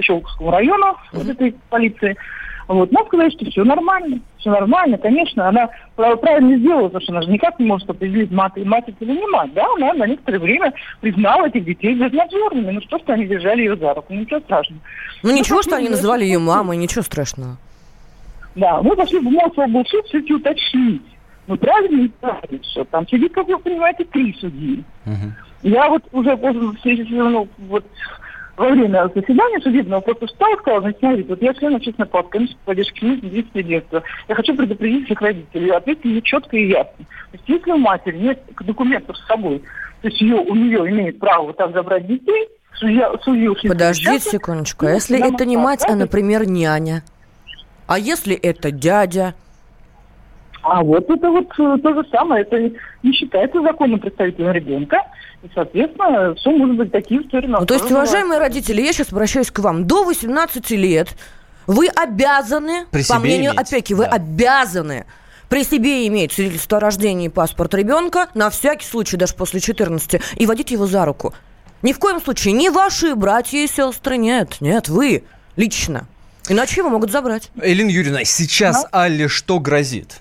Щелковского 0.00 0.52
района 0.52 0.86
uh-huh. 0.86 0.96
вот 1.12 1.28
этой 1.28 1.54
полиции. 1.68 2.16
Вот. 2.70 2.92
Нам 2.92 3.04
сказали, 3.06 3.30
что 3.30 3.50
все 3.50 3.64
нормально, 3.64 4.20
все 4.38 4.48
нормально, 4.48 4.96
конечно, 4.96 5.48
она 5.48 5.68
правильно 5.96 6.56
сделала, 6.56 6.84
потому 6.84 7.02
что 7.02 7.12
она 7.14 7.22
же 7.22 7.30
никак 7.32 7.58
не 7.58 7.66
может 7.66 7.90
определить, 7.90 8.30
мать, 8.30 8.52
мать 8.58 8.84
это 8.86 9.04
или 9.04 9.18
не 9.18 9.26
мать, 9.26 9.52
да, 9.54 9.66
она 9.74 9.92
на 9.92 10.06
некоторое 10.06 10.38
время 10.38 10.72
признала 11.00 11.48
этих 11.48 11.64
детей 11.64 11.94
безнадежными, 11.94 12.70
ну 12.70 12.80
что, 12.82 13.00
что 13.00 13.14
они 13.14 13.26
держали 13.26 13.62
ее 13.62 13.76
за 13.76 13.92
руку, 13.92 14.14
ничего 14.14 14.38
страшного. 14.38 14.80
Ну, 15.24 15.30
ну 15.30 15.36
ничего, 15.36 15.62
что 15.62 15.74
они 15.74 15.88
называли 15.88 16.22
ее 16.22 16.38
мамой, 16.38 16.76
ничего 16.76 17.02
страшного. 17.02 17.56
Да, 18.54 18.80
мы 18.82 18.94
пошли 18.94 19.18
в 19.18 19.24
Мособлсуд 19.24 20.06
все-таки 20.06 20.34
уточнить. 20.34 21.02
Мы 21.48 21.56
правильно 21.56 22.02
не 22.02 22.08
правильно, 22.08 22.62
что 22.70 22.84
там 22.84 23.08
сидит, 23.08 23.32
как 23.32 23.48
вы 23.48 23.58
понимаете, 23.58 24.04
три 24.04 24.32
судьи. 24.40 24.84
Угу. 25.06 25.32
Я 25.62 25.88
вот 25.88 26.04
уже 26.12 26.36
ну, 26.36 27.48
вот 27.58 27.84
во 28.60 28.68
время 28.68 29.10
заседания 29.14 29.58
судебного 29.62 30.02
просто 30.02 30.26
встал 30.26 30.52
и 30.52 30.58
сказал, 30.58 30.80
значит, 30.82 30.98
смотрите, 30.98 31.28
вот 31.30 31.42
я 31.42 31.54
член 31.54 31.76
общественной 31.76 32.06
палаты 32.06 32.28
комиссии 32.28 32.52
по 32.52 32.66
поддержке 32.66 33.16
детства 33.16 33.62
детства. 33.62 34.02
Я 34.28 34.34
хочу 34.34 34.54
предупредить 34.54 35.06
всех 35.06 35.22
родителей. 35.22 35.70
Ответьте 35.70 36.08
мне 36.08 36.20
четко 36.20 36.58
и 36.58 36.68
ясно. 36.68 36.92
То 36.98 37.38
есть 37.38 37.48
если 37.48 37.72
у 37.72 37.78
матери 37.78 38.18
нет 38.18 38.42
документов 38.60 39.16
с 39.16 39.26
собой, 39.26 39.62
то 40.02 40.08
есть 40.08 40.20
ее, 40.20 40.36
у 40.36 40.54
нее 40.54 40.90
имеет 40.90 41.18
право 41.18 41.46
вот 41.46 41.56
так 41.56 41.72
забрать 41.72 42.06
детей, 42.06 42.48
судья, 42.74 43.10
судью... 43.22 43.56
Подождите 43.66 44.20
секундочку. 44.20 44.84
А 44.84 44.90
если 44.90 45.18
это 45.26 45.46
не 45.46 45.56
мать, 45.56 45.82
а, 45.88 45.96
например, 45.96 46.46
няня? 46.46 47.02
А 47.86 47.98
если 47.98 48.36
это 48.36 48.70
дядя? 48.70 49.34
А 50.62 50.82
вот 50.82 51.08
это 51.08 51.30
вот 51.30 51.46
э, 51.58 51.78
то 51.82 51.94
же 51.94 52.06
самое. 52.10 52.42
Это 52.42 52.70
не 53.02 53.12
считается 53.14 53.62
законным 53.62 54.00
представителем 54.00 54.52
ребенка. 54.52 54.98
И, 55.42 55.48
соответственно, 55.54 56.34
все 56.34 56.50
может 56.50 56.76
быть 56.76 56.92
такие 56.92 57.22
истории. 57.22 57.46
Ну, 57.46 57.64
то 57.64 57.74
есть, 57.74 57.90
уважаемые 57.90 58.38
родители, 58.38 58.82
я 58.82 58.92
сейчас 58.92 59.12
обращаюсь 59.12 59.50
к 59.50 59.58
вам. 59.60 59.86
До 59.86 60.04
18 60.04 60.70
лет 60.72 61.08
вы 61.66 61.88
обязаны, 61.88 62.86
При 62.90 63.04
по 63.06 63.18
мнению 63.18 63.52
иметь, 63.52 63.60
опеки, 63.60 63.94
вы 63.94 64.04
да. 64.04 64.10
обязаны 64.12 65.06
при 65.48 65.64
себе 65.64 66.06
иметь 66.06 66.32
свидетельство 66.32 66.78
о 66.78 66.80
рождении 66.80 67.26
и 67.26 67.28
паспорт 67.28 67.74
ребенка, 67.74 68.28
на 68.34 68.50
всякий 68.50 68.86
случай, 68.86 69.16
даже 69.16 69.34
после 69.34 69.60
14, 69.60 70.20
и 70.36 70.46
водить 70.46 70.70
его 70.70 70.86
за 70.86 71.04
руку. 71.04 71.34
Ни 71.82 71.92
в 71.92 71.98
коем 71.98 72.20
случае, 72.20 72.52
ни 72.52 72.68
ваши 72.68 73.14
братья 73.14 73.58
и 73.58 73.66
сестры, 73.66 74.16
нет, 74.18 74.58
нет, 74.60 74.88
вы 74.88 75.24
лично. 75.56 76.06
Иначе 76.48 76.80
его 76.80 76.90
могут 76.90 77.10
забрать. 77.10 77.50
Элина 77.60 77.88
Юрьевна, 77.88 78.24
сейчас 78.24 78.82
да? 78.82 79.04
Алле 79.04 79.28
что 79.28 79.58
грозит? 79.58 80.20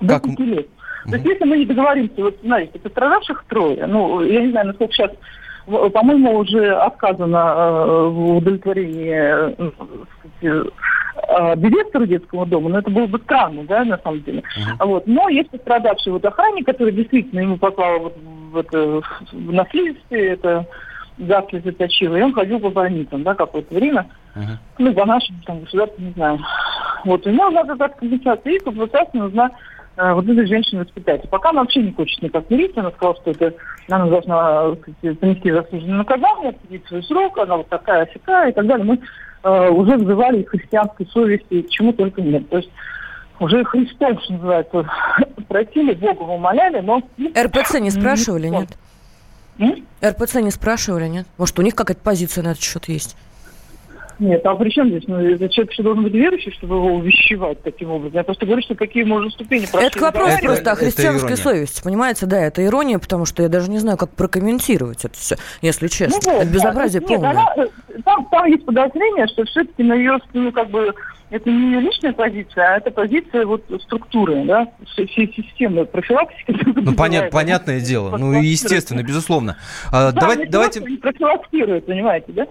Как... 0.00 0.26
лет. 0.38 0.68
То 1.08 1.16
есть 1.16 1.26
если 1.26 1.44
мы 1.44 1.58
не 1.58 1.66
договоримся, 1.66 2.22
вот 2.22 2.36
знаете, 2.42 2.78
пострадавших 2.78 3.44
трое, 3.48 3.86
ну, 3.86 4.22
я 4.22 4.40
не 4.40 4.50
знаю, 4.50 4.68
насколько 4.68 4.92
сейчас, 4.92 5.10
по-моему, 5.66 6.38
уже 6.38 6.74
отказано 6.74 7.36
э, 7.36 8.08
в 8.08 8.36
удовлетворении 8.36 9.12
э, 9.12 9.54
э, 10.42 11.56
директору 11.56 12.06
детского 12.06 12.46
дома, 12.46 12.70
но 12.70 12.78
это 12.78 12.90
было 12.90 13.06
бы 13.06 13.18
странно, 13.18 13.64
да, 13.64 13.84
на 13.84 13.98
самом 13.98 14.22
деле. 14.22 14.40
Uh-huh. 14.40 14.86
Вот. 14.86 15.06
Но 15.06 15.28
есть 15.28 15.50
пострадавший 15.50 16.12
вот 16.12 16.24
охранник, 16.24 16.66
который 16.66 16.92
действительно 16.92 17.40
ему 17.40 17.58
попал 17.58 18.00
вот 18.00 18.16
в, 18.16 18.56
это, 18.56 19.00
в 19.32 19.52
наследстве, 19.52 20.32
это 20.32 20.66
гадкий 21.18 21.60
заточил, 21.60 22.14
и 22.14 22.20
он 22.20 22.32
ходил 22.32 22.60
по 22.60 22.70
больницам, 22.70 23.22
да, 23.22 23.34
какое-то 23.34 23.74
время. 23.74 24.06
Uh-huh. 24.34 24.56
Ну, 24.78 24.92
по 24.92 25.06
нашему 25.06 25.38
там 25.46 25.60
государству, 25.60 26.02
не 26.02 26.12
знаю. 26.12 26.38
Вот, 27.04 27.26
и 27.26 27.30
ему 27.30 27.48
надо 27.50 27.76
дать 27.76 27.96
компенсацию, 27.96 28.56
и 28.56 28.58
компенсация 28.58 29.22
нужна 29.22 29.50
вот 29.96 30.28
этой 30.28 30.46
женщины 30.46 30.82
воспитать. 30.82 31.28
Пока 31.30 31.50
она 31.50 31.62
вообще 31.62 31.82
не 31.82 31.92
хочет 31.92 32.20
никак 32.22 32.50
мириться, 32.50 32.80
она 32.80 32.90
сказала, 32.90 33.16
что 33.16 33.30
это 33.30 33.54
она 33.88 34.06
должна 34.06 34.74
сказать, 34.76 35.18
понести 35.18 35.50
заслуженное 35.50 35.98
наказание, 35.98 36.50
отсидеть 36.50 36.86
свой 36.86 37.02
срок, 37.04 37.38
она 37.38 37.56
вот 37.56 37.68
такая 37.68 38.06
всякая 38.06 38.50
и 38.50 38.52
так 38.52 38.66
далее. 38.66 38.84
Мы 38.84 39.00
э, 39.42 39.70
уже 39.70 39.96
взывали 39.96 40.42
из 40.42 40.48
христианской 40.48 41.06
совести, 41.06 41.66
чему 41.70 41.92
только 41.92 42.20
нет. 42.20 42.48
То 42.50 42.58
есть 42.58 42.70
уже 43.38 43.64
Христом, 43.64 44.20
что 44.20 44.32
называется, 44.34 44.90
просили, 45.48 45.94
Бога 45.94 46.22
умоляли, 46.22 46.80
но... 46.80 47.02
РПЦ 47.38 47.80
не 47.80 47.90
спрашивали, 47.90 48.48
нет? 48.48 48.68
М? 49.58 49.86
РПЦ 50.04 50.36
не 50.36 50.50
спрашивали, 50.50 51.08
нет? 51.08 51.26
Может, 51.38 51.58
у 51.58 51.62
них 51.62 51.74
какая-то 51.74 52.02
позиция 52.02 52.44
на 52.44 52.48
этот 52.48 52.62
счет 52.62 52.86
есть? 52.88 53.16
Нет, 54.18 54.46
а 54.46 54.54
при 54.54 54.70
чем 54.70 54.88
здесь? 54.88 55.04
Ну, 55.06 55.18
этот 55.18 55.52
человек 55.52 55.72
еще 55.72 55.82
должен 55.82 56.02
быть 56.02 56.14
верующий, 56.14 56.50
чтобы 56.52 56.76
его 56.76 56.94
увещевать 56.94 57.62
таким 57.62 57.90
образом. 57.90 58.14
Я 58.16 58.24
просто 58.24 58.46
говорю, 58.46 58.62
что 58.62 58.74
какие 58.74 59.04
можно 59.04 59.30
ступени 59.30 59.66
прошли. 59.66 59.88
Это 59.88 60.00
вопрос 60.00 60.30
это, 60.30 60.42
просто 60.42 60.72
о 60.72 60.74
христианской 60.74 61.36
совести, 61.36 61.82
понимаете? 61.82 62.24
Да, 62.26 62.38
это 62.38 62.64
ирония, 62.64 62.98
потому 62.98 63.26
что 63.26 63.42
я 63.42 63.48
даже 63.48 63.70
не 63.70 63.78
знаю, 63.78 63.98
как 63.98 64.10
прокомментировать 64.10 65.04
это 65.04 65.14
все, 65.14 65.36
если 65.60 65.88
честно. 65.88 66.18
Ну, 66.24 66.32
вот, 66.32 66.42
это 66.42 66.52
безобразие 66.52 67.00
да, 67.02 67.06
полное. 67.06 67.32
Нет, 67.34 67.42
она, 67.56 67.66
там, 68.04 68.28
там 68.30 68.46
есть 68.46 68.64
подозрение, 68.64 69.26
что 69.28 69.44
все-таки 69.44 69.82
на 69.82 69.94
ее, 69.94 70.18
ну, 70.32 70.50
как 70.50 70.70
бы, 70.70 70.94
это 71.28 71.50
не 71.50 71.72
ее 71.72 71.80
личная 71.80 72.12
позиция, 72.12 72.74
а 72.74 72.76
это 72.78 72.90
позиция 72.90 73.44
вот 73.44 73.64
структуры, 73.82 74.44
да, 74.44 74.68
всей 74.86 75.32
системы 75.34 75.84
профилактики. 75.84 76.56
Ну, 76.74 76.94
понят, 76.94 77.30
понятное 77.30 77.80
дело, 77.80 78.16
ну, 78.16 78.32
естественно, 78.40 79.02
безусловно. 79.02 79.56
А, 79.92 80.12
да, 80.12 80.20
давайте, 80.20 80.46
давайте... 80.46 80.80
профилактирует, 80.80 81.84
понимаете, 81.84 82.32
да? 82.32 82.46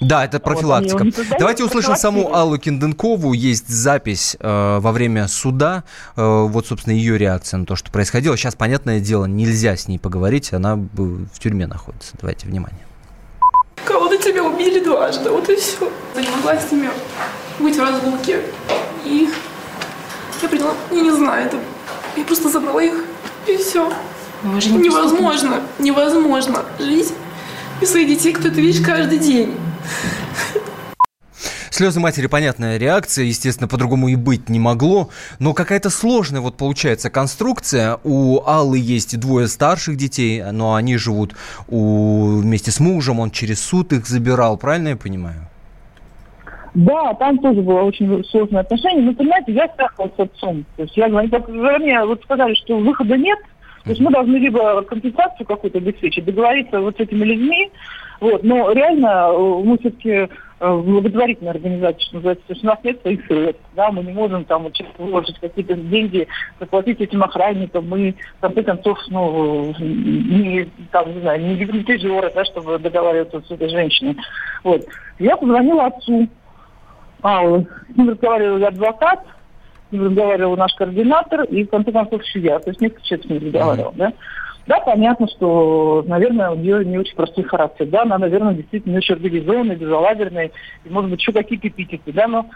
Да, 0.00 0.24
это 0.24 0.40
профилактика. 0.40 1.04
Вот, 1.04 1.14
Давайте 1.38 1.64
услышим 1.64 1.94
саму 1.96 2.34
Аллу 2.34 2.56
Кинденкову. 2.58 3.32
Есть 3.34 3.68
запись 3.68 4.36
э, 4.40 4.78
во 4.80 4.92
время 4.92 5.28
суда. 5.28 5.84
Э, 6.16 6.46
вот, 6.46 6.66
собственно, 6.66 6.94
ее 6.94 7.18
реакция 7.18 7.58
на 7.58 7.66
то, 7.66 7.76
что 7.76 7.90
происходило. 7.90 8.36
Сейчас, 8.36 8.54
понятное 8.54 9.00
дело, 9.00 9.26
нельзя 9.26 9.76
с 9.76 9.88
ней 9.88 9.98
поговорить. 9.98 10.52
Она 10.52 10.76
в 10.76 11.38
тюрьме 11.38 11.66
находится. 11.66 12.14
Давайте 12.18 12.46
внимание. 12.46 12.80
Кого-то 13.84 14.16
тебя 14.16 14.42
убили 14.42 14.82
дважды. 14.82 15.30
Вот 15.30 15.48
и 15.48 15.56
все. 15.56 15.92
Я 16.16 16.22
не 16.22 16.30
могла 16.30 16.56
с 16.58 16.72
ними 16.72 16.90
быть 17.58 17.76
в 17.76 17.80
разлуке. 17.80 18.40
И 19.04 19.28
я 20.42 20.48
приняла, 20.48 20.74
я 20.90 21.00
не 21.00 21.10
знаю, 21.10 21.46
это 21.46 21.58
я 22.16 22.24
просто 22.24 22.48
забрала 22.48 22.82
их, 22.82 23.04
и 23.46 23.56
все. 23.56 23.92
Же 24.58 24.70
не 24.70 24.88
невозможно, 24.88 25.60
невозможно 25.78 26.64
жить 26.78 27.12
без 27.80 27.90
своих 27.90 28.08
детей, 28.08 28.32
кто 28.32 28.48
ты 28.48 28.60
видишь 28.60 28.84
каждый 28.84 29.18
день. 29.18 29.54
Слезы 31.70 31.98
матери, 32.00 32.26
понятная 32.26 32.76
реакция, 32.76 33.24
естественно, 33.24 33.66
по-другому 33.66 34.08
и 34.08 34.16
быть 34.16 34.50
не 34.50 34.58
могло, 34.58 35.08
но 35.38 35.54
какая-то 35.54 35.88
сложная 35.88 36.42
вот 36.42 36.58
получается 36.58 37.08
конструкция. 37.08 37.98
У 38.04 38.42
Аллы 38.44 38.78
есть 38.78 39.18
двое 39.18 39.48
старших 39.48 39.96
детей, 39.96 40.42
но 40.52 40.74
они 40.74 40.98
живут 40.98 41.34
у... 41.68 42.40
вместе 42.40 42.70
с 42.70 42.80
мужем, 42.80 43.20
он 43.20 43.30
через 43.30 43.64
суд 43.64 43.94
их 43.94 44.06
забирал, 44.06 44.58
правильно 44.58 44.88
я 44.88 44.96
понимаю? 44.96 45.48
Да, 46.74 47.14
там 47.14 47.38
тоже 47.38 47.62
было 47.62 47.80
очень 47.80 48.24
сложное 48.24 48.60
отношение. 48.60 49.02
Но, 49.02 49.14
понимаете, 49.14 49.52
я 49.52 49.66
страхала 49.68 50.10
с 50.16 50.20
отцом. 50.20 50.64
То 50.76 50.82
есть 50.82 50.96
я 50.96 51.08
говорю, 51.08 51.30
мне 51.78 52.04
вот 52.04 52.22
сказали, 52.22 52.54
что 52.54 52.78
выхода 52.78 53.16
нет, 53.16 53.38
то 53.84 53.90
есть 53.90 54.00
мы 54.02 54.10
должны 54.10 54.36
либо 54.36 54.82
компенсацию 54.82 55.46
какую-то 55.46 55.78
обеспечить, 55.78 56.24
договориться 56.24 56.80
вот 56.80 56.96
с 56.96 57.00
этими 57.00 57.24
людьми, 57.24 57.70
вот, 58.20 58.42
но 58.42 58.70
реально 58.72 59.30
э, 59.32 59.62
мы 59.64 59.78
все-таки 59.78 60.10
э, 60.10 60.28
благотворительная 60.60 61.52
организация, 61.52 62.00
что 62.00 62.16
называется, 62.16 62.46
то 62.46 62.52
есть 62.52 62.64
у 62.64 62.66
нас 62.66 62.78
нет 62.84 63.00
своих 63.00 63.26
средств, 63.26 63.62
да, 63.74 63.90
мы 63.90 64.02
не 64.02 64.12
можем 64.12 64.44
там 64.44 64.68
выложить 64.98 65.38
какие-то 65.38 65.74
деньги, 65.74 66.28
заплатить 66.58 67.00
этим 67.00 67.22
охранникам, 67.22 67.88
мы, 67.88 68.14
в 68.38 68.40
конце 68.42 68.62
концов, 68.62 68.98
ну, 69.08 69.74
не, 69.78 70.68
там, 70.92 71.14
не 71.14 71.20
знаю, 71.22 71.40
не 71.40 71.56
гипнотизеры, 71.56 72.30
да, 72.34 72.44
чтобы 72.44 72.78
договариваться 72.78 73.40
с 73.40 73.50
этой 73.50 73.70
женщиной. 73.70 74.16
Вот. 74.64 74.84
Я 75.18 75.36
позвонила 75.38 75.86
отцу, 75.86 76.28
а, 77.22 77.42
с 77.42 77.96
ним 77.96 78.10
разговаривал 78.10 78.64
адвокат, 78.66 79.20
с 79.88 79.92
ним 79.92 80.06
разговаривал 80.08 80.56
наш 80.56 80.74
координатор 80.74 81.44
и, 81.44 81.64
в 81.64 81.70
конце 81.70 81.90
концов, 81.90 82.24
судья. 82.26 82.58
То 82.58 82.68
есть 82.70 82.82
несколько 82.82 83.02
человек 83.02 83.26
с 83.26 83.30
ним 83.30 83.44
разговаривал, 83.46 83.92
да. 83.96 84.12
Да, 84.70 84.78
понятно, 84.78 85.26
что, 85.26 86.04
наверное, 86.06 86.50
у 86.50 86.54
нее 86.54 86.84
не 86.84 86.96
очень 86.96 87.16
простой 87.16 87.42
характер. 87.42 87.86
Да, 87.86 88.02
она, 88.02 88.18
наверное, 88.18 88.54
действительно 88.54 88.98
очень 88.98 89.16
организованная, 89.16 89.74
безалаберная, 89.74 90.52
и, 90.84 90.88
может 90.88 91.10
быть, 91.10 91.18
еще 91.18 91.32
какие-то 91.32 91.66
эпитеты, 91.66 92.12
да, 92.12 92.28
но 92.28 92.46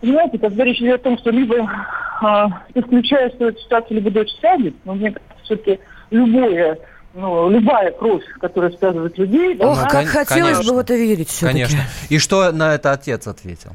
Понимаете, 0.00 0.38
когда 0.38 0.62
речь 0.62 0.78
идет 0.80 1.00
о 1.00 1.04
том, 1.04 1.18
что 1.18 1.30
либо 1.30 1.56
э, 1.56 2.46
исключая, 2.74 3.30
что 3.30 3.48
эту 3.48 3.58
ситуацию, 3.60 3.96
либо 3.96 4.10
дочь 4.10 4.30
сядет, 4.40 4.74
но 4.84 4.94
мне 4.94 5.10
кажется, 5.10 5.44
все-таки 5.44 5.80
любое 6.10 6.78
ну, 7.14 7.48
любая 7.50 7.90
кровь, 7.92 8.22
которая 8.38 8.70
связывает 8.72 9.18
людей. 9.18 9.56
Ох, 9.58 9.82
ну, 9.82 9.88
как 9.88 10.06
хотелось 10.06 10.58
конечно. 10.58 10.72
бы 10.72 10.76
в 10.76 10.80
это 10.80 10.94
верить 10.94 11.30
все-таки. 11.30 11.64
Конечно. 11.64 11.80
И 12.10 12.18
что 12.18 12.52
на 12.52 12.74
это 12.74 12.92
отец 12.92 13.26
ответил? 13.26 13.70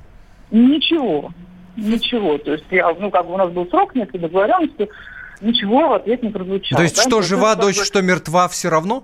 Ничего. 0.52 1.32
Ничего. 1.76 2.38
То 2.38 2.54
есть 2.54 2.66
я, 2.70 2.94
ну, 2.94 3.10
как 3.10 3.26
бы 3.26 3.34
у 3.34 3.38
нас 3.38 3.50
был 3.50 3.66
срок 3.68 3.96
некой 3.96 4.20
договоренности, 4.20 4.88
ничего 5.42 5.90
в 5.90 5.94
ответ 5.94 6.24
не 6.24 6.30
прозвучало. 6.30 6.78
То 6.78 6.84
есть 6.84 6.96
да? 6.96 7.04
что, 7.04 7.22
жива 7.22 7.56
дочь, 7.56 7.80
бы... 7.80 7.86
что 7.86 8.02
мертва, 8.02 8.48
все 8.48 8.70
равно? 8.70 9.04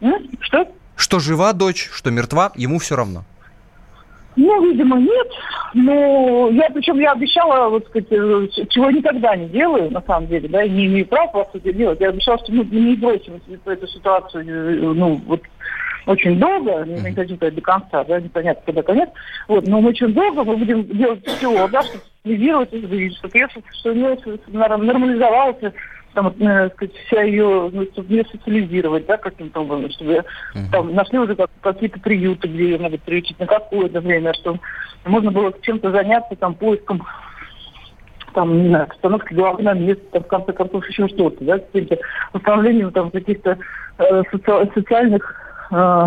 М? 0.00 0.28
Что? 0.40 0.68
Что 0.96 1.18
жива 1.18 1.52
дочь, 1.52 1.88
что 1.92 2.10
мертва, 2.10 2.52
ему 2.56 2.78
все 2.78 2.96
равно. 2.96 3.24
Ну, 4.36 4.70
видимо, 4.70 4.98
нет. 4.98 5.28
Но 5.74 6.48
я, 6.50 6.68
причем 6.70 6.98
я 6.98 7.12
обещала, 7.12 7.68
вот 7.68 7.86
сказать, 7.86 8.08
чего 8.08 8.90
никогда 8.90 9.36
не 9.36 9.48
делаю, 9.48 9.90
на 9.90 10.02
самом 10.02 10.28
деле, 10.28 10.48
да, 10.48 10.62
и 10.64 10.70
не 10.70 10.86
имею 10.86 11.06
права, 11.06 11.44
по 11.44 11.50
сути, 11.52 11.72
делать. 11.72 12.00
Я 12.00 12.08
обещала, 12.08 12.38
что 12.38 12.52
мы 12.52 12.64
не 12.64 12.96
бросим 12.96 13.40
эту 13.64 13.86
ситуацию, 13.86 14.44
э, 14.46 14.94
ну, 14.94 15.20
вот 15.26 15.42
очень 16.06 16.38
долго, 16.38 16.84
не 16.84 17.14
хотим 17.14 17.36
сказать 17.36 17.54
до 17.54 17.60
конца, 17.60 18.04
да, 18.04 18.20
непонятно, 18.20 18.62
когда 18.64 18.82
конец, 18.82 19.08
вот, 19.48 19.66
но 19.66 19.80
мы 19.80 19.90
очень 19.90 20.12
долго 20.12 20.44
мы 20.44 20.56
будем 20.56 20.84
делать 20.86 21.26
все, 21.26 21.68
да, 21.68 21.82
чтобы 21.82 22.04
стабилизировать, 22.20 22.68
чтобы 23.18 23.36
ее, 23.38 23.48
что 23.72 23.90
у 23.90 23.94
нее 23.94 24.18
там, 26.14 26.34
э, 26.40 26.70
сказать, 26.70 26.94
вся 27.06 27.22
ее, 27.22 27.70
ну, 27.72 27.84
чтобы 27.92 28.12
ее 28.12 28.24
социализировать, 28.24 29.06
да, 29.06 29.16
каким-то 29.16 29.60
образом, 29.60 29.90
чтобы 29.90 30.12
uh-huh. 30.14 30.70
там 30.72 30.94
нашли 30.94 31.18
уже 31.18 31.36
как, 31.36 31.50
какие-то 31.60 32.00
приюты, 32.00 32.48
где 32.48 32.64
ее 32.64 32.78
могут 32.78 33.02
приютить 33.02 33.38
на 33.38 33.46
какое-то 33.46 34.00
время, 34.00 34.34
чтобы 34.34 34.58
можно 35.04 35.30
было 35.30 35.52
чем-то 35.62 35.90
заняться, 35.92 36.34
там, 36.36 36.54
поиском 36.54 37.06
там, 38.32 38.62
не 38.62 38.68
знаю, 38.68 38.86
остановки 38.88 39.34
головы 39.34 39.62
на 39.62 39.74
место, 39.74 40.04
там, 40.12 40.22
в 40.22 40.26
конце 40.28 40.52
концов, 40.52 40.86
еще 40.88 41.08
что-то, 41.08 41.44
да, 41.44 41.58
каким-то 41.58 41.98
там 42.92 43.10
каких-то 43.10 43.58
э, 43.98 44.22
соци- 44.32 44.74
социальных 44.74 45.39
э, 45.70 46.06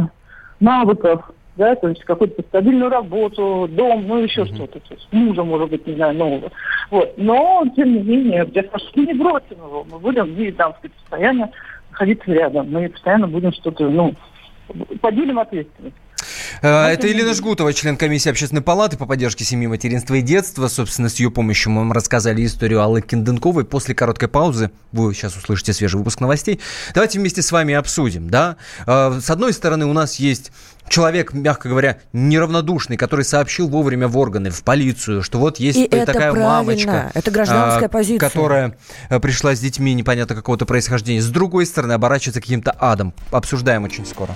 навыков, 0.60 1.32
да, 1.56 1.76
то 1.76 1.88
есть 1.88 2.04
какую-то 2.04 2.42
стабильную 2.44 2.90
работу, 2.90 3.68
дом, 3.70 4.08
ну 4.08 4.18
еще 4.20 4.42
mm-hmm. 4.42 4.56
что-то, 4.56 4.80
то 4.80 4.94
есть 4.94 5.08
мужа, 5.12 5.44
может 5.44 5.70
быть, 5.70 5.86
не 5.86 5.96
знаю, 5.96 6.16
нового. 6.16 6.52
Вот. 6.90 7.14
Но, 7.18 7.64
тем 7.76 7.94
не 7.94 8.02
менее, 8.02 8.50
я 8.54 8.64
скажу, 8.64 8.86
мы 8.96 9.06
не 9.06 9.14
бросим 9.14 9.58
его, 9.58 9.86
мы 9.90 10.00
будем, 10.00 10.36
и, 10.36 10.52
там, 10.52 10.74
сказать, 10.74 10.94
постоянно 10.94 11.50
находиться 11.92 12.32
рядом, 12.32 12.72
мы 12.72 12.90
постоянно 12.90 13.28
будем 13.28 13.54
что-то, 13.54 13.88
ну, 13.90 14.16
поделим 15.02 15.40
ответственность. 15.40 15.96
Э, 16.62 16.88
это 16.88 17.08
Елена 17.08 17.34
Жгутова, 17.34 17.74
член 17.74 17.98
комиссии 17.98 18.30
Общественной 18.30 18.62
палаты 18.62 18.98
по 18.98 19.06
поддержке 19.06 19.44
семьи, 19.44 19.68
материнства 19.68 20.16
и 20.16 20.22
детства. 20.22 20.68
Собственно, 20.68 21.10
с 21.10 21.16
ее 21.16 21.32
помощью 21.32 21.72
мы 21.72 21.80
вам 21.80 21.92
рассказали 21.92 22.46
историю 22.46 22.82
Аллы 22.82 23.02
Кинденковой. 23.02 23.66
После 23.66 23.94
короткой 23.96 24.30
паузы 24.30 24.72
вы 24.92 25.14
сейчас 25.14 25.36
услышите 25.36 25.74
свежий 25.74 25.98
выпуск 25.98 26.20
новостей. 26.20 26.60
Давайте 26.94 27.20
вместе 27.20 27.42
с 27.42 27.52
вами 27.52 27.74
обсудим. 27.74 28.30
Да? 28.30 28.58
Э, 28.86 29.20
с 29.22 29.30
одной 29.30 29.54
стороны, 29.54 29.86
у 29.86 29.94
нас 29.94 30.16
есть 30.16 30.52
человек, 30.88 31.34
мягко 31.34 31.70
говоря, 31.70 32.00
неравнодушный, 32.14 32.98
который 32.98 33.26
сообщил 33.26 33.68
вовремя 33.68 34.08
в 34.08 34.18
органы, 34.18 34.50
в 34.50 34.64
полицию, 34.64 35.24
что 35.24 35.40
вот 35.40 35.60
есть 35.60 35.78
и 35.78 35.88
такая 35.88 36.32
это 36.32 36.40
мамочка, 36.40 37.12
это 37.14 37.32
гражданская 37.32 37.88
а, 37.88 37.90
позиция. 37.90 38.30
которая 38.30 38.78
э, 39.10 39.20
пришла 39.20 39.56
с 39.56 39.60
детьми 39.60 39.94
непонятно 39.94 40.36
какого-то 40.36 40.66
происхождения. 40.66 41.22
С 41.22 41.30
другой 41.30 41.66
стороны, 41.66 41.94
оборачивается 41.94 42.42
каким-то 42.42 42.76
адом. 42.78 43.14
Обсуждаем 43.32 43.84
очень 43.84 44.06
скоро. 44.06 44.36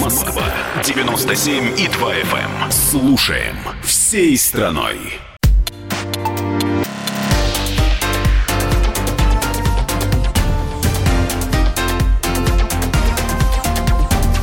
Москва 0.00 0.42
97 0.84 1.78
и 1.78 1.86
2 1.88 2.14
FM. 2.14 2.64
Эм. 2.64 2.72
Слушаем 2.72 3.56
всей 3.82 4.36
страной. 4.36 4.98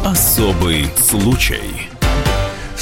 Особый 0.06 0.89
случай 0.98 1.85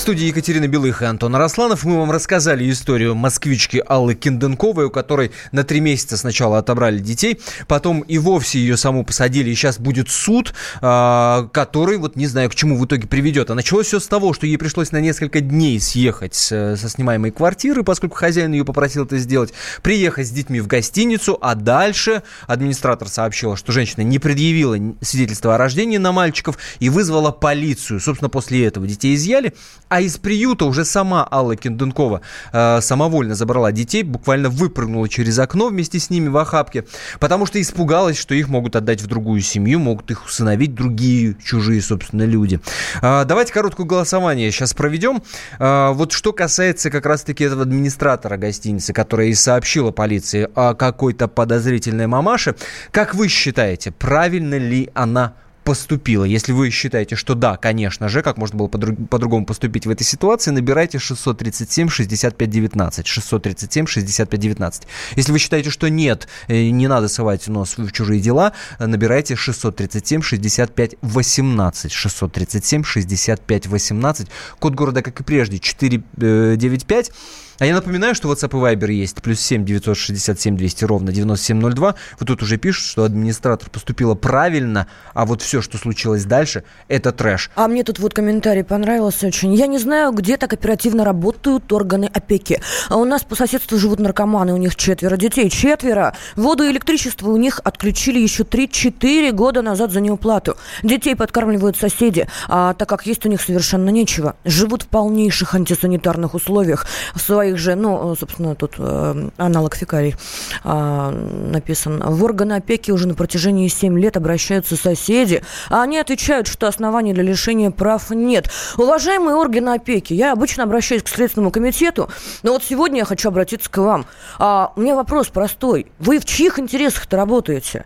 студии 0.03 0.25
Екатерина 0.25 0.67
Белых 0.67 1.01
и 1.01 1.05
Антон 1.05 1.33
Росланов. 1.33 1.85
Мы 1.85 1.97
вам 1.97 2.11
рассказали 2.11 2.69
историю 2.69 3.15
москвички 3.15 3.81
Аллы 3.87 4.15
Кинденковой, 4.15 4.87
у 4.87 4.89
которой 4.89 5.31
на 5.53 5.63
три 5.63 5.79
месяца 5.79 6.17
сначала 6.17 6.57
отобрали 6.57 6.99
детей, 6.99 7.39
потом 7.69 8.01
и 8.01 8.17
вовсе 8.17 8.59
ее 8.59 8.75
саму 8.75 9.05
посадили, 9.05 9.49
и 9.49 9.55
сейчас 9.55 9.79
будет 9.79 10.09
суд, 10.09 10.53
а, 10.81 11.47
который, 11.53 11.95
вот 11.99 12.17
не 12.17 12.27
знаю, 12.27 12.49
к 12.49 12.55
чему 12.55 12.77
в 12.77 12.85
итоге 12.85 13.07
приведет. 13.07 13.49
А 13.49 13.55
началось 13.55 13.87
все 13.87 14.01
с 14.01 14.07
того, 14.07 14.33
что 14.33 14.45
ей 14.45 14.57
пришлось 14.57 14.91
на 14.91 14.99
несколько 14.99 15.39
дней 15.39 15.79
съехать 15.79 16.35
со 16.35 16.75
снимаемой 16.75 17.31
квартиры, 17.31 17.83
поскольку 17.83 18.17
хозяин 18.17 18.51
ее 18.51 18.65
попросил 18.65 19.05
это 19.05 19.17
сделать, 19.17 19.53
приехать 19.83 20.27
с 20.27 20.31
детьми 20.31 20.59
в 20.59 20.67
гостиницу, 20.67 21.37
а 21.39 21.55
дальше 21.55 22.23
администратор 22.45 23.07
сообщила, 23.07 23.55
что 23.55 23.71
женщина 23.71 24.01
не 24.01 24.19
предъявила 24.19 24.77
свидетельство 24.99 25.55
о 25.55 25.57
рождении 25.57 25.95
на 25.95 26.11
мальчиков 26.11 26.57
и 26.79 26.89
вызвала 26.89 27.31
полицию. 27.31 28.01
Собственно, 28.01 28.27
после 28.27 28.65
этого 28.65 28.85
детей 28.85 29.15
изъяли, 29.15 29.53
А 29.93 30.01
из 30.01 30.17
приюта 30.17 30.65
уже 30.65 30.85
сама 30.85 31.27
Алла 31.29 31.55
Кенденкова 31.55 32.21
э, 32.51 32.81
самовольно 32.81 33.35
забрала 33.35 33.71
детей, 33.71 34.01
буквально 34.01 34.49
выпрыгнула 34.49 35.07
через 35.07 35.37
окно 35.37 35.67
вместе 35.67 35.99
с 35.99 36.09
ними 36.09 36.29
в 36.29 36.37
охапке, 36.37 36.85
потому 37.19 37.45
что 37.45 37.61
испугалась, 37.61 38.17
что 38.17 38.33
их 38.33 38.47
могут 38.47 38.75
отдать 38.75 39.03
в 39.03 39.05
другую 39.05 39.41
семью, 39.41 39.77
могут 39.77 40.09
их 40.09 40.25
усыновить 40.25 40.73
другие 40.73 41.35
чужие, 41.45 41.79
собственно, 41.79 42.23
люди. 42.23 42.59
Э, 43.03 43.23
давайте 43.27 43.53
короткое 43.53 43.85
голосование 43.85 44.49
сейчас 44.49 44.73
проведем. 44.73 45.21
Э, 45.59 45.91
вот 45.93 46.11
что 46.11 46.33
касается 46.33 46.89
как 46.89 47.05
раз-таки 47.05 47.43
этого 47.43 47.61
администратора 47.61 48.37
гостиницы, 48.37 48.93
которая 48.93 49.27
и 49.27 49.35
сообщила 49.35 49.91
полиции 49.91 50.49
о 50.55 50.73
какой-то 50.73 51.27
подозрительной 51.27 52.07
мамаше, 52.07 52.55
как 52.89 53.13
вы 53.13 53.27
считаете, 53.27 53.91
правильно 53.91 54.57
ли 54.57 54.89
она 54.95 55.35
поступила. 55.63 56.23
Если 56.23 56.51
вы 56.51 56.69
считаете, 56.69 57.15
что 57.15 57.35
да, 57.35 57.57
конечно 57.57 58.09
же, 58.09 58.21
как 58.21 58.37
можно 58.37 58.57
было 58.57 58.67
по-другому 58.67 59.45
поступить 59.45 59.85
в 59.85 59.89
этой 59.89 60.03
ситуации, 60.03 60.51
набирайте 60.51 60.99
637 60.99 61.89
65 61.89 62.49
19. 62.49 63.07
637 63.07 63.85
65 63.87 64.39
19. 64.39 64.83
Если 65.15 65.31
вы 65.31 65.39
считаете, 65.39 65.69
что 65.69 65.89
нет, 65.89 66.27
э, 66.47 66.69
не 66.69 66.87
надо 66.87 67.07
совать 67.07 67.47
нос 67.47 67.75
в 67.77 67.91
чужие 67.91 68.19
дела, 68.19 68.53
набирайте 68.79 69.35
637 69.35 70.21
65 70.21 70.95
18. 71.01 71.91
637 71.91 72.83
65 72.83 73.67
18. 73.67 74.27
Код 74.59 74.75
города, 74.75 75.01
как 75.01 75.19
и 75.19 75.23
прежде, 75.23 75.59
495. 75.59 77.11
А 77.59 77.65
я 77.65 77.75
напоминаю, 77.75 78.15
что 78.15 78.31
WhatsApp 78.31 78.49
и 78.49 78.75
Viber 78.75 78.91
есть. 78.91 79.21
Плюс 79.21 79.39
7 79.39 79.63
967 79.63 80.57
200 80.57 80.85
ровно 80.85 81.11
9702. 81.11 81.95
Вот 82.19 82.27
тут 82.27 82.41
уже 82.41 82.57
пишут, 82.57 82.85
что 82.85 83.03
администратор 83.03 83.69
поступила 83.69 84.15
правильно, 84.15 84.87
а 85.13 85.25
вот 85.25 85.41
все, 85.41 85.61
что 85.61 85.77
случилось 85.77 86.25
дальше, 86.25 86.63
это 86.87 87.11
трэш. 87.11 87.51
А 87.55 87.67
мне 87.67 87.83
тут 87.83 87.99
вот 87.99 88.13
комментарий 88.13 88.63
понравился 88.63 89.27
очень. 89.27 89.53
Я 89.53 89.67
не 89.67 89.77
знаю, 89.77 90.11
где 90.11 90.37
так 90.37 90.53
оперативно 90.53 91.05
работают 91.05 91.71
органы 91.71 92.09
опеки. 92.11 92.59
А 92.89 92.97
у 92.97 93.05
нас 93.05 93.23
по 93.23 93.35
соседству 93.35 93.77
живут 93.77 93.99
наркоманы, 93.99 94.53
у 94.53 94.57
них 94.57 94.75
четверо 94.75 95.15
детей. 95.17 95.49
Четверо! 95.49 96.15
Воду 96.35 96.63
и 96.63 96.71
электричество 96.71 97.29
у 97.29 97.37
них 97.37 97.61
отключили 97.63 98.19
еще 98.19 98.43
3-4 98.43 99.31
года 99.31 99.61
назад 99.61 99.91
за 99.91 100.01
неуплату. 100.01 100.57
Детей 100.81 101.15
подкармливают 101.15 101.77
соседи, 101.77 102.27
а 102.47 102.73
так 102.73 102.89
как 102.89 103.05
есть 103.05 103.25
у 103.25 103.29
них 103.29 103.41
совершенно 103.41 103.89
нечего. 103.89 104.35
Живут 104.43 104.83
в 104.83 104.87
полнейших 104.87 105.53
антисанитарных 105.53 106.33
условиях. 106.33 106.87
В 107.13 107.21
своих 107.43 107.57
же, 107.57 107.75
ну, 107.75 108.15
собственно, 108.15 108.55
тут 108.55 108.75
э, 108.77 109.29
аналог 109.37 109.75
фекалий 109.75 110.15
э, 110.63 111.09
написан. 111.51 112.01
В 112.01 112.23
органы 112.23 112.53
опеки 112.53 112.91
уже 112.91 113.05
на 113.05 113.15
протяжении 113.15 113.67
7 113.67 113.99
лет 113.99 114.15
обращаются 114.15 114.77
соседи, 114.77 115.43
а 115.69 115.83
они 115.83 115.97
отвечают, 115.97 116.47
что 116.47 116.67
оснований 116.67 117.13
для 117.13 117.23
лишения 117.23 117.69
прав 117.69 118.11
нет. 118.11 118.49
Уважаемые 118.77 119.35
органы 119.35 119.73
опеки, 119.73 120.13
я 120.13 120.31
обычно 120.31 120.63
обращаюсь 120.63 121.03
к 121.03 121.09
Следственному 121.09 121.51
комитету, 121.51 122.09
но 122.43 122.53
вот 122.53 122.63
сегодня 122.63 122.99
я 122.99 123.05
хочу 123.05 123.27
обратиться 123.27 123.69
к 123.69 123.77
вам. 123.77 124.05
А, 124.39 124.71
у 124.77 124.81
меня 124.81 124.95
вопрос 124.95 125.27
простой. 125.27 125.87
Вы 125.99 126.19
в 126.19 126.25
чьих 126.25 126.59
интересах-то 126.59 127.17
работаете? 127.17 127.83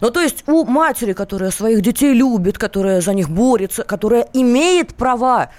Ну, 0.00 0.10
то 0.10 0.20
есть 0.20 0.42
у 0.48 0.64
матери, 0.64 1.12
которая 1.12 1.52
своих 1.52 1.80
детей 1.80 2.12
любит, 2.12 2.58
которая 2.58 3.00
за 3.00 3.14
них 3.14 3.30
борется, 3.30 3.84
которая 3.84 4.26
имеет 4.32 4.94
права, 4.94 5.50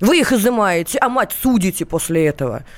вы 0.00 0.18
их 0.18 0.32
изымаете, 0.32 0.98
а 0.98 1.08
мать 1.08 1.32
судите 1.40 1.86
после 1.86 2.26
этого– 2.26 2.64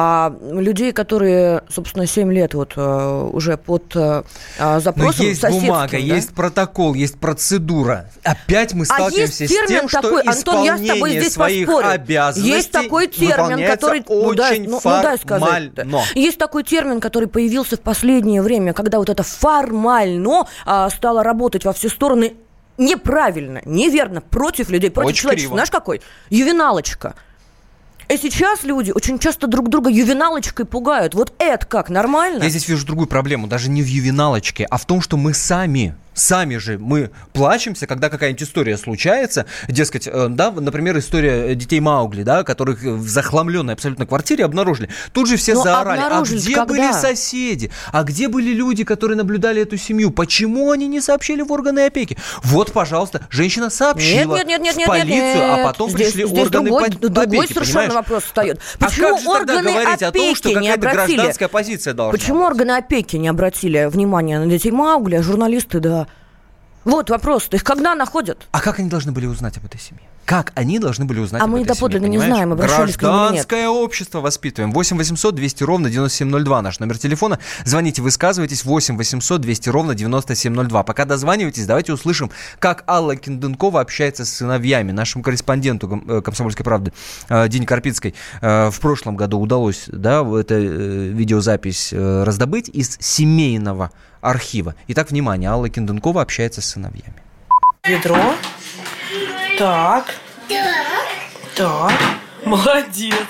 а 0.00 0.32
людей, 0.40 0.92
которые, 0.92 1.64
собственно, 1.68 2.06
7 2.06 2.32
лет 2.32 2.54
вот 2.54 2.74
э, 2.76 3.30
уже 3.32 3.56
под 3.56 3.96
э, 3.96 4.22
а, 4.56 4.78
запросом 4.78 5.24
Но 5.24 5.28
есть 5.30 5.42
бумага, 5.42 5.90
да? 5.90 5.96
есть 5.96 6.34
протокол, 6.36 6.94
есть 6.94 7.18
процедура. 7.18 8.08
Опять 8.22 8.74
мы 8.74 8.84
сталкиваемся 8.84 9.42
а 9.42 9.42
есть 9.42 9.52
термин 9.52 9.88
с 9.88 9.90
тем, 9.90 10.00
такой, 10.02 10.22
что 10.22 10.30
Антон, 10.30 10.64
я 10.64 10.78
с 10.78 10.86
тобой 10.86 11.10
здесь 11.10 11.32
своих 11.32 11.66
поспорю. 11.66 11.88
обязанностей 11.88 12.48
Есть 12.48 12.70
такой 12.70 13.08
термин, 13.08 13.66
который... 13.66 14.04
Ну, 14.08 14.20
очень 14.20 14.68
ну, 14.70 14.78
формально. 14.78 15.02
ну, 15.02 15.02
дай 15.02 15.18
сказать. 15.18 16.14
Есть 16.14 16.38
такой 16.38 16.62
термин, 16.62 17.00
который 17.00 17.26
появился 17.26 17.74
в 17.74 17.80
последнее 17.80 18.40
время, 18.40 18.74
когда 18.74 18.98
вот 18.98 19.08
это 19.08 19.24
формально 19.24 20.46
а, 20.64 20.90
стало 20.90 21.24
работать 21.24 21.64
во 21.64 21.72
все 21.72 21.88
стороны 21.88 22.34
неправильно, 22.76 23.62
неверно, 23.64 24.20
против 24.20 24.70
людей, 24.70 24.92
против 24.92 25.08
Очень 25.08 25.22
человечества. 25.22 25.56
Знаешь, 25.56 25.72
какой? 25.72 26.00
Ювеналочка. 26.30 27.16
И 28.08 28.16
сейчас 28.16 28.64
люди 28.64 28.90
очень 28.90 29.18
часто 29.18 29.46
друг 29.46 29.68
друга 29.68 29.90
ювеналочкой 29.90 30.64
пугают. 30.64 31.14
Вот 31.14 31.34
это 31.38 31.66
как, 31.66 31.90
нормально? 31.90 32.42
Я 32.42 32.48
здесь 32.48 32.66
вижу 32.66 32.86
другую 32.86 33.06
проблему, 33.06 33.46
даже 33.46 33.68
не 33.68 33.82
в 33.82 33.86
ювеналочке, 33.86 34.64
а 34.64 34.78
в 34.78 34.86
том, 34.86 35.02
что 35.02 35.18
мы 35.18 35.34
сами 35.34 35.94
сами 36.18 36.56
же 36.56 36.78
мы 36.78 37.10
плачемся, 37.32 37.86
когда 37.86 38.10
какая-нибудь 38.10 38.42
история 38.42 38.76
случается, 38.76 39.46
дескать, 39.68 40.06
э, 40.06 40.26
да, 40.28 40.50
например, 40.50 40.98
история 40.98 41.54
детей 41.54 41.80
Маугли, 41.80 42.22
да, 42.22 42.42
которых 42.42 42.82
в 42.82 43.08
захламленной 43.08 43.74
абсолютно 43.74 44.06
квартире 44.06 44.44
обнаружили. 44.44 44.88
Тут 45.12 45.28
же 45.28 45.36
все 45.36 45.54
Но 45.54 45.62
заорали, 45.62 46.00
а 46.00 46.22
где 46.22 46.54
когда? 46.54 46.66
были 46.66 46.92
соседи? 46.92 47.70
А 47.92 48.02
где 48.02 48.28
были 48.28 48.50
люди, 48.50 48.84
которые 48.84 49.16
наблюдали 49.16 49.62
эту 49.62 49.76
семью? 49.76 50.10
Почему 50.10 50.70
они 50.70 50.88
не 50.88 51.00
сообщили 51.00 51.42
в 51.42 51.52
органы 51.52 51.86
опеки? 51.86 52.18
Вот, 52.42 52.72
пожалуйста, 52.72 53.26
женщина 53.30 53.70
сообщила 53.70 54.36
нет, 54.36 54.46
нет, 54.46 54.60
нет, 54.60 54.76
нет, 54.76 54.86
в 54.86 54.90
полицию, 54.90 55.14
нет, 55.14 55.36
нет. 55.36 55.58
а 55.60 55.64
потом 55.66 55.90
здесь, 55.90 56.12
пришли 56.12 56.26
здесь 56.26 56.46
органы 56.46 56.70
другой, 56.70 56.90
по- 56.90 57.08
другой 57.08 57.38
опеки, 57.38 57.52
совершенно 57.52 57.80
понимаешь? 57.80 57.94
вопрос 57.94 58.24
встает. 58.24 58.60
А 58.78 58.84
Почему 58.84 59.06
а 59.06 59.10
как 59.12 59.20
же 59.20 59.28
органы 59.28 59.46
тогда 59.46 59.70
говорить 59.72 60.02
о 60.02 60.12
том, 60.12 60.34
что 60.34 60.52
какая-то 60.52 60.80
гражданская 60.80 61.48
позиция 61.48 61.94
должна 61.94 62.18
Почему 62.18 62.38
быть? 62.40 62.46
органы 62.48 62.72
опеки 62.72 63.16
не 63.16 63.28
обратили 63.28 63.86
внимания 63.86 64.38
на 64.38 64.46
детей 64.46 64.70
Маугли, 64.70 65.16
а 65.16 65.22
журналисты, 65.22 65.80
да, 65.80 66.07
вот 66.88 67.10
вопрос. 67.10 67.48
Их 67.52 67.62
когда 67.62 67.94
находят? 67.94 68.46
А 68.50 68.60
как 68.60 68.78
они 68.78 68.88
должны 68.88 69.12
были 69.12 69.26
узнать 69.26 69.56
об 69.58 69.66
этой 69.66 69.78
семье? 69.78 70.07
Как 70.28 70.52
они 70.56 70.78
должны 70.78 71.06
были 71.06 71.20
узнать 71.20 71.40
а 71.40 71.46
об 71.46 71.52
мы 71.52 71.62
этой 71.62 71.68
доподлинно 71.68 72.04
семье, 72.04 72.18
не 72.18 72.26
знаем, 72.26 72.52
обращались 72.52 72.98
Гражданское 72.98 73.62
к 73.62 73.62
ним 73.62 73.70
общество 73.70 74.20
воспитываем. 74.20 74.72
8 74.72 74.98
800 74.98 75.34
200 75.34 75.64
ровно 75.64 75.88
9702 75.88 76.60
наш 76.60 76.80
номер 76.80 76.98
телефона. 76.98 77.38
Звоните, 77.64 78.02
высказывайтесь. 78.02 78.62
8 78.66 78.98
800 78.98 79.40
200 79.40 79.70
ровно 79.70 79.94
9702. 79.94 80.82
Пока 80.82 81.06
дозванивайтесь, 81.06 81.64
давайте 81.64 81.94
услышим, 81.94 82.30
как 82.58 82.84
Алла 82.86 83.16
Кинденкова 83.16 83.80
общается 83.80 84.26
с 84.26 84.34
сыновьями. 84.34 84.92
Нашему 84.92 85.24
корреспонденту 85.24 86.04
э, 86.06 86.20
«Комсомольской 86.20 86.62
правды» 86.62 86.92
э, 87.30 87.48
Дине 87.48 87.64
Карпицкой 87.64 88.14
э, 88.42 88.68
в 88.68 88.78
прошлом 88.80 89.16
году 89.16 89.40
удалось 89.40 89.84
да, 89.86 90.20
эту 90.20 90.58
видеозапись 90.58 91.90
раздобыть 91.90 92.68
из 92.68 92.98
семейного 93.00 93.92
архива. 94.20 94.74
Итак, 94.88 95.10
внимание, 95.10 95.48
Алла 95.48 95.70
Кинденкова 95.70 96.20
общается 96.20 96.60
с 96.60 96.66
сыновьями. 96.66 97.22
Ведро. 97.86 98.34
Так. 99.58 100.14
Так. 101.56 101.92
Молодец. 102.44 103.26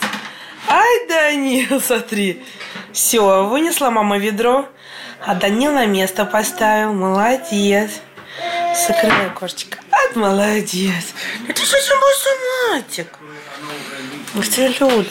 Ай, 0.69 1.09
Данил, 1.09 1.81
смотри. 1.87 2.45
Все, 2.93 3.47
вынесла 3.47 3.89
мама 3.89 4.19
ведро, 4.19 4.69
а 5.25 5.35
Данил 5.35 5.73
на 5.73 5.87
место 5.87 6.27
поставил. 6.27 6.93
Молодец. 6.93 7.93
Закрывай 8.87 9.31
кошечка. 9.31 9.79
Ад, 9.91 10.17
молодец. 10.17 11.15
Это 11.49 11.63
же 11.63 11.77
ты, 14.49 14.67
Люль. 14.79 15.09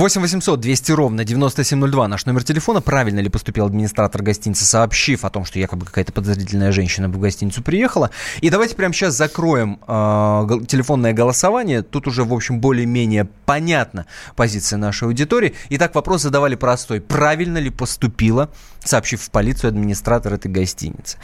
8 0.00 0.22
800 0.22 0.58
200 0.60 0.92
ровно 0.92 1.24
9702 1.24 2.08
наш 2.08 2.24
номер 2.24 2.42
телефона. 2.42 2.80
Правильно 2.80 3.20
ли 3.20 3.28
поступил 3.28 3.66
администратор 3.66 4.22
гостиницы, 4.22 4.64
сообщив 4.64 5.26
о 5.26 5.30
том, 5.30 5.44
что 5.44 5.58
якобы 5.58 5.84
какая-то 5.84 6.10
подозрительная 6.10 6.72
женщина 6.72 7.10
в 7.10 7.18
гостиницу 7.18 7.62
приехала. 7.62 8.10
И 8.40 8.48
давайте 8.48 8.76
прямо 8.76 8.94
сейчас 8.94 9.14
закроем 9.14 9.78
э, 9.86 10.64
телефонное 10.66 11.12
голосование. 11.12 11.82
Тут 11.82 12.06
уже, 12.06 12.24
в 12.24 12.32
общем, 12.32 12.62
более-менее 12.62 13.28
понятна 13.44 14.06
позиция 14.36 14.78
нашей 14.78 15.04
аудитории. 15.04 15.54
Итак, 15.68 15.94
вопрос 15.94 16.22
задавали 16.22 16.54
простой. 16.54 17.02
Правильно 17.02 17.58
ли 17.58 17.68
поступила, 17.68 18.48
сообщив 18.82 19.20
в 19.20 19.30
полицию 19.30 19.68
администратор 19.68 20.32
этой 20.32 20.50
гостиницы? 20.50 21.18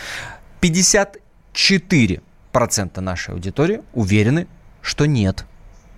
54% 0.60 2.20
нашей 3.00 3.32
аудитории 3.32 3.80
уверены, 3.94 4.46
что 4.82 5.06
нет. 5.06 5.46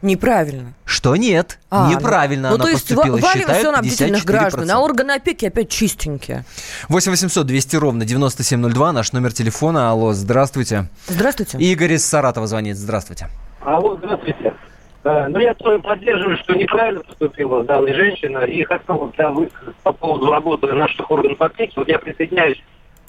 Неправильно. 0.03 0.75
Что 0.85 1.17
нет? 1.17 1.59
А, 1.71 1.91
неправильно 1.91 2.51
ну, 2.51 2.55
она 2.55 2.59
ну, 2.59 2.65
то 2.65 2.71
есть 2.71 2.89
поступила. 2.89 3.17
Валим 3.17 3.49
все 3.49 3.73
на 3.73 3.81
бдительных 3.81 4.25
граждан, 4.25 4.71
а 4.71 4.79
органы 4.81 5.13
опеки 5.13 5.47
опять 5.47 5.71
чистенькие. 5.71 6.45
8 6.89 7.11
800 7.11 7.47
200 7.47 7.77
ровно 7.77 8.05
9702, 8.05 8.93
наш 8.93 9.13
номер 9.13 9.33
телефона. 9.33 9.91
Алло, 9.91 10.13
здравствуйте. 10.13 10.87
Здравствуйте. 11.07 11.59
Игорь 11.59 11.95
из 11.95 12.07
Саратова 12.07 12.47
звонит. 12.47 12.77
Здравствуйте. 12.77 13.29
Алло, 13.61 13.97
здравствуйте. 13.97 14.55
Э, 15.05 15.27
ну, 15.29 15.41
я 15.41 15.55
тоже 15.55 15.81
поддерживаю, 15.81 16.37
что 16.39 16.55
неправильно 16.55 17.01
поступила 17.01 17.65
данная 17.65 17.95
женщина. 17.95 18.39
И 18.39 18.63
хотел 18.63 19.13
для 19.17 19.35
по 19.83 19.93
поводу 19.93 20.31
работы 20.31 20.73
наших 20.73 21.11
органов 21.11 21.41
опеки. 21.41 21.73
Вот 21.77 21.89
я 21.89 21.99
присоединяюсь, 21.99 22.63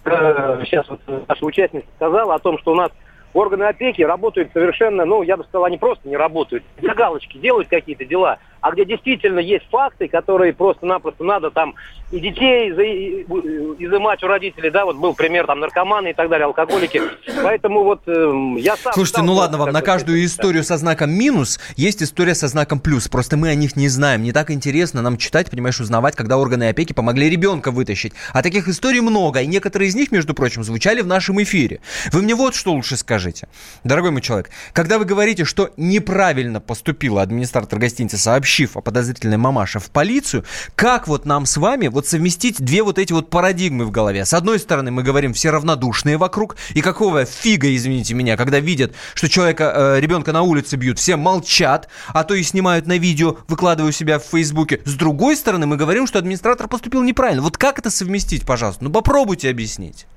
э, 0.05 0.63
сейчас 0.65 0.87
вот 0.89 1.01
наша 1.27 1.45
участница 1.45 1.87
сказала 1.97 2.35
о 2.35 2.39
том, 2.39 2.57
что 2.59 2.71
у 2.71 2.75
нас 2.75 2.91
органы 3.33 3.63
опеки 3.63 4.01
работают 4.01 4.51
совершенно, 4.53 5.05
ну, 5.05 5.21
я 5.21 5.37
бы 5.37 5.43
сказал, 5.43 5.65
они 5.65 5.77
просто 5.77 6.07
не 6.07 6.17
работают. 6.17 6.63
Для 6.77 6.93
галочки 6.93 7.37
делают 7.37 7.67
какие-то 7.69 8.05
дела. 8.05 8.39
А 8.61 8.71
где 8.71 8.85
действительно 8.85 9.39
есть 9.39 9.65
факты, 9.69 10.07
которые 10.07 10.53
просто-напросто 10.53 11.23
надо 11.23 11.51
там 11.51 11.75
и 12.11 12.19
детей 12.19 12.71
изымать 12.71 14.23
у 14.23 14.27
родителей, 14.27 14.71
да, 14.71 14.85
вот 14.85 14.95
был 14.95 15.13
пример 15.13 15.45
там 15.45 15.59
наркоманы 15.59 16.11
и 16.11 16.13
так 16.13 16.29
далее, 16.29 16.45
алкоголики. 16.45 17.01
Поэтому 17.43 17.83
вот 17.83 18.01
э, 18.07 18.55
я 18.57 18.75
сам... 18.77 18.93
Слушайте, 18.93 19.21
ну 19.21 19.33
ладно 19.33 19.59
вам, 19.59 19.71
на 19.71 19.81
каждую 19.81 20.25
историю 20.25 20.63
со 20.63 20.77
знаком 20.77 21.11
минус 21.11 21.59
есть 21.75 22.01
история 22.01 22.33
со 22.33 22.47
знаком 22.47 22.79
плюс. 22.79 23.07
Просто 23.07 23.37
мы 23.37 23.49
о 23.49 23.55
них 23.55 23.75
не 23.75 23.89
знаем. 23.89 24.23
Не 24.23 24.31
так 24.31 24.49
интересно 24.49 25.01
нам 25.03 25.17
читать, 25.17 25.51
понимаешь, 25.51 25.79
узнавать, 25.79 26.15
когда 26.15 26.37
органы 26.37 26.69
опеки 26.69 26.93
помогли 26.93 27.29
ребенка 27.29 27.69
вытащить. 27.69 28.13
А 28.33 28.41
таких 28.41 28.67
историй 28.67 29.01
много, 29.01 29.41
и 29.41 29.47
некоторые 29.47 29.89
из 29.89 29.95
них, 29.95 30.11
между 30.11 30.33
прочим, 30.33 30.63
звучали 30.63 31.01
в 31.01 31.07
нашем 31.07 31.41
эфире. 31.43 31.81
Вы 32.11 32.23
мне 32.23 32.33
вот 32.33 32.55
что 32.55 32.71
лучше 32.71 32.97
скажите. 32.97 33.47
Дорогой 33.83 34.09
мой 34.09 34.21
человек, 34.21 34.49
когда 34.73 34.97
вы 34.97 35.05
говорите, 35.05 35.45
что 35.45 35.69
неправильно 35.77 36.59
поступила 36.59 37.21
администратор 37.21 37.77
гостиницы, 37.77 38.17
сообщив 38.49 38.75
о 38.77 38.81
подозрительной 38.81 39.37
мамаше 39.37 39.79
в 39.79 39.91
полицию, 39.91 40.43
как 40.75 41.07
вот 41.07 41.25
нам 41.25 41.45
с 41.45 41.57
вами 41.57 41.87
вот 41.87 42.07
совместить 42.07 42.59
две 42.59 42.81
вот 42.81 42.97
эти 42.97 43.13
вот 43.13 43.29
парадигмы 43.29 43.85
в 43.85 43.91
голове? 43.91 44.25
С 44.25 44.33
одной 44.33 44.57
стороны, 44.57 44.89
мы 44.89 45.03
говорим, 45.03 45.33
все 45.33 45.51
равнодушные 45.51 46.17
вокруг, 46.17 46.55
и 46.73 46.81
какого 46.81 47.25
фига, 47.25 47.73
извините 47.75 48.15
меня, 48.15 48.37
когда 48.37 48.59
видят, 48.59 48.95
что 49.13 49.29
человека, 49.29 49.71
э, 49.75 49.99
ребенка 49.99 50.33
на 50.33 50.41
улице 50.41 50.77
бьют, 50.77 50.97
все 50.97 51.15
молчат, 51.15 51.89
а 52.07 52.23
то 52.23 52.33
и 52.33 52.41
снимают 52.41 52.87
на 52.87 52.97
видео, 52.97 53.37
выкладывая 53.47 53.89
у 53.89 53.93
себя 53.93 54.17
в 54.17 54.23
Фейсбуке. 54.23 54.81
С 54.83 54.95
другой 54.95 55.35
стороны, 55.35 55.67
мы 55.67 55.77
говорим, 55.77 56.07
что 56.07 56.17
администратор 56.17 56.67
поступил 56.67 57.03
неправильно. 57.03 57.43
Вот 57.43 57.57
как 57.57 57.77
это 57.77 57.91
совместить, 57.91 58.47
пожалуйста? 58.47 58.83
Ну 58.83 58.89
попробуйте 58.89 59.49
объяснить. 59.49 60.07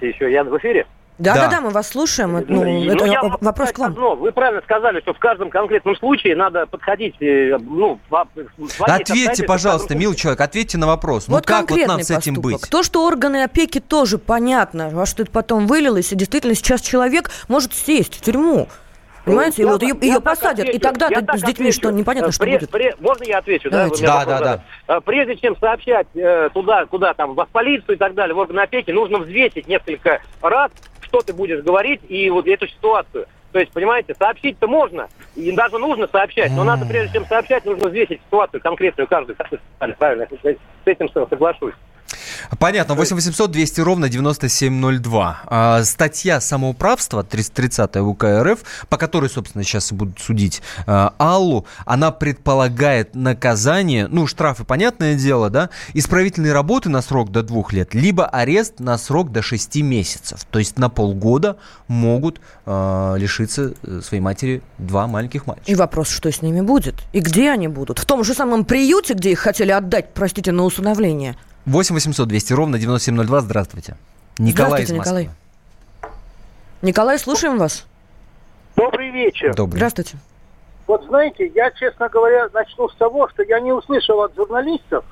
Еще 0.00 0.30
я 0.30 0.44
в 0.44 0.56
эфире? 0.58 0.86
Да, 1.16 1.34
да, 1.34 1.40
да, 1.42 1.48
да, 1.48 1.60
мы 1.60 1.70
вас 1.70 1.88
слушаем. 1.90 2.32
Ну, 2.32 2.44
ну, 2.48 2.92
это 2.92 3.04
я 3.04 3.22
вопрос 3.22 3.70
к 3.70 3.78
вам. 3.78 3.92
Одно. 3.92 4.16
Вы 4.16 4.32
правильно 4.32 4.62
сказали, 4.62 5.00
что 5.00 5.14
в 5.14 5.18
каждом 5.18 5.48
конкретном 5.48 5.94
случае 5.94 6.34
надо 6.34 6.66
подходить, 6.66 7.14
э, 7.20 7.56
ну, 7.60 8.00
Ответьте, 8.80 9.44
пожалуйста, 9.44 9.94
милый 9.94 10.16
человек, 10.16 10.40
ответьте 10.40 10.76
на 10.76 10.88
вопрос. 10.88 11.28
Ну, 11.28 11.34
вот 11.34 11.48
ну 11.48 11.54
как 11.54 11.70
вот 11.70 11.86
нам 11.86 12.00
с 12.00 12.10
этим 12.10 12.34
поступок. 12.34 12.60
быть? 12.62 12.70
То, 12.70 12.82
что 12.82 13.06
органы 13.06 13.44
опеки 13.44 13.78
тоже 13.80 14.18
понятно, 14.18 14.90
во 14.90 15.06
что 15.06 15.22
это 15.22 15.30
потом 15.30 15.68
вылилось, 15.68 16.10
и 16.10 16.16
действительно 16.16 16.54
сейчас 16.54 16.80
человек 16.80 17.30
может 17.46 17.74
сесть 17.74 18.16
в 18.16 18.20
тюрьму. 18.20 18.68
Понимаете, 19.24 19.62
и 19.62 19.64
вот 19.64 19.82
ее, 19.82 19.96
ее 20.00 20.20
посадят, 20.20 20.60
отвечу. 20.60 20.76
и 20.76 20.80
тогда 20.80 21.08
я 21.08 21.20
с 21.20 21.40
детьми 21.40 21.68
отвечу. 21.68 21.78
что 21.78 21.90
непонятно, 21.90 22.30
что 22.30 22.44
Пре, 22.44 22.58
будет. 22.58 22.70
Пре, 22.70 22.94
можно 23.00 23.24
я 23.24 23.38
отвечу? 23.38 23.70
Давайте. 23.70 24.04
Да, 24.04 24.24
да, 24.26 24.38
да, 24.38 24.62
да. 24.86 25.00
Прежде 25.00 25.36
чем 25.36 25.56
сообщать 25.56 26.08
э, 26.14 26.50
туда, 26.52 26.84
куда 26.84 27.14
там, 27.14 27.34
в 27.34 27.46
полицию 27.50 27.94
и 27.94 27.98
так 27.98 28.14
далее, 28.14 28.34
в 28.34 28.38
органы 28.38 28.60
опеки, 28.60 28.90
нужно 28.90 29.18
взвесить 29.18 29.66
несколько 29.66 30.20
раз, 30.42 30.70
что 31.14 31.22
ты 31.22 31.32
будешь 31.32 31.62
говорить 31.62 32.00
и 32.08 32.28
вот 32.28 32.48
эту 32.48 32.66
ситуацию. 32.66 33.26
То 33.52 33.60
есть, 33.60 33.70
понимаете, 33.70 34.16
сообщить-то 34.18 34.66
можно, 34.66 35.08
и 35.36 35.52
даже 35.52 35.78
нужно 35.78 36.08
сообщать, 36.08 36.50
но 36.50 36.64
надо, 36.64 36.86
прежде 36.86 37.14
чем 37.14 37.26
сообщать, 37.26 37.64
нужно 37.64 37.88
взвесить 37.88 38.20
ситуацию 38.26 38.60
конкретную 38.60 39.06
каждую, 39.06 39.36
как 39.36 39.48
вы 39.52 39.60
сказали, 39.76 39.94
правильно, 39.96 40.26
с 40.42 40.86
этим 40.86 41.08
соглашусь. 41.08 41.74
Понятно. 42.58 42.94
8 42.94 43.16
800 43.16 43.50
200 43.50 43.80
ровно 43.80 44.08
9702. 44.08 45.40
А, 45.46 45.84
статья 45.84 46.40
самоуправства 46.40 47.22
330 47.22 47.96
УК 47.96 48.24
РФ, 48.42 48.60
по 48.88 48.96
которой, 48.96 49.30
собственно, 49.30 49.64
сейчас 49.64 49.92
будут 49.92 50.18
судить 50.18 50.62
а, 50.86 51.14
Аллу, 51.18 51.66
она 51.84 52.10
предполагает 52.10 53.14
наказание, 53.14 54.06
ну, 54.08 54.26
штрафы, 54.26 54.64
понятное 54.64 55.14
дело, 55.14 55.50
да, 55.50 55.70
исправительные 55.92 56.52
работы 56.52 56.88
на 56.88 57.02
срок 57.02 57.30
до 57.30 57.42
двух 57.42 57.72
лет, 57.72 57.94
либо 57.94 58.26
арест 58.26 58.80
на 58.80 58.98
срок 58.98 59.32
до 59.32 59.42
6 59.42 59.76
месяцев. 59.76 60.40
То 60.50 60.58
есть 60.58 60.78
на 60.78 60.88
полгода 60.88 61.56
могут 61.88 62.40
а, 62.66 63.14
лишиться 63.16 63.74
э, 63.82 64.00
своей 64.02 64.22
матери 64.22 64.62
два 64.78 65.06
маленьких 65.06 65.46
мальчика. 65.46 65.70
И 65.70 65.74
вопрос, 65.74 66.08
что 66.08 66.30
с 66.30 66.42
ними 66.42 66.60
будет? 66.60 66.96
И 67.12 67.20
где 67.20 67.50
они 67.50 67.68
будут? 67.68 67.98
В 67.98 68.04
том 68.04 68.24
же 68.24 68.34
самом 68.34 68.64
приюте, 68.64 69.14
где 69.14 69.32
их 69.32 69.38
хотели 69.38 69.70
отдать, 69.70 70.14
простите, 70.14 70.52
на 70.52 70.64
усыновление? 70.64 71.36
8 71.66 71.94
800 71.94 72.28
200 72.28 72.52
ровно 72.52 72.78
9702. 72.78 73.40
Здравствуйте. 73.40 73.96
Николай 74.38 74.84
Здравствуйте, 74.84 74.92
из 74.92 74.98
Москвы. 74.98 75.20
Николай. 75.22 75.30
Николай, 76.82 77.18
слушаем 77.18 77.58
вас. 77.58 77.86
Добрый 78.76 79.10
вечер. 79.10 79.54
Добрый. 79.54 79.78
Здравствуйте. 79.78 80.18
Вот 80.86 81.04
знаете, 81.04 81.46
я, 81.54 81.70
честно 81.70 82.08
говоря, 82.08 82.48
начну 82.52 82.88
с 82.88 82.96
того, 82.96 83.28
что 83.30 83.42
я 83.42 83.60
не 83.60 83.72
услышал 83.72 84.20
от 84.22 84.34
журналистов 84.34 85.04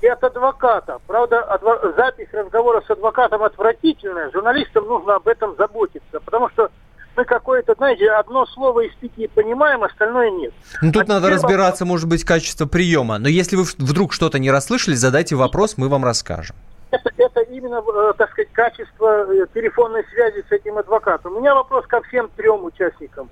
и 0.00 0.06
от 0.08 0.22
адвоката. 0.24 0.98
Правда, 1.06 1.42
адво... 1.42 1.94
запись 1.96 2.28
разговора 2.32 2.82
с 2.84 2.90
адвокатом 2.90 3.42
отвратительная. 3.42 4.32
Журналистам 4.32 4.86
нужно 4.86 5.16
об 5.16 5.28
этом 5.28 5.54
заботиться, 5.56 6.18
потому 6.20 6.48
что 6.50 6.70
мы 7.16 7.24
какое-то, 7.24 7.74
знаете, 7.74 8.10
одно 8.10 8.46
слово 8.46 8.80
из 8.80 8.94
пяти 8.94 9.26
понимаем, 9.28 9.82
остальное 9.82 10.30
нет. 10.30 10.52
Ну, 10.82 10.92
тут 10.92 11.04
а 11.04 11.14
надо 11.14 11.30
разбираться, 11.30 11.84
вопрос... 11.84 11.88
может 11.88 12.08
быть, 12.08 12.24
качество 12.24 12.66
приема. 12.66 13.18
Но 13.18 13.28
если 13.28 13.56
вы 13.56 13.64
вдруг 13.78 14.12
что-то 14.12 14.38
не 14.38 14.50
расслышали, 14.50 14.94
задайте 14.94 15.34
вопрос, 15.34 15.76
мы 15.76 15.88
вам 15.88 16.04
расскажем. 16.04 16.56
Это, 16.90 17.10
это 17.16 17.40
именно, 17.40 17.82
э, 17.82 18.12
так 18.16 18.30
сказать, 18.30 18.52
качество 18.52 19.26
э, 19.32 19.46
телефонной 19.52 20.04
связи 20.12 20.44
с 20.48 20.52
этим 20.52 20.78
адвокатом. 20.78 21.36
У 21.36 21.40
меня 21.40 21.54
вопрос 21.54 21.86
ко 21.86 22.00
всем 22.02 22.30
трем 22.36 22.64
участникам. 22.64 23.28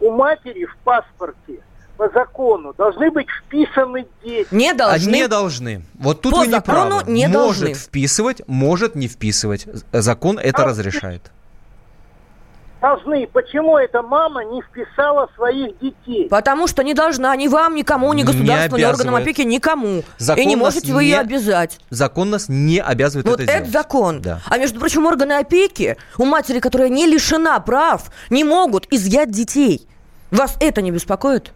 У 0.00 0.10
матери 0.10 0.64
в 0.64 0.76
паспорте 0.78 1.60
по 1.98 2.08
закону 2.08 2.72
должны 2.78 3.10
быть 3.10 3.26
вписаны 3.28 4.06
дети. 4.24 4.48
Не 4.50 4.72
должны. 4.72 5.10
Не 5.10 5.28
должны. 5.28 5.82
Вот 5.98 6.22
тут 6.22 6.32
по 6.32 6.38
вы 6.38 6.46
не 6.46 6.60
правы. 6.60 7.12
Не 7.12 7.26
может 7.26 7.64
должны. 7.64 7.74
вписывать, 7.74 8.42
может 8.46 8.94
не 8.94 9.08
вписывать. 9.08 9.66
Закон 9.92 10.38
это 10.38 10.62
а, 10.62 10.66
разрешает 10.68 11.30
должны. 12.80 13.26
Почему 13.26 13.76
эта 13.78 14.02
мама 14.02 14.44
не 14.44 14.62
вписала 14.62 15.28
своих 15.36 15.78
детей? 15.78 16.28
Потому 16.28 16.66
что 16.66 16.82
не 16.82 16.94
должна 16.94 17.34
ни 17.36 17.48
вам, 17.48 17.74
никому, 17.74 18.12
ни 18.12 18.22
государству, 18.22 18.76
ни 18.76 18.84
органам 18.84 19.14
опеки, 19.14 19.42
никому. 19.42 20.02
Закон 20.18 20.42
и 20.42 20.46
не 20.46 20.56
можете 20.56 20.92
вы 20.92 21.04
не... 21.04 21.10
ее 21.10 21.18
обязать. 21.18 21.78
Закон 21.90 22.30
нас 22.30 22.48
не 22.48 22.80
обязывает 22.80 23.26
вот 23.26 23.40
это, 23.40 23.44
это 23.44 23.58
делать. 23.58 23.72
закон. 23.72 24.20
Да. 24.20 24.40
А 24.46 24.58
между 24.58 24.80
прочим, 24.80 25.06
органы 25.06 25.34
опеки 25.34 25.96
у 26.18 26.24
матери, 26.24 26.60
которая 26.60 26.88
не 26.88 27.06
лишена 27.06 27.58
прав, 27.60 28.10
не 28.30 28.44
могут 28.44 28.86
изъять 28.92 29.30
детей. 29.30 29.86
Вас 30.30 30.56
это 30.60 30.82
не 30.82 30.90
беспокоит? 30.90 31.52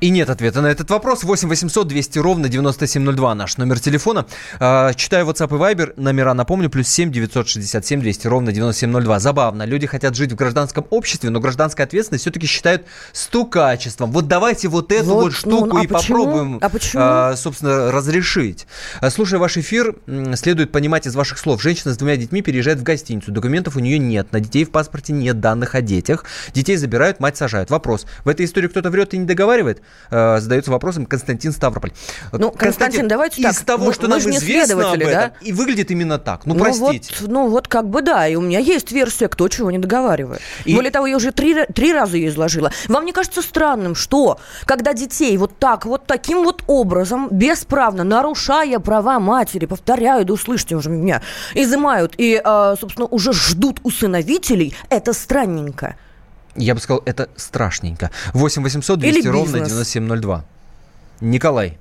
И 0.00 0.10
нет 0.10 0.30
ответа 0.30 0.60
на 0.60 0.68
этот 0.68 0.88
вопрос. 0.90 1.24
8 1.24 1.48
800 1.48 1.88
200 1.88 2.18
ровно 2.20 2.48
9702 2.48 3.34
наш 3.34 3.56
номер 3.56 3.80
телефона. 3.80 4.26
А, 4.60 4.94
читаю 4.94 5.26
WhatsApp 5.26 5.48
и 5.48 5.58
Viber. 5.58 5.94
Номера, 5.96 6.34
напомню, 6.34 6.70
плюс 6.70 6.86
7 6.86 7.10
967 7.10 8.00
200 8.00 8.26
ровно 8.28 8.52
9702. 8.52 9.18
Забавно. 9.18 9.64
Люди 9.64 9.88
хотят 9.88 10.14
жить 10.14 10.30
в 10.30 10.36
гражданском 10.36 10.86
обществе, 10.90 11.30
но 11.30 11.40
гражданская 11.40 11.84
ответственность 11.84 12.22
все-таки 12.22 12.46
считают 12.46 12.86
стукачеством. 13.12 14.12
Вот 14.12 14.28
давайте 14.28 14.68
вот 14.68 14.92
эту 14.92 15.06
вот, 15.06 15.14
вот 15.14 15.24
ну, 15.24 15.30
штуку 15.32 15.66
ну, 15.66 15.78
а 15.78 15.84
и 15.84 15.86
почему? 15.88 16.18
попробуем, 16.24 16.58
а 16.62 16.68
почему? 16.68 17.02
А, 17.04 17.36
собственно, 17.36 17.90
разрешить. 17.90 18.68
Слушая 19.10 19.40
ваш 19.40 19.56
эфир, 19.56 19.96
следует 20.36 20.70
понимать 20.70 21.08
из 21.08 21.16
ваших 21.16 21.38
слов. 21.38 21.60
Женщина 21.60 21.92
с 21.92 21.96
двумя 21.96 22.16
детьми 22.16 22.40
переезжает 22.40 22.78
в 22.78 22.84
гостиницу. 22.84 23.32
Документов 23.32 23.74
у 23.74 23.80
нее 23.80 23.98
нет. 23.98 24.32
На 24.32 24.38
детей 24.38 24.64
в 24.64 24.70
паспорте 24.70 25.12
нет 25.12 25.40
данных 25.40 25.74
о 25.74 25.80
детях. 25.80 26.24
Детей 26.54 26.76
забирают, 26.76 27.18
мать 27.18 27.36
сажают. 27.36 27.70
Вопрос. 27.70 28.06
В 28.24 28.28
этой 28.28 28.46
истории 28.46 28.68
кто-то 28.68 28.90
врет 28.90 29.12
и 29.14 29.18
не 29.18 29.24
договаривает? 29.24 29.82
Э, 30.10 30.38
задается 30.40 30.70
вопросом 30.70 31.06
Константин 31.06 31.52
Ставрополь. 31.52 31.92
Ну, 32.32 32.50
Константин, 32.50 32.58
Константин 32.58 33.08
давайте 33.08 33.42
из 33.42 33.56
так. 33.56 33.64
того, 33.64 33.86
мы, 33.86 33.92
что 33.92 34.02
мы 34.08 34.18
нам 34.18 34.18
известно 34.18 34.90
об 34.90 34.98
этом, 34.98 35.10
да? 35.10 35.32
и 35.40 35.52
выглядит 35.52 35.90
именно 35.90 36.18
так. 36.18 36.46
Ну, 36.46 36.54
ну 36.54 36.60
простите. 36.60 37.14
Вот, 37.20 37.28
ну, 37.30 37.48
вот 37.48 37.68
как 37.68 37.88
бы 37.88 38.02
да, 38.02 38.26
и 38.26 38.34
у 38.34 38.40
меня 38.40 38.58
есть 38.58 38.92
версия, 38.92 39.28
кто 39.28 39.48
чего 39.48 39.70
не 39.70 39.78
договаривает. 39.78 40.40
И... 40.64 40.74
Более 40.74 40.90
того, 40.90 41.06
я 41.06 41.16
уже 41.16 41.32
три, 41.32 41.64
три 41.66 41.92
раза 41.92 42.16
ее 42.16 42.28
изложила. 42.28 42.72
Вам 42.88 43.04
не 43.04 43.12
кажется 43.12 43.42
странным, 43.42 43.94
что 43.94 44.38
когда 44.64 44.92
детей 44.92 45.36
вот 45.36 45.58
так, 45.58 45.86
вот 45.86 46.06
таким 46.06 46.44
вот 46.44 46.62
образом, 46.66 47.28
бесправно, 47.30 48.04
нарушая 48.04 48.78
права 48.78 49.18
матери, 49.20 49.66
повторяю, 49.66 50.24
да 50.24 50.32
услышьте 50.32 50.76
уже 50.76 50.90
меня, 50.90 51.22
изымают 51.54 52.14
и, 52.18 52.40
э, 52.42 52.74
собственно, 52.80 53.06
уже 53.06 53.32
ждут 53.32 53.80
усыновителей, 53.82 54.74
это 54.88 55.12
странненько. 55.12 55.96
Я 56.58 56.74
бы 56.74 56.80
сказал, 56.80 57.02
это 57.06 57.28
страшненько. 57.36 58.10
8 58.34 58.62
800 58.62 58.98
200 58.98 59.18
Или 59.18 59.28
ровно 59.28 59.58
9702. 59.60 60.44
Николай, 61.20 61.78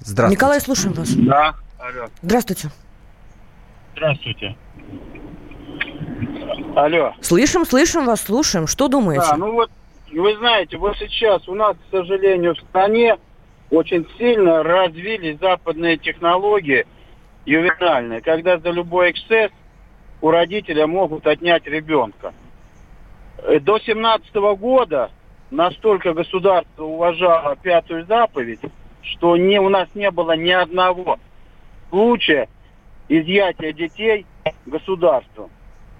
здравствуйте. 0.00 0.36
Николай, 0.36 0.60
слушаем 0.60 0.94
вас. 0.94 1.10
Да, 1.10 1.54
алло. 1.78 2.08
Здравствуйте. 2.22 2.70
Здравствуйте. 3.94 4.56
Алло. 6.74 7.14
Слышим, 7.20 7.64
слышим 7.64 8.04
вас, 8.04 8.20
слушаем. 8.20 8.66
Что 8.66 8.88
думаете? 8.88 9.26
Да, 9.30 9.36
ну 9.36 9.52
вот, 9.52 9.70
вы 10.12 10.36
знаете, 10.36 10.76
вот 10.76 10.96
сейчас 10.98 11.48
у 11.48 11.54
нас, 11.54 11.76
к 11.76 11.90
сожалению, 11.90 12.54
в 12.54 12.58
стране 12.68 13.16
очень 13.70 14.06
сильно 14.18 14.62
развились 14.62 15.38
западные 15.40 15.98
технологии 15.98 16.84
ювенальные, 17.44 18.20
когда 18.22 18.58
за 18.58 18.70
любой 18.70 19.12
эксцесс 19.12 19.52
у 20.20 20.30
родителя 20.30 20.86
могут 20.86 21.26
отнять 21.26 21.64
ребенка. 21.66 22.32
Э, 23.38 23.60
до 23.60 23.78
17 23.78 24.34
года 24.58 25.10
настолько 25.50 26.12
государство 26.12 26.84
уважало 26.84 27.56
пятую 27.56 28.04
заповедь, 28.06 28.60
что 29.02 29.36
не, 29.36 29.60
у 29.60 29.68
нас 29.68 29.88
не 29.94 30.10
было 30.10 30.36
ни 30.36 30.50
одного 30.50 31.18
случая 31.90 32.48
изъятия 33.08 33.72
детей 33.72 34.26
государством. 34.66 35.50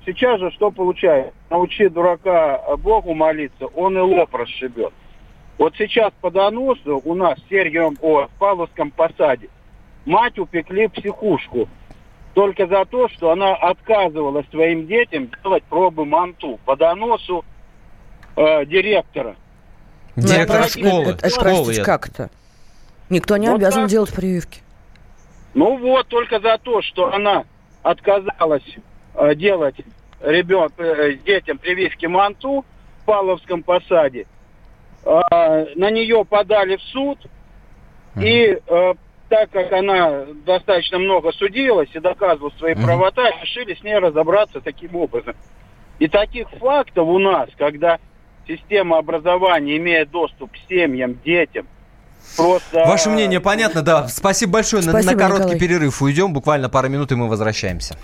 Сейчас 0.04 0.40
же 0.40 0.50
что 0.52 0.70
получается? 0.70 1.32
Научи 1.50 1.88
дурака 1.88 2.60
Богу 2.78 3.14
молиться, 3.14 3.66
он 3.66 3.96
и 3.98 4.00
лоб 4.00 4.34
расшибет. 4.34 4.92
Вот 5.58 5.74
сейчас 5.76 6.12
по 6.20 6.30
доносу 6.30 7.00
у 7.04 7.14
нас 7.14 7.38
в 7.40 7.48
Сергиевом, 7.48 7.96
о, 8.02 8.26
в 8.26 8.30
Павловском 8.38 8.90
посаде 8.90 9.48
мать 10.04 10.38
упекли 10.38 10.86
психушку 10.88 11.68
только 12.36 12.66
за 12.66 12.84
то, 12.84 13.08
что 13.08 13.30
она 13.30 13.54
отказывалась 13.54 14.46
своим 14.50 14.86
детям 14.86 15.30
делать 15.42 15.64
пробы 15.64 16.04
МАНТУ 16.04 16.60
по 16.66 16.76
доносу 16.76 17.46
э, 18.36 18.66
директора. 18.66 19.36
Директор 20.16 20.60
ну, 20.60 20.68
школы. 20.68 21.12
Это, 21.12 21.26
это, 21.26 21.30
школы, 21.30 21.74
как 21.76 22.08
это? 22.08 22.28
Никто 23.08 23.38
не 23.38 23.48
вот 23.48 23.56
обязан 23.56 23.84
так. 23.84 23.90
делать 23.90 24.12
прививки. 24.12 24.60
Ну 25.54 25.78
вот, 25.78 26.08
только 26.08 26.38
за 26.38 26.58
то, 26.58 26.82
что 26.82 27.10
она 27.10 27.44
отказалась 27.82 28.76
э, 29.14 29.34
делать 29.34 29.76
ребен, 30.20 30.68
э, 30.76 31.14
детям 31.24 31.56
прививки 31.56 32.04
МАНТУ 32.04 32.66
в 33.00 33.04
Павловском 33.06 33.62
посаде, 33.62 34.26
э, 35.06 35.08
на 35.74 35.90
нее 35.90 36.22
подали 36.26 36.76
в 36.76 36.82
суд, 36.82 37.18
mm-hmm. 38.14 38.22
и 38.22 38.60
э, 38.66 38.94
так 39.28 39.50
как 39.50 39.72
она 39.72 40.24
достаточно 40.44 40.98
много 40.98 41.32
судилась 41.32 41.88
и 41.92 41.98
доказывала 41.98 42.52
свои 42.58 42.74
mm-hmm. 42.74 42.84
правота, 42.84 43.30
решили 43.42 43.74
с 43.74 43.82
ней 43.82 43.98
разобраться 43.98 44.60
таким 44.60 44.94
образом. 44.96 45.34
И 45.98 46.08
таких 46.08 46.48
фактов 46.50 47.08
у 47.08 47.18
нас, 47.18 47.48
когда 47.56 47.98
система 48.46 48.98
образования 48.98 49.76
имеет 49.78 50.10
доступ 50.10 50.52
к 50.52 50.56
семьям, 50.68 51.18
детям, 51.24 51.66
Просто... 52.36 52.84
Ваше 52.86 53.08
мнение 53.08 53.40
понятно, 53.40 53.82
да. 53.82 54.08
Спасибо 54.08 54.54
большое. 54.54 54.82
Спасибо, 54.82 55.12
на, 55.12 55.12
на 55.12 55.18
короткий 55.18 55.54
Николай. 55.54 55.60
перерыв 55.60 56.02
уйдем. 56.02 56.32
Буквально 56.32 56.68
пару 56.68 56.88
минут, 56.88 57.12
и 57.12 57.14
мы 57.14 57.28
возвращаемся. 57.28 57.96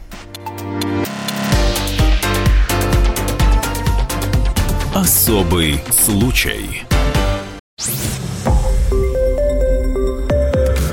Особый 4.95 5.81
случай. 5.91 6.85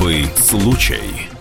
Особый 0.00 0.24
случай. 0.34 1.39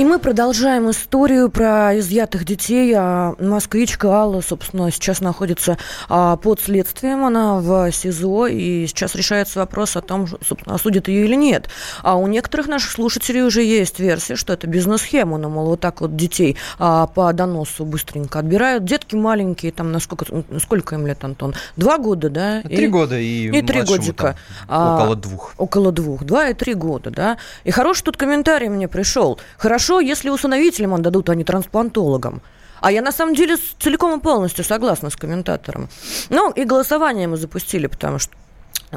И 0.00 0.04
мы 0.04 0.18
продолжаем 0.18 0.90
историю 0.90 1.50
про 1.50 1.98
изъятых 1.98 2.46
детей. 2.46 2.94
А 2.96 3.34
москвичка 3.38 4.08
Алла, 4.08 4.40
собственно, 4.40 4.90
сейчас 4.90 5.20
находится 5.20 5.76
а, 6.08 6.38
под 6.38 6.58
следствием. 6.58 7.22
Она 7.22 7.56
в 7.56 7.92
СИЗО, 7.92 8.46
и 8.46 8.86
сейчас 8.86 9.14
решается 9.14 9.58
вопрос 9.58 9.96
о 9.96 10.00
том, 10.00 10.26
собственно, 10.26 10.76
осудят 10.76 11.08
ее 11.08 11.26
или 11.26 11.34
нет. 11.34 11.68
А 12.02 12.16
у 12.16 12.26
некоторых 12.28 12.66
наших 12.66 12.92
слушателей 12.92 13.42
уже 13.42 13.62
есть 13.62 14.00
версия, 14.00 14.36
что 14.36 14.54
это 14.54 14.66
бизнес-схема. 14.66 15.36
Ну, 15.36 15.50
мол, 15.50 15.66
вот 15.66 15.80
так 15.80 16.00
вот 16.00 16.16
детей 16.16 16.56
а, 16.78 17.06
по 17.06 17.30
доносу 17.34 17.84
быстренько 17.84 18.38
отбирают. 18.38 18.84
Детки 18.84 19.16
маленькие, 19.16 19.70
там, 19.70 19.92
насколько, 19.92 20.24
сколько 20.62 20.94
им 20.94 21.06
лет, 21.06 21.22
Антон? 21.22 21.54
Два 21.76 21.98
года, 21.98 22.30
да? 22.30 22.62
Три 22.62 22.86
и, 22.86 22.88
года 22.88 23.18
и, 23.18 23.50
и 23.50 23.60
три 23.60 23.82
годика. 23.82 24.38
Там, 24.66 24.94
около 25.02 25.16
двух. 25.16 25.52
Около 25.58 25.92
двух. 25.92 26.24
Два 26.24 26.48
и 26.48 26.54
три 26.54 26.72
года, 26.72 27.10
да? 27.10 27.36
И 27.64 27.70
хороший 27.70 28.04
тут 28.04 28.16
комментарий 28.16 28.70
мне 28.70 28.88
пришел. 28.88 29.38
Хорошо 29.58 29.89
хорошо, 29.90 30.00
если 30.00 30.30
усыновителям 30.30 30.94
отдадут, 30.94 31.28
а 31.30 31.34
не 31.34 31.44
трансплантологам. 31.44 32.42
А 32.80 32.92
я 32.92 33.02
на 33.02 33.12
самом 33.12 33.34
деле 33.34 33.56
целиком 33.78 34.18
и 34.18 34.22
полностью 34.22 34.64
согласна 34.64 35.10
с 35.10 35.16
комментатором. 35.16 35.88
Ну, 36.30 36.50
и 36.52 36.64
голосование 36.64 37.26
мы 37.28 37.36
запустили, 37.36 37.88
потому 37.88 38.18
что 38.18 38.34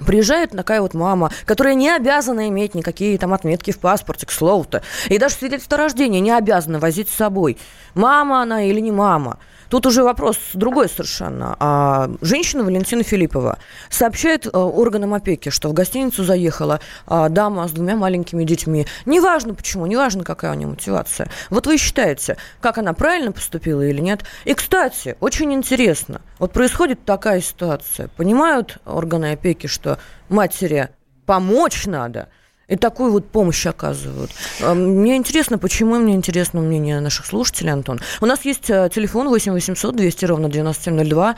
Приезжает 0.07 0.49
такая 0.51 0.81
вот 0.81 0.95
мама, 0.95 1.29
которая 1.45 1.75
не 1.75 1.95
обязана 1.95 2.47
иметь 2.49 2.73
никакие 2.73 3.15
там 3.19 3.31
отметки 3.31 3.71
в 3.71 3.77
паспорте, 3.77 4.25
к 4.25 4.31
слову-то. 4.31 4.81
И 5.09 5.19
даже 5.19 5.35
свидетельство 5.35 5.77
о 5.77 5.81
рождении 5.81 6.19
не 6.19 6.31
обязана 6.31 6.79
возить 6.79 7.09
с 7.09 7.15
собой. 7.15 7.57
Мама 7.93 8.41
она 8.41 8.63
или 8.63 8.81
не 8.81 8.91
мама. 8.91 9.37
Тут 9.73 9.87
уже 9.87 10.03
вопрос 10.03 10.37
другой 10.53 10.87
совершенно. 10.87 11.55
А 11.59 12.07
женщина 12.21 12.63
Валентина 12.63 13.01
Филиппова 13.01 13.57
сообщает 13.89 14.45
а, 14.45 14.65
органам 14.65 15.15
опеки, 15.15 15.49
что 15.49 15.67
в 15.67 15.73
гостиницу 15.73 16.23
заехала 16.23 16.79
а, 17.07 17.27
дама 17.27 17.67
с 17.67 17.71
двумя 17.71 17.95
маленькими 17.95 18.43
детьми. 18.43 18.85
Неважно 19.07 19.55
почему, 19.55 19.87
неважно 19.87 20.23
какая 20.23 20.51
у 20.51 20.53
нее 20.53 20.67
мотивация. 20.67 21.27
Вот 21.49 21.65
вы 21.65 21.77
считаете, 21.77 22.37
как 22.61 22.77
она 22.77 22.93
правильно 22.93 23.31
поступила 23.31 23.81
или 23.81 23.99
нет? 23.99 24.23
И, 24.45 24.53
кстати, 24.53 25.17
очень 25.19 25.51
интересно. 25.51 26.21
Вот 26.37 26.53
происходит 26.53 27.03
такая 27.03 27.41
ситуация. 27.41 28.09
Понимают 28.09 28.77
органы 28.85 29.31
опеки, 29.31 29.65
что 29.65 29.97
матери 30.29 30.89
помочь 31.25 31.87
надо– 31.87 32.29
и 32.67 32.75
такую 32.75 33.11
вот 33.11 33.29
помощь 33.29 33.65
оказывают. 33.65 34.31
А, 34.61 34.73
мне 34.73 35.17
интересно, 35.17 35.57
почему 35.57 35.95
мне 35.95 36.15
интересно 36.15 36.61
мнение 36.61 36.99
наших 36.99 37.25
слушателей, 37.25 37.71
Антон. 37.71 37.99
У 38.21 38.25
нас 38.25 38.45
есть 38.45 38.69
э, 38.69 38.89
телефон 38.93 39.27
8 39.27 39.51
800 39.51 39.95
200 39.95 40.25
ровно 40.25 40.49
9702. 40.49 41.35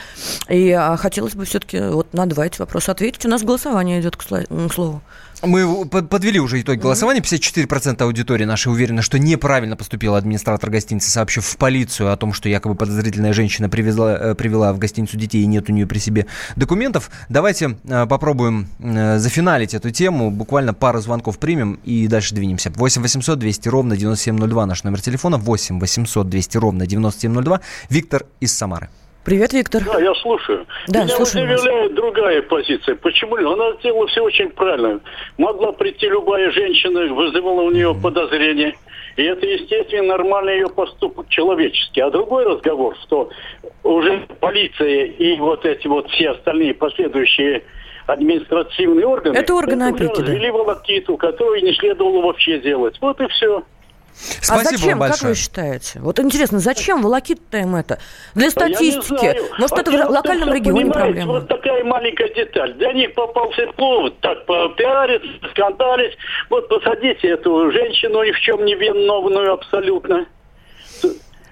И 0.50 0.72
а, 0.72 0.96
хотелось 0.98 1.36
бы 1.36 1.46
все-таки 1.46 1.80
вот 1.80 2.14
на 2.14 2.26
два 2.28 2.46
эти 2.46 2.60
вопроса 2.60 2.92
ответить. 2.92 3.26
У 3.26 3.30
нас 3.30 3.44
голосование 3.44 4.00
идет, 4.00 4.16
к 4.16 4.24
слову. 4.24 5.02
Мы 5.42 5.86
подвели 5.86 6.40
уже 6.40 6.62
итоги 6.62 6.80
голосования. 6.80 7.22
54% 7.22 8.02
аудитории 8.02 8.46
нашей 8.46 8.72
уверены, 8.72 9.02
что 9.02 9.20
неправильно 9.20 9.76
поступил 9.76 10.16
администратор 10.16 10.70
гостиницы, 10.70 11.10
сообщив 11.10 11.46
в 11.46 11.58
полицию 11.58 12.12
о 12.12 12.18
том, 12.18 12.34
что 12.34 12.50
якобы 12.50 12.76
подозрительная 12.76 13.34
женщина 13.34 13.70
привезла, 13.70 14.14
э, 14.14 14.36
привела 14.36 14.74
в 14.74 14.80
гостиницу 14.80 15.18
детей 15.18 15.44
и 15.44 15.46
нет 15.46 15.70
у 15.70 15.74
нее 15.74 15.86
при 15.86 16.00
себе 16.00 16.26
документов. 16.56 17.10
Давайте 17.30 17.78
э, 17.84 18.06
попробуем 18.06 18.68
э, 18.80 19.18
зафиналить 19.20 19.74
эту 19.74 19.92
тему. 19.92 20.32
Буквально 20.32 20.74
пару 20.74 21.00
звонков 21.02 21.38
примем 21.38 21.80
и 21.84 22.08
дальше 22.08 22.34
двинемся. 22.36 22.72
8 22.74 23.02
800 23.02 23.40
200 23.40 23.70
ровно 23.70 23.98
9702 23.98 24.66
наш 24.66 24.84
номер 24.84 25.02
телефона. 25.02 25.38
8 25.38 25.80
800 25.80 26.30
200 26.30 26.58
ровно 26.58 26.88
9702. 26.88 27.62
Виктор 27.90 28.26
из 28.40 28.56
Самары. 28.56 28.90
Привет, 29.26 29.54
Виктор. 29.54 29.84
Да, 29.84 30.00
я 30.00 30.14
слушаю. 30.14 30.68
Да, 30.88 31.04
Меня 31.04 31.18
удивляет 31.18 31.90
вас. 31.90 31.92
другая 31.94 32.42
позиция. 32.44 32.96
Почему? 32.96 33.36
Она 33.38 33.74
сделала 33.80 34.06
все 34.06 34.22
очень 34.22 34.50
правильно. 34.52 35.00
Могла 35.40 35.72
прийти 35.72 36.08
любая 36.08 36.52
женщина, 36.52 37.12
вызывала 37.12 37.62
у 37.62 37.72
нее 37.72 37.96
подозрение. 37.96 38.76
И 39.16 39.24
это, 39.24 39.48
естественно, 39.48 40.10
нормальный 40.10 40.58
ее 40.58 40.70
поступок, 40.70 41.28
человеческий. 41.30 42.02
А 42.02 42.12
другой 42.12 42.46
разговор, 42.46 42.96
что 43.04 43.32
уже 43.82 44.28
полиция 44.40 45.06
и 45.06 45.36
вот 45.40 45.66
эти 45.66 45.88
вот 45.88 46.08
все 46.12 46.30
остальные 46.30 46.76
последующие 46.76 47.64
административные 48.06 49.08
органы... 49.08 49.36
Это 49.38 49.56
органы 49.56 49.90
опеки, 49.90 50.22
да. 50.22 50.54
Волокиту, 50.54 51.18
которую 51.18 51.64
не 51.64 51.74
следовало 51.74 52.22
вообще 52.22 52.60
делать. 52.60 52.96
Вот 53.02 53.20
и 53.20 53.28
все. 53.30 53.64
Спасибо 54.16 54.60
а 54.60 54.64
зачем, 54.64 55.00
большое. 55.00 55.20
как 55.20 55.30
вы 55.30 55.36
считаете? 55.36 56.00
Вот 56.00 56.20
интересно, 56.20 56.60
зачем 56.60 57.02
волокит-то 57.02 57.58
им 57.58 57.76
это? 57.76 58.00
Для 58.34 58.50
статистики. 58.50 59.40
Может, 59.60 59.80
это 59.80 59.92
в 59.92 60.10
локальном 60.10 60.54
регионе 60.54 60.92
проблема? 60.92 61.34
Вот 61.34 61.48
такая 61.48 61.84
маленькая 61.84 62.30
деталь. 62.34 62.74
Для 62.74 62.94
них 62.94 63.14
попался 63.14 63.68
повод 63.76 64.20
так 64.22 64.46
попиариться, 64.46 65.28
скандалить. 65.52 66.18
Вот 66.50 66.68
посадите 66.70 67.30
эту 67.30 67.72
женщину 67.72 68.24
ни 68.24 68.32
в 68.32 68.40
чем 68.40 68.64
не 68.66 68.76
виновную 68.76 69.54
абсолютно. 69.54 70.26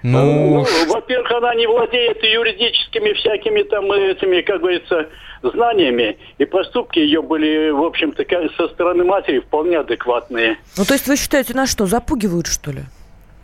Ну, 0.02 0.64
ну 0.66 0.66
во-первых, 0.92 1.30
она 1.32 1.54
не 1.54 1.66
владеет 1.66 2.22
юридическими 2.22 3.14
всякими 3.14 3.62
там 3.62 3.90
этими, 3.90 4.42
как 4.42 4.60
говорится, 4.60 5.08
знаниями, 5.50 6.18
и 6.38 6.44
поступки 6.44 6.98
ее 6.98 7.22
были, 7.22 7.70
в 7.70 7.82
общем-то, 7.82 8.24
со 8.56 8.68
стороны 8.68 9.04
матери 9.04 9.40
вполне 9.40 9.78
адекватные. 9.78 10.58
Ну, 10.76 10.84
то 10.84 10.94
есть 10.94 11.06
вы 11.06 11.16
считаете, 11.16 11.54
нас 11.54 11.70
что, 11.70 11.86
запугивают, 11.86 12.46
что 12.46 12.70
ли? 12.70 12.82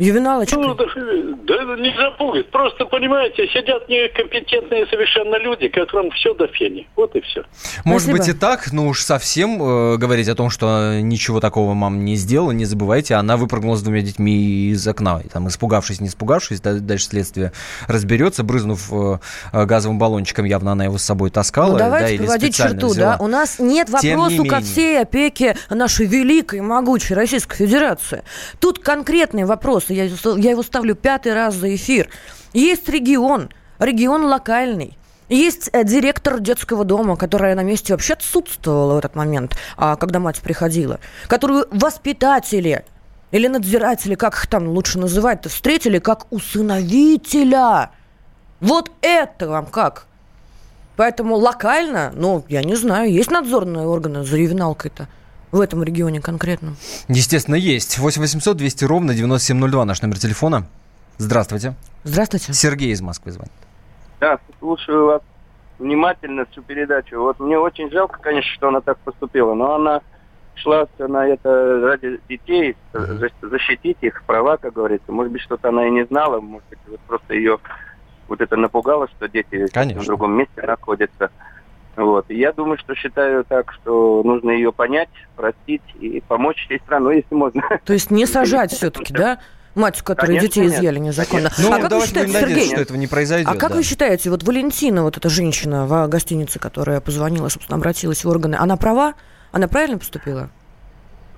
Ювеналочка? 0.01 0.57
Ну, 0.59 0.75
да, 0.75 0.87
да 1.47 1.77
не 1.77 1.95
забудет. 1.95 2.51
Просто, 2.51 2.87
понимаете, 2.87 3.47
сидят 3.49 3.87
некомпетентные 3.87 4.87
совершенно 4.87 5.37
люди, 5.37 5.69
которым 5.69 6.11
все 6.13 6.33
до 6.33 6.47
фени. 6.47 6.89
Вот 6.97 7.15
и 7.15 7.21
все. 7.21 7.45
Может 7.85 8.09
Спасибо. 8.09 8.19
быть 8.19 8.29
и 8.29 8.33
так, 8.33 8.73
но 8.73 8.89
уж 8.89 9.03
совсем 9.03 9.63
э, 9.63 9.97
говорить 9.99 10.29
о 10.29 10.35
том, 10.35 10.49
что 10.49 10.99
ничего 11.03 11.39
такого 11.41 11.75
мам 11.75 12.03
не 12.03 12.17
сделала, 12.17 12.53
не 12.53 12.65
забывайте, 12.65 13.15
она 13.17 13.37
выпрыгнула 13.37 13.77
с 13.77 13.83
двумя 13.83 14.01
детьми 14.01 14.71
из 14.71 14.89
окна. 14.89 15.21
И, 15.23 15.29
там, 15.29 15.49
испугавшись, 15.49 16.01
не 16.01 16.09
испугавшись, 16.09 16.63
дальше 16.63 17.05
следствие 17.05 17.53
разберется, 17.87 18.43
брызнув 18.43 18.91
э, 18.91 19.19
газовым 19.53 19.99
баллончиком, 19.99 20.47
явно 20.47 20.73
она 20.73 20.85
его 20.85 20.97
с 20.97 21.03
собой 21.03 21.29
таскала. 21.29 21.73
Ну, 21.73 21.79
давайте 21.79 22.17
да, 22.17 22.23
подводить 22.23 22.57
черту, 22.57 22.89
взяла. 22.89 23.19
да? 23.19 23.23
У 23.23 23.27
нас 23.27 23.59
нет 23.59 23.91
вопроса 23.91 24.45
ко 24.45 24.61
всей 24.61 25.03
опеке 25.03 25.59
нашей 25.69 26.07
великой, 26.07 26.63
могучей 26.63 27.15
Российской 27.15 27.59
Федерации. 27.59 28.25
Тут 28.61 28.79
конкретный 28.79 29.45
вопрос 29.45 29.90
я, 29.95 30.05
я 30.05 30.51
его 30.51 30.63
ставлю 30.63 30.95
пятый 30.95 31.35
раз 31.35 31.55
за 31.55 31.75
эфир. 31.75 32.09
Есть 32.53 32.89
регион, 32.89 33.51
регион 33.79 34.25
локальный. 34.25 34.97
Есть 35.29 35.71
э, 35.73 35.85
директор 35.85 36.41
детского 36.41 36.85
дома, 36.85 37.17
которая 37.17 37.55
на 37.55 37.63
месте 37.63 37.93
вообще 37.93 38.15
отсутствовала 38.15 38.95
в 38.95 38.99
этот 38.99 39.15
момент, 39.15 39.57
а, 39.77 39.95
когда 39.95 40.19
мать 40.19 40.41
приходила, 40.41 40.99
которую 41.29 41.67
воспитатели 41.71 42.85
или 43.31 43.47
надзиратели, 43.47 44.17
как 44.17 44.35
их 44.35 44.49
там 44.49 44.69
лучше 44.69 44.99
называть-то, 44.99 45.49
встретили 45.49 46.01
как 46.01 46.27
усыновителя. 46.33 47.91
Вот 48.61 48.91
это 49.03 49.49
вам 49.49 49.67
как? 49.67 50.07
Поэтому 50.97 51.37
локально, 51.37 52.13
ну, 52.15 52.45
я 52.49 52.63
не 52.65 52.75
знаю, 52.75 53.13
есть 53.13 53.31
надзорные 53.31 53.87
органы 53.87 54.25
за 54.25 54.37
ювеналкой-то 54.37 55.09
в 55.53 55.61
этом 55.61 55.83
регионе 55.83 56.21
конкретно? 56.21 56.75
Естественно, 57.09 57.55
есть. 57.57 57.99
8 57.99 58.21
800 58.21 58.57
200 58.57 58.85
ровно 58.85 59.15
9702 59.15 59.85
наш 59.85 60.03
номер 60.03 60.19
телефона. 60.19 60.67
Здравствуйте. 61.19 61.75
Здравствуйте. 62.05 62.53
Сергей 62.53 62.93
из 62.93 63.01
Москвы 63.01 63.33
звонит. 63.33 63.53
Да, 64.21 64.39
слушаю 64.59 65.07
вас 65.07 65.23
внимательно 65.79 66.47
всю 66.51 66.63
передачу. 66.63 67.21
Вот 67.21 67.41
мне 67.41 67.59
очень 67.59 67.91
жалко, 67.91 68.19
конечно, 68.21 68.51
что 68.55 68.69
она 68.69 68.81
так 68.81 68.99
поступила, 68.99 69.55
но 69.55 69.75
она 69.75 70.01
шла 70.55 70.87
на 70.99 71.27
это 71.27 71.81
ради 71.81 72.21
детей, 72.29 72.77
защитить 73.43 73.97
их 74.03 74.23
права, 74.25 74.57
как 74.59 74.75
говорится. 74.75 75.11
Может 75.11 75.33
быть, 75.33 75.43
что-то 75.43 75.71
она 75.71 75.87
и 75.87 75.91
не 75.91 76.05
знала, 76.05 76.41
может 76.41 76.69
быть, 76.69 76.79
вот 76.87 77.01
просто 77.01 77.35
ее 77.35 77.59
вот 78.29 78.41
это 78.41 78.57
напугало, 78.57 79.09
что 79.09 79.29
дети 79.29 79.67
Конечно. 79.73 80.03
в 80.03 80.07
другом 80.07 80.33
месте 80.33 80.63
находятся. 80.63 81.31
Вот. 81.97 82.27
И 82.29 82.37
я 82.37 82.53
думаю, 82.53 82.79
что 82.79 82.95
считаю 82.95 83.45
так, 83.45 83.73
что 83.73 84.23
нужно 84.25 84.51
ее 84.51 84.73
понять, 84.73 85.09
простить 85.37 85.83
и 86.01 86.23
помочь 86.27 86.65
всей 86.65 86.79
стране, 86.81 87.17
если 87.17 87.35
можно. 87.35 87.63
То 87.85 87.93
есть 87.93 88.11
не 88.11 88.27
сажать 88.27 88.73
все-таки, 88.73 89.13
да? 89.13 89.39
Мать, 89.77 90.03
которая 90.03 90.39
конечно, 90.39 90.49
детей 90.49 90.65
нет. 90.65 90.73
изъяли 90.73 90.99
незаконно. 90.99 91.51
Ну, 91.59 91.73
а 91.73 91.79
как 91.79 91.93
вы 91.93 92.05
считаете, 92.05 92.33
Сергей, 92.33 92.67
что 92.67 92.81
этого 92.81 92.97
не 92.97 93.07
произойдет. 93.07 93.49
А 93.49 93.57
как 93.57 93.71
да. 93.71 93.77
вы 93.77 93.83
считаете, 93.85 94.31
вот 94.31 94.43
Валентина, 94.43 95.05
вот 95.05 95.17
эта 95.17 95.29
женщина 95.29 95.87
в 95.87 96.09
гостинице, 96.09 96.59
которая 96.59 97.01
позвонила, 97.01 97.49
собственно, 97.49 97.79
обратилась 97.79 98.25
в 98.25 98.29
органы, 98.29 98.57
она 98.57 98.77
права? 98.77 99.15
Она 99.53 99.69
правильно 99.69 99.99
поступила? 99.99 100.51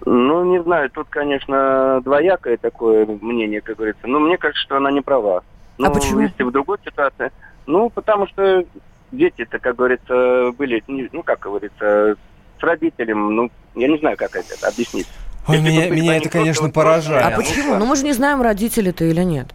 Ну, 0.05 0.45
не 0.45 0.63
знаю, 0.63 0.91
тут, 0.91 1.09
конечно, 1.11 2.01
двоякое 2.03 2.57
такое 2.57 3.07
мнение, 3.07 3.61
как 3.61 3.77
говорится. 3.77 4.07
Но 4.07 4.19
мне 4.19 4.39
кажется, 4.39 4.63
что 4.63 4.77
она 4.77 4.91
не 4.91 5.03
права. 5.03 5.43
Ну, 5.79 5.87
а 5.87 5.91
почему? 5.91 6.21
Если 6.21 6.43
в 6.43 6.51
другой 6.51 6.79
ситуации. 6.85 7.31
Ну, 7.67 7.91
потому 7.91 8.27
что 8.27 8.65
дети-то, 9.13 9.59
как 9.59 9.77
говорится, 9.77 10.53
были, 10.57 10.83
ну, 10.87 11.23
как 11.23 11.41
говорится, 11.41 12.17
с 12.59 12.63
родителем, 12.63 13.35
ну, 13.37 13.51
я 13.75 13.89
не 13.89 13.99
знаю, 13.99 14.17
как 14.17 14.35
это 14.35 14.67
объяснить. 14.67 15.07
Ой, 15.47 15.61
меня, 15.61 15.89
меня 15.91 16.17
это, 16.17 16.29
конечно, 16.29 16.71
поражает. 16.71 17.25
А 17.25 17.37
почему? 17.37 17.77
Ну, 17.77 17.87
мы 17.87 17.97
же 17.97 18.05
не 18.05 18.13
знаем, 18.13 18.43
родители-то 18.43 19.05
или 19.05 19.23
нет. 19.23 19.49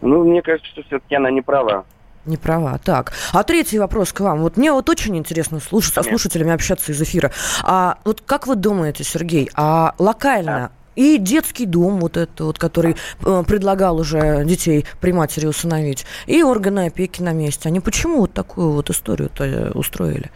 Ну, 0.00 0.24
мне 0.24 0.42
кажется, 0.42 0.68
что 0.72 0.82
все-таки 0.82 1.14
она 1.14 1.30
не 1.30 1.42
права. 1.42 1.84
Не 2.24 2.36
права. 2.36 2.78
Так. 2.84 3.12
А 3.32 3.42
третий 3.42 3.78
вопрос 3.78 4.12
к 4.12 4.20
вам. 4.20 4.40
Вот 4.40 4.56
мне 4.56 4.72
вот 4.72 4.88
очень 4.88 5.16
интересно 5.16 5.60
слушать, 5.60 5.94
со 5.94 6.02
слушателями 6.02 6.52
общаться 6.52 6.92
из 6.92 7.00
эфира. 7.00 7.32
А 7.62 7.98
вот 8.04 8.20
как 8.20 8.46
вы 8.46 8.56
думаете, 8.56 9.04
Сергей, 9.04 9.48
а 9.54 9.94
локально 9.98 10.70
и 10.96 11.18
детский 11.18 11.66
дом, 11.66 12.00
вот 12.00 12.16
это 12.16 12.44
вот, 12.44 12.58
который 12.58 12.96
э, 13.24 13.42
предлагал 13.46 13.98
уже 13.98 14.44
детей 14.44 14.86
при 15.00 15.12
матери 15.12 15.46
усыновить, 15.46 16.06
и 16.26 16.42
органы 16.42 16.86
опеки 16.86 17.22
на 17.22 17.32
месте. 17.32 17.68
Они 17.68 17.80
почему 17.80 18.20
вот 18.20 18.32
такую 18.32 18.72
вот 18.72 18.90
историю-то 18.90 19.44
э, 19.44 19.70
устроили? 19.72 20.30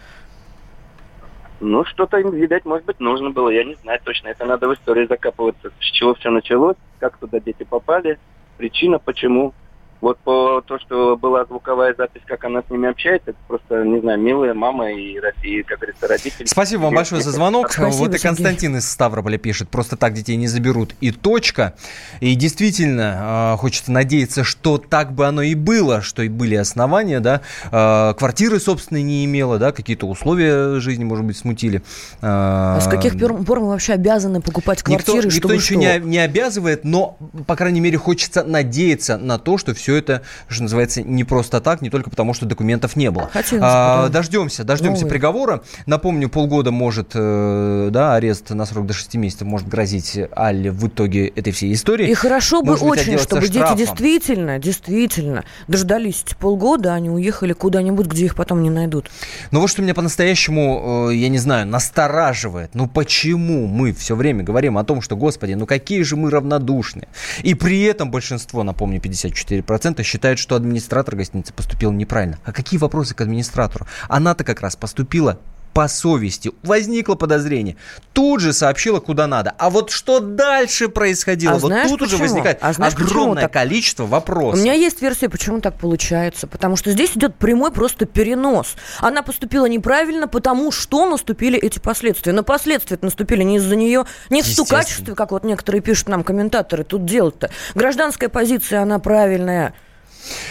Ну, 1.61 1.85
что-то 1.85 2.19
им, 2.19 2.33
видать, 2.33 2.65
может 2.65 2.85
быть, 2.85 3.01
нужно 3.01 3.31
было. 3.31 3.49
Я 3.49 3.65
не 3.65 3.75
знаю 3.77 3.99
точно. 4.05 4.29
Это 4.29 4.45
надо 4.45 4.69
в 4.69 4.75
истории 4.75 5.07
закапываться. 5.07 5.71
С 5.81 5.85
чего 5.85 6.15
все 6.15 6.31
началось, 6.31 6.77
как 6.99 7.17
туда 7.17 7.41
дети 7.41 7.65
попали, 7.65 8.19
причина, 8.59 8.99
почему. 8.99 9.55
Вот 10.01 10.19
по 10.19 10.61
то, 10.61 10.79
что 10.79 11.17
была 11.17 11.45
звуковая 11.45 11.95
запись, 11.97 12.23
как 12.27 12.45
она 12.45 12.63
с 12.63 12.71
ними 12.71 12.89
общается, 12.89 13.31
это 13.31 13.39
просто, 13.49 13.83
не 13.85 14.01
знаю, 14.01 14.21
милая 14.21 14.55
мама 14.55 14.93
и 14.93 15.19
Россия, 15.19 15.63
как 15.65 15.79
говорится, 15.79 16.07
родители. 16.07 16.47
Спасибо 16.47 16.83
вам 16.83 16.95
большое 16.95 17.23
за 17.23 17.31
звонок. 17.31 17.73
Спасибо, 17.73 18.05
вот 18.05 18.15
и 18.15 18.19
Константин 18.19 18.73
Сергей. 18.73 18.79
из 18.79 18.91
Ставрополя 18.91 19.39
пишет, 19.39 19.69
просто 19.69 19.97
так 19.97 20.13
детей 20.13 20.37
не 20.37 20.49
заберут 20.49 20.95
и 21.01 21.11
точка. 21.11 21.75
И 22.21 22.35
действительно, 22.35 23.55
э, 23.55 23.57
хочется 23.59 23.91
надеяться, 23.91 24.45
что 24.45 24.79
так 24.79 25.13
бы 25.13 25.27
оно 25.27 25.43
и 25.43 25.55
было, 25.55 26.03
что 26.03 26.23
и 26.23 26.29
были 26.29 26.55
основания, 26.57 27.21
да, 27.21 27.41
э, 27.71 28.15
квартиры, 28.19 28.61
собственно, 28.61 28.99
не 28.99 29.25
имела, 29.25 29.59
да, 29.59 29.73
какие-то 29.73 30.07
условия 30.07 30.79
жизни, 30.81 31.05
может 31.05 31.25
быть, 31.25 31.37
смутили. 31.37 31.83
А, 32.21 32.77
а 32.77 32.81
с 32.81 32.89
каких 32.89 33.19
пор 33.19 33.61
мы 33.61 33.69
вообще 33.69 33.95
обязаны 33.95 34.41
покупать 34.41 34.83
квартиры, 34.83 35.19
никто, 35.19 35.31
чтобы 35.31 35.55
никто 35.55 35.75
ничего 35.75 35.81
не, 35.81 35.99
не 36.01 36.19
обязывает, 36.19 36.85
но, 36.85 37.17
по 37.47 37.57
крайней 37.57 37.81
мере, 37.81 37.97
хочется 37.97 38.45
надеяться 38.45 39.17
на 39.17 39.39
то, 39.39 39.59
что 39.59 39.75
все 39.75 39.86
это, 39.95 40.23
что 40.49 40.63
называется, 40.63 41.03
не 41.03 41.25
просто 41.25 41.61
так, 41.61 41.83
не 41.83 41.91
только 41.91 42.11
потому, 42.11 42.33
что 42.33 42.47
документов 42.47 42.97
не 42.97 43.11
было. 43.11 43.31
а, 43.61 44.09
дождемся, 44.09 44.65
дождемся 44.65 45.03
Новый. 45.03 45.11
приговора. 45.11 45.63
Напомню, 45.85 46.29
полгода 46.29 46.71
может, 46.71 47.11
э, 47.15 47.89
да, 47.93 48.15
арест 48.15 48.51
на 48.51 48.65
срок 48.65 48.87
до 48.87 48.95
6 48.95 49.15
месяцев 49.17 49.47
может 49.47 49.69
грозить 49.69 50.19
Алле 50.33 50.71
в 50.71 50.87
итоге 50.89 51.29
этой 51.29 51.53
всей 51.53 51.73
истории. 51.73 52.09
И 52.09 52.15
хорошо 52.15 52.63
бы 52.63 52.73
может 52.73 52.85
очень, 52.85 53.19
чтобы 53.19 53.47
штрафом. 53.47 53.77
дети 53.77 53.87
действительно, 53.87 54.59
действительно 54.59 55.45
дождались 55.69 56.25
эти 56.27 56.35
полгода, 56.35 56.95
они 56.95 57.11
уехали 57.11 57.53
куда-нибудь, 57.53 58.07
где 58.07 58.27
их 58.27 58.35
потом 58.35 58.63
не 58.63 58.71
найдут. 58.71 59.11
Но 59.51 59.61
вот 59.61 59.69
что 59.69 59.83
меня 59.83 59.95
по-настоящему, 59.95 61.09
э, 61.11 61.15
я 61.15 61.29
не 61.29 61.39
знаю, 61.39 61.67
настораживает. 61.67 62.71
Ну 62.75 62.87
почему 62.89 63.67
мы 63.67 63.93
все 63.93 64.15
время 64.15 64.43
говорим 64.43 64.79
о 64.79 64.85
том, 64.85 65.03
что, 65.03 65.17
господи, 65.17 65.55
ну 65.55 65.67
какие 65.67 66.03
же 66.03 66.17
мы 66.17 66.31
равнодушные. 66.31 67.09
И 67.43 67.55
при 67.55 67.83
этом 67.83 68.11
большинство, 68.11 68.63
напомню, 68.63 69.01
54% 69.01 69.76
40% 69.77 70.03
считают, 70.03 70.39
что 70.39 70.57
администратор 70.57 71.17
гостиницы 71.17 71.53
поступил 71.53 71.93
неправильно. 71.93 72.39
А 72.45 72.53
какие 72.53 72.79
вопросы 72.79 73.15
к 73.15 73.21
администратору? 73.21 73.87
Она-то 74.09 74.45
как 74.45 74.61
раз 74.61 74.77
поступила 74.77 75.39
по 75.77 75.89
совести. 75.89 76.53
Возникло 76.63 77.17
подозрение. 77.17 77.77
Тут 78.15 78.41
же 78.41 78.55
сообщила, 78.55 78.99
куда 78.99 79.27
надо. 79.27 79.55
А 79.59 79.69
вот 79.69 79.91
что 79.91 80.21
дальше 80.21 80.89
происходило? 80.89 81.57
А 81.57 81.59
вот 81.59 81.69
знаешь, 81.69 81.91
тут 81.91 82.01
почему? 82.01 82.15
уже 82.15 82.23
возникает 82.23 82.59
а 82.63 82.73
знаешь, 82.73 82.95
огромное 82.95 83.47
количество 83.49 84.07
вопросов. 84.07 84.59
У 84.59 84.63
меня 84.63 84.73
есть 84.73 85.03
версия, 85.03 85.29
почему 85.29 85.61
так 85.61 85.79
получается. 85.79 86.47
Потому 86.47 86.77
что 86.77 86.93
здесь 86.93 87.11
идет 87.15 87.35
прямой 87.35 87.73
просто 87.73 88.07
перенос. 88.07 88.77
Она 89.01 89.21
поступила 89.21 89.67
неправильно, 89.67 90.29
потому 90.29 90.73
что 90.73 91.05
наступили 91.05 91.59
эти 91.59 91.79
последствия. 91.79 92.33
Но 92.33 92.43
последствия 92.43 92.99
наступили 93.03 93.43
не 93.43 93.57
из-за 93.57 93.77
нее, 93.77 94.07
не 94.31 94.41
в 94.41 94.47
стукачестве, 94.47 95.15
как 95.15 95.31
вот 95.31 95.45
некоторые 95.45 95.83
пишут 95.83 96.09
нам 96.09 96.25
комментаторы. 96.25 96.85
Тут 96.85 97.05
дело-то. 97.05 97.51
Гражданская 97.75 98.31
позиция, 98.31 98.81
она 98.81 98.99
правильная. 98.99 99.75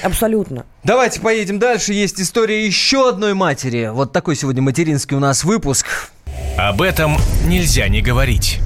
Абсолютно. 0.03 0.65
Давайте 0.84 1.19
поедем 1.21 1.59
дальше. 1.59 1.93
Есть 1.93 2.19
история 2.21 2.65
еще 2.65 3.09
одной 3.09 3.34
матери. 3.34 3.89
Вот 3.91 4.11
такой 4.11 4.36
сегодня 4.36 4.61
материнский 4.61 5.15
у 5.15 5.19
нас 5.19 5.43
выпуск. 5.43 6.11
Об 6.57 6.82
этом 6.82 7.17
нельзя 7.45 7.88
не 7.88 8.01
говорить. 8.01 8.59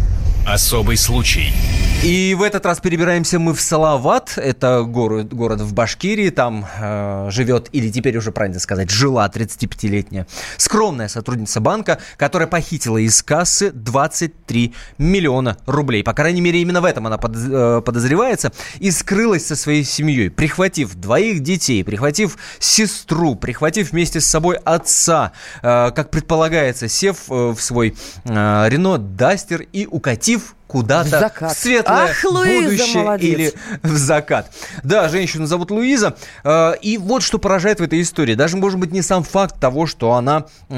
Особый 0.45 0.97
случай. 0.97 1.53
И 2.01 2.33
в 2.33 2.43
этот 2.43 2.65
раз 2.65 2.79
перебираемся 2.79 3.39
мы 3.39 3.53
в 3.53 3.59
Салават. 3.59 4.37
Это 4.37 4.83
город, 4.83 5.33
город 5.33 5.59
в 5.59 5.73
Башкирии. 5.73 6.29
Там 6.29 6.65
э, 6.79 7.27
живет, 7.29 7.67
или 7.73 7.89
теперь 7.89 8.17
уже 8.17 8.31
правильно 8.31 8.59
сказать, 8.61 8.89
жила 8.89 9.27
35-летняя 9.27 10.25
скромная 10.55 11.09
сотрудница 11.09 11.59
банка, 11.59 11.99
которая 12.15 12.47
похитила 12.47 12.97
из 12.97 13.21
кассы 13.21 13.71
23 13.71 14.73
миллиона 14.97 15.57
рублей. 15.65 16.01
По 16.01 16.13
крайней 16.13 16.39
мере, 16.39 16.61
именно 16.61 16.79
в 16.79 16.85
этом 16.85 17.05
она 17.05 17.17
под, 17.17 17.35
э, 17.35 17.81
подозревается. 17.85 18.53
И 18.79 18.91
скрылась 18.91 19.45
со 19.45 19.57
своей 19.57 19.83
семьей, 19.83 20.29
прихватив 20.29 20.95
двоих 20.95 21.41
детей, 21.41 21.83
прихватив 21.83 22.37
сестру, 22.59 23.35
прихватив 23.35 23.91
вместе 23.91 24.21
с 24.21 24.25
собой 24.25 24.55
отца, 24.55 25.33
э, 25.61 25.91
как 25.91 26.11
предполагается, 26.11 26.87
сев 26.87 27.25
э, 27.29 27.49
в 27.49 27.59
свой 27.59 27.93
э, 28.23 28.69
Рено 28.69 28.97
Дастер 28.97 29.63
и 29.73 29.85
укатив 29.85 30.28
коллектив 30.29 30.58
куда-то 30.69 31.31
в, 31.39 31.41
в 31.41 31.51
светлое 31.51 32.11
Ах, 32.11 32.23
Луиза, 32.23 32.69
будущее 32.69 33.03
молодец. 33.03 33.23
или 33.23 33.53
в 33.81 33.97
закат. 33.97 34.51
Да, 34.83 35.09
женщину 35.09 35.47
зовут 35.47 35.71
Луиза. 35.71 36.15
Э, 36.43 36.73
и 36.79 36.99
вот 36.99 37.23
что 37.23 37.39
поражает 37.39 37.79
в 37.79 37.83
этой 37.83 38.01
истории. 38.01 38.35
Даже, 38.35 38.55
может 38.55 38.79
быть, 38.79 38.91
не 38.91 39.01
сам 39.01 39.23
факт 39.23 39.59
того, 39.59 39.87
что 39.87 40.13
она 40.13 40.45
э, 40.69 40.75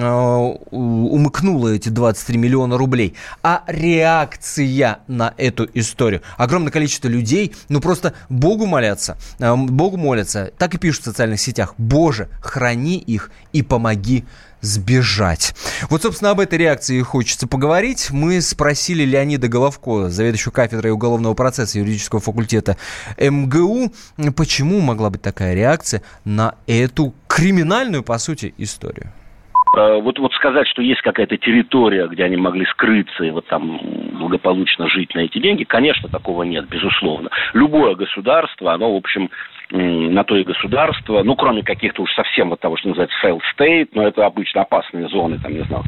умыкнула 0.72 1.76
эти 1.76 1.90
23 1.90 2.38
миллиона 2.38 2.78
рублей, 2.78 3.16
а 3.44 3.64
реакция 3.68 5.00
на 5.08 5.34
эту 5.36 5.68
историю. 5.74 6.22
Огромное 6.38 6.72
количество 6.72 7.10
людей, 7.10 7.54
ну 7.68 7.82
просто 7.82 8.14
Богу 8.30 8.66
молятся, 8.66 9.18
э, 9.40 9.54
Богу 9.54 9.98
молятся, 9.98 10.54
так 10.58 10.74
и 10.74 10.78
пишут 10.78 11.02
в 11.02 11.06
социальных 11.06 11.42
сетях. 11.42 11.74
Боже, 11.78 12.30
храни 12.42 12.98
их 12.98 13.30
и 13.52 13.62
помоги 13.62 14.24
сбежать. 14.62 15.54
Вот, 15.90 16.04
собственно, 16.04 16.32
об 16.32 16.40
этой 16.40 16.58
реакции 16.58 17.02
хочется 17.02 17.48
поговорить. 17.48 18.12
Мы 18.12 18.42
спросили 18.42 19.04
Леонида 19.04 19.48
Головко, 19.82 20.10
заведующего 20.10 20.52
кафедрой 20.52 20.92
уголовного 20.92 21.34
процесса 21.34 21.80
юридического 21.80 22.22
факультета 22.22 22.78
МГУ, 23.20 23.92
почему 24.38 24.80
могла 24.82 25.10
быть 25.10 25.22
такая 25.22 25.56
реакция 25.56 26.02
на 26.26 26.56
эту 26.68 27.14
криминальную, 27.28 28.04
по 28.04 28.18
сути, 28.18 28.54
историю. 28.58 29.12
Э, 29.78 30.02
вот, 30.02 30.20
вот 30.20 30.34
сказать, 30.34 30.68
что 30.68 30.82
есть 30.82 31.02
какая-то 31.02 31.38
территория, 31.38 32.08
где 32.08 32.26
они 32.26 32.36
могли 32.36 32.66
скрыться 32.66 33.24
и 33.24 33.32
вот 33.32 33.48
там 33.48 33.80
благополучно 34.20 34.90
жить 34.90 35.16
на 35.16 35.20
эти 35.20 35.40
деньги, 35.40 35.64
конечно, 35.64 36.10
такого 36.10 36.44
нет, 36.44 36.68
безусловно. 36.68 37.30
Любое 37.54 37.96
государство, 37.96 38.74
оно, 38.74 38.94
в 38.94 38.98
общем, 38.98 39.30
на 39.72 40.24
то 40.24 40.36
и 40.36 40.44
государство, 40.44 41.24
ну, 41.24 41.36
кроме 41.36 41.64
каких-то 41.64 42.02
уж 42.04 42.12
совсем 42.14 42.50
вот 42.50 42.60
того, 42.60 42.78
что 42.78 42.90
называется 42.90 43.18
failed 43.24 43.42
state, 43.58 43.90
но 43.94 44.08
это 44.08 44.26
обычно 44.26 44.62
опасные 44.62 45.08
зоны, 45.08 45.40
там, 45.40 45.54
не 45.54 45.64
знаю, 45.64 45.84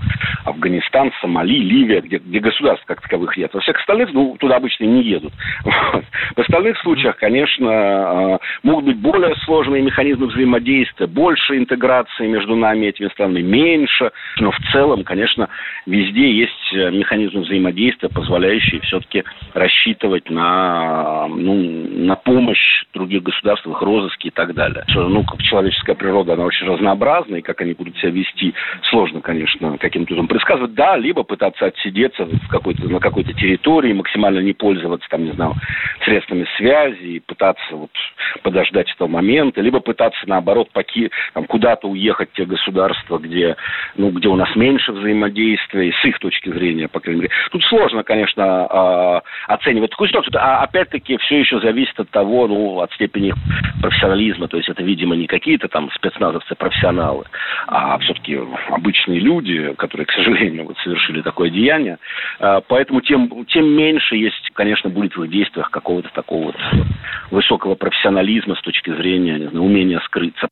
Афганистан, 0.45 1.11
Сомали, 1.21 1.57
Ливия, 1.59 2.01
где, 2.01 2.17
где 2.17 2.39
государств 2.39 2.85
как 2.85 3.01
таковых 3.01 3.35
нет. 3.37 3.53
Во 3.53 3.59
всех 3.59 3.77
остальных, 3.77 4.13
ну, 4.13 4.37
туда 4.39 4.57
обычно 4.57 4.85
не 4.85 5.03
едут. 5.03 5.33
Вот. 5.93 6.05
В 6.35 6.39
остальных 6.39 6.77
случаях, 6.79 7.17
конечно, 7.17 7.69
а, 7.69 8.39
могут 8.63 8.85
быть 8.85 8.97
более 8.97 9.35
сложные 9.45 9.81
механизмы 9.81 10.27
взаимодействия, 10.27 11.07
больше 11.07 11.57
интеграции 11.57 12.27
между 12.27 12.55
нами 12.55 12.87
этими 12.87 13.09
странами, 13.09 13.41
меньше. 13.41 14.11
Но 14.39 14.51
в 14.51 14.57
целом, 14.71 15.03
конечно, 15.03 15.49
везде 15.85 16.31
есть 16.31 16.73
э, 16.73 16.91
механизмы 16.91 17.41
взаимодействия, 17.41 18.09
позволяющие 18.09 18.81
все-таки 18.81 19.23
рассчитывать 19.53 20.29
на, 20.29 21.27
ну, 21.27 21.53
на 21.53 22.15
помощь 22.15 22.83
других 22.93 23.23
государств, 23.23 23.67
их 23.73 23.81
розыске 23.81 24.29
и 24.29 24.31
так 24.31 24.53
далее. 24.53 24.83
Что, 24.87 25.07
ну, 25.07 25.23
как 25.23 25.41
человеческая 25.41 25.95
природа, 25.95 26.33
она 26.33 26.45
очень 26.45 26.67
разнообразна, 26.67 27.37
и 27.37 27.41
как 27.41 27.61
они 27.61 27.73
будут 27.73 27.97
себя 27.97 28.11
вести, 28.11 28.53
сложно, 28.89 29.21
конечно, 29.21 29.77
каким-то 29.77 30.13
образом 30.13 30.27
предсказывать. 30.27 30.73
Да, 30.73 30.97
либо 30.97 31.23
пытаться 31.23 31.65
отсидеться 31.65 32.25
в 32.25 32.47
какой-то, 32.49 32.89
на 32.89 32.99
какой-то 32.99 33.33
территории, 33.33 33.93
максимально 33.93 34.39
не 34.39 34.53
пользоваться, 34.53 35.07
там, 35.09 35.25
не 35.25 35.31
знаю, 35.31 35.53
средствами 36.05 36.45
связи, 36.57 37.03
и 37.03 37.19
пытаться 37.19 37.75
вот 37.75 37.91
подождать 38.41 38.91
этого 38.91 39.07
момента, 39.07 39.61
либо 39.61 39.79
пытаться, 39.79 40.21
наоборот, 40.25 40.69
поки, 40.71 41.11
там, 41.33 41.45
куда-то 41.45 41.87
уехать 41.87 42.29
в 42.31 42.33
те 42.35 42.45
государства, 42.45 43.17
где, 43.17 43.55
ну, 43.95 44.11
где 44.11 44.27
у 44.27 44.35
нас 44.35 44.55
меньше 44.55 44.91
взаимодействия, 44.91 45.91
с 45.91 46.05
их 46.05 46.19
точки 46.19 46.49
зрения, 46.49 46.87
по 46.87 46.99
крайней 46.99 47.21
мере. 47.21 47.33
Тут 47.51 47.63
сложно, 47.65 48.03
конечно, 48.03 48.43
а, 48.69 49.21
оценивать 49.47 49.91
такую 49.91 50.07
ситуацию, 50.07 50.33
а 50.39 50.63
опять-таки 50.63 51.17
все 51.17 51.39
еще 51.39 51.59
зависит 51.59 51.99
от 51.99 52.09
того, 52.09 52.47
ну, 52.47 52.79
от 52.79 52.91
степени 52.93 53.33
профессионализма, 53.81 54.47
то 54.47 54.57
есть 54.57 54.69
это, 54.69 54.83
видимо, 54.83 55.15
не 55.15 55.27
какие-то 55.27 55.67
там 55.67 55.89
спецназовцы-профессионалы, 55.91 57.25
а 57.67 57.97
все-таки 57.99 58.39
обычные 58.69 59.19
люди, 59.19 59.73
которые, 59.77 60.05
к 60.05 60.11
сожалению, 60.11 60.65
вот 60.65 60.77
совершили 60.83 61.21
такое 61.21 61.49
деяние. 61.49 61.97
А, 62.39 62.61
поэтому 62.61 63.01
тем, 63.01 63.45
тем 63.45 63.65
меньше 63.65 64.15
есть, 64.15 64.51
конечно, 64.53 64.89
будет 64.89 65.15
в 65.15 65.23
их 65.23 65.31
действиях 65.31 65.69
какого-то 65.69 66.09
такого 66.13 66.45
вот 66.45 66.55
высокого 67.31 67.75
профессионализма 67.75 68.55
с 68.55 68.61
точки 68.61 68.95
зрения, 68.95 69.37
не 69.37 69.47
знаю, 69.49 69.65
умения 69.65 69.99
скрыться. 70.05 70.47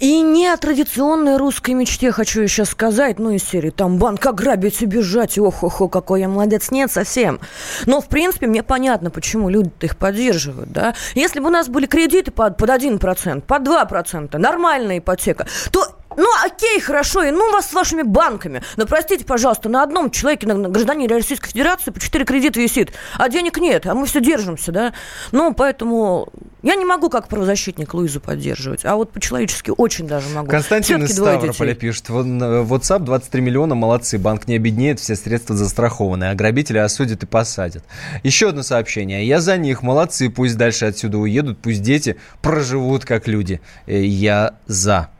И 0.00 0.20
не 0.20 0.48
о 0.48 0.56
традиционной 0.56 1.36
русской 1.36 1.74
мечте 1.74 2.12
хочу 2.12 2.40
еще 2.42 2.64
сказать, 2.64 3.18
ну, 3.18 3.30
из 3.30 3.42
серии 3.42 3.70
там 3.70 3.98
банк 3.98 4.24
ограбить 4.26 4.82
и 4.82 4.86
бежать, 4.86 5.38
ох-охо, 5.38 5.88
какой 5.88 6.20
я 6.20 6.28
молодец, 6.28 6.70
нет 6.70 6.90
совсем. 6.90 7.40
Но, 7.86 8.00
в 8.00 8.08
принципе, 8.08 8.46
мне 8.46 8.62
понятно, 8.62 9.10
почему 9.10 9.48
люди 9.48 9.70
их 9.80 9.96
поддерживают, 9.96 10.70
да. 10.70 10.94
Если 11.14 11.40
бы 11.40 11.46
у 11.46 11.50
нас 11.50 11.68
были 11.68 11.86
кредиты 11.86 12.30
под, 12.30 12.51
под 12.52 12.70
1%, 12.70 13.40
под 13.42 13.62
2%, 13.62 14.38
нормальная 14.38 14.98
ипотека, 14.98 15.46
то 15.70 16.01
ну, 16.16 16.28
окей, 16.44 16.80
хорошо, 16.80 17.22
и 17.22 17.30
ну 17.30 17.50
вас 17.52 17.70
с 17.70 17.72
вашими 17.72 18.02
банками. 18.02 18.62
Но 18.76 18.86
простите, 18.86 19.24
пожалуйста, 19.24 19.68
на 19.68 19.82
одном 19.82 20.10
человеке, 20.10 20.46
на, 20.46 20.54
на 20.54 20.68
гражданине 20.68 21.08
Российской 21.08 21.50
Федерации 21.50 21.90
по 21.90 22.00
4 22.00 22.24
кредита 22.24 22.60
висит, 22.60 22.92
а 23.14 23.28
денег 23.28 23.58
нет, 23.58 23.86
а 23.86 23.94
мы 23.94 24.06
все 24.06 24.20
держимся, 24.20 24.72
да? 24.72 24.92
Ну, 25.32 25.54
поэтому 25.54 26.28
я 26.62 26.76
не 26.76 26.84
могу 26.84 27.10
как 27.10 27.28
правозащитник 27.28 27.92
Луизу 27.94 28.20
поддерживать, 28.20 28.84
а 28.84 28.96
вот 28.96 29.12
по-человечески 29.12 29.72
очень 29.76 30.06
даже 30.06 30.28
могу. 30.28 30.48
Константин 30.48 31.04
из 31.04 31.12
Ставрополя 31.12 31.74
пишет, 31.74 32.08
э, 32.08 32.12
WhatsApp 32.12 33.00
23 33.00 33.40
миллиона, 33.40 33.74
молодцы, 33.74 34.18
банк 34.18 34.46
не 34.46 34.56
обеднеет, 34.56 35.00
все 35.00 35.16
средства 35.16 35.56
застрахованы, 35.56 36.30
а 36.30 36.34
грабители 36.34 36.78
осудят 36.78 37.22
и 37.22 37.26
посадят. 37.26 37.84
Еще 38.22 38.50
одно 38.50 38.62
сообщение, 38.62 39.26
я 39.26 39.40
за 39.40 39.56
них, 39.56 39.82
молодцы, 39.82 40.30
пусть 40.30 40.56
дальше 40.56 40.86
отсюда 40.86 41.18
уедут, 41.18 41.58
пусть 41.58 41.82
дети 41.82 42.16
проживут 42.40 43.04
как 43.04 43.26
люди. 43.26 43.60
Э, 43.86 44.00
я 44.04 44.54
за. 44.66 45.11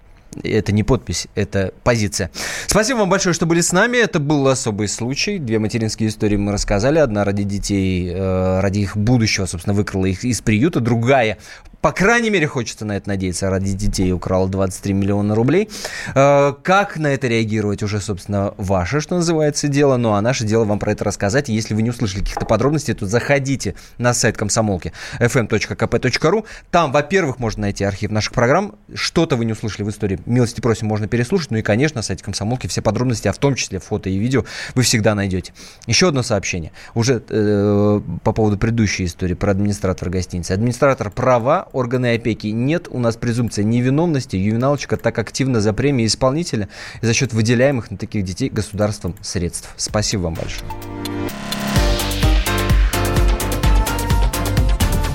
Это 0.43 0.73
не 0.73 0.83
подпись, 0.83 1.27
это 1.35 1.73
позиция. 1.83 2.31
Спасибо 2.67 2.99
вам 2.99 3.11
большое, 3.11 3.35
что 3.35 3.47
были 3.47 3.61
с 3.61 3.73
нами. 3.73 3.99
Это 3.99 4.19
был 4.19 4.47
особый 4.49 4.89
случай. 4.89 5.39
Две 5.39 5.59
материнские 5.59 6.09
истории 6.09 6.37
мы 6.37 6.53
рассказали. 6.53 6.99
Одна 6.99 7.25
ради 7.25 7.43
детей, 7.43 8.11
э, 8.13 8.61
ради 8.61 8.81
их 8.81 8.97
будущего, 8.97 9.47
собственно, 9.47 9.75
выкрала 9.75 10.07
их 10.07 10.25
из 10.25 10.41
приюта. 10.41 10.81
Другая 10.81 11.39
по 11.83 11.91
крайней 11.91 12.31
мере, 12.31 12.47
хочется 12.47 12.85
на 12.85 12.97
это 12.97 13.09
надеяться, 13.09 13.51
ради 13.51 13.73
детей 13.73 14.13
украл 14.13 14.49
23 14.49 14.95
миллиона 14.95 15.35
рублей. 15.35 15.69
Э, 16.15 16.55
как 16.63 16.97
на 16.97 17.09
это 17.09 17.27
реагировать 17.27 17.83
уже, 17.83 18.01
собственно, 18.01 18.55
ваше, 18.57 19.01
что 19.01 19.17
называется, 19.17 19.67
дело. 19.67 19.97
Ну, 19.97 20.13
а 20.13 20.21
наше 20.21 20.45
дело 20.45 20.65
вам 20.65 20.79
про 20.79 20.93
это 20.93 21.03
рассказать. 21.03 21.49
Если 21.49 21.75
вы 21.75 21.83
не 21.83 21.91
услышали 21.91 22.21
каких-то 22.21 22.47
подробностей, 22.47 22.95
то 22.95 23.07
заходите 23.07 23.75
на 23.99 24.15
сайт 24.15 24.37
комсомолки 24.37 24.93
fm.kp.ru. 25.19 26.45
Там, 26.71 26.93
во-первых, 26.93 27.41
можно 27.41 27.63
найти 27.63 27.83
архив 27.83 28.13
наших 28.13 28.33
программ. 28.33 28.77
Что-то 28.95 29.35
вы 29.35 29.45
не 29.45 29.53
услышали 29.53 29.83
в 29.83 29.91
истории, 29.91 30.21
милости 30.25 30.61
просим, 30.61 30.87
можно 30.87 31.09
переслушать. 31.09 31.51
Ну 31.51 31.57
и, 31.57 31.63
конечно, 31.63 31.99
на 31.99 32.03
сайте 32.03 32.23
комсомолки 32.23 32.69
все 32.69 32.81
подробности, 32.81 33.27
а 33.27 33.33
в 33.33 33.39
том 33.39 33.57
числе 33.57 33.81
фото 33.81 34.09
и 34.09 34.19
видео, 34.19 34.45
вы 34.77 34.83
всегда 34.83 35.17
найдете. 35.17 35.53
Еще 35.89 36.07
одно 36.07 36.23
сообщение. 36.23 36.71
Уже 36.95 37.25
э, 37.29 38.01
по 38.23 38.33
поводу 38.33 38.57
предыдущей 38.57 39.07
истории 39.07 39.35
про 39.35 39.51
администратора 39.51 40.11
гостиницы. 40.11 40.53
Администратор 40.53 41.11
права 41.11 41.67
органы 41.73 42.15
опеки. 42.15 42.49
Нет, 42.49 42.89
у 42.91 42.99
нас 42.99 43.17
презумпция 43.17 43.65
невиновности. 43.65 44.37
Ювеналочка 44.37 44.97
так 44.97 45.19
активно 45.19 45.61
за 45.61 45.73
премии 45.73 46.07
исполнителя 46.07 46.69
за 47.01 47.15
счет 47.15 47.33
выделяемых 47.33 47.91
на 47.91 47.97
таких 47.97 48.25
детей 48.25 48.49
государством 48.49 49.15
средств. 49.21 49.73
Спасибо 49.77 50.23
вам 50.23 50.35
большое. 50.35 50.71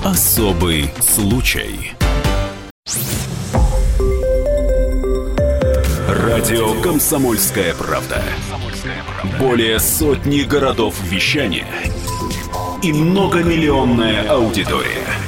Особый 0.04 0.90
случай. 1.00 1.92
Радио 6.08 6.80
«Комсомольская 6.80 7.74
правда». 7.74 8.22
Более 9.38 9.78
сотни 9.80 10.42
городов 10.42 10.94
вещания 11.02 11.66
и 12.82 12.92
многомиллионная 12.92 14.28
аудитория. 14.30 15.27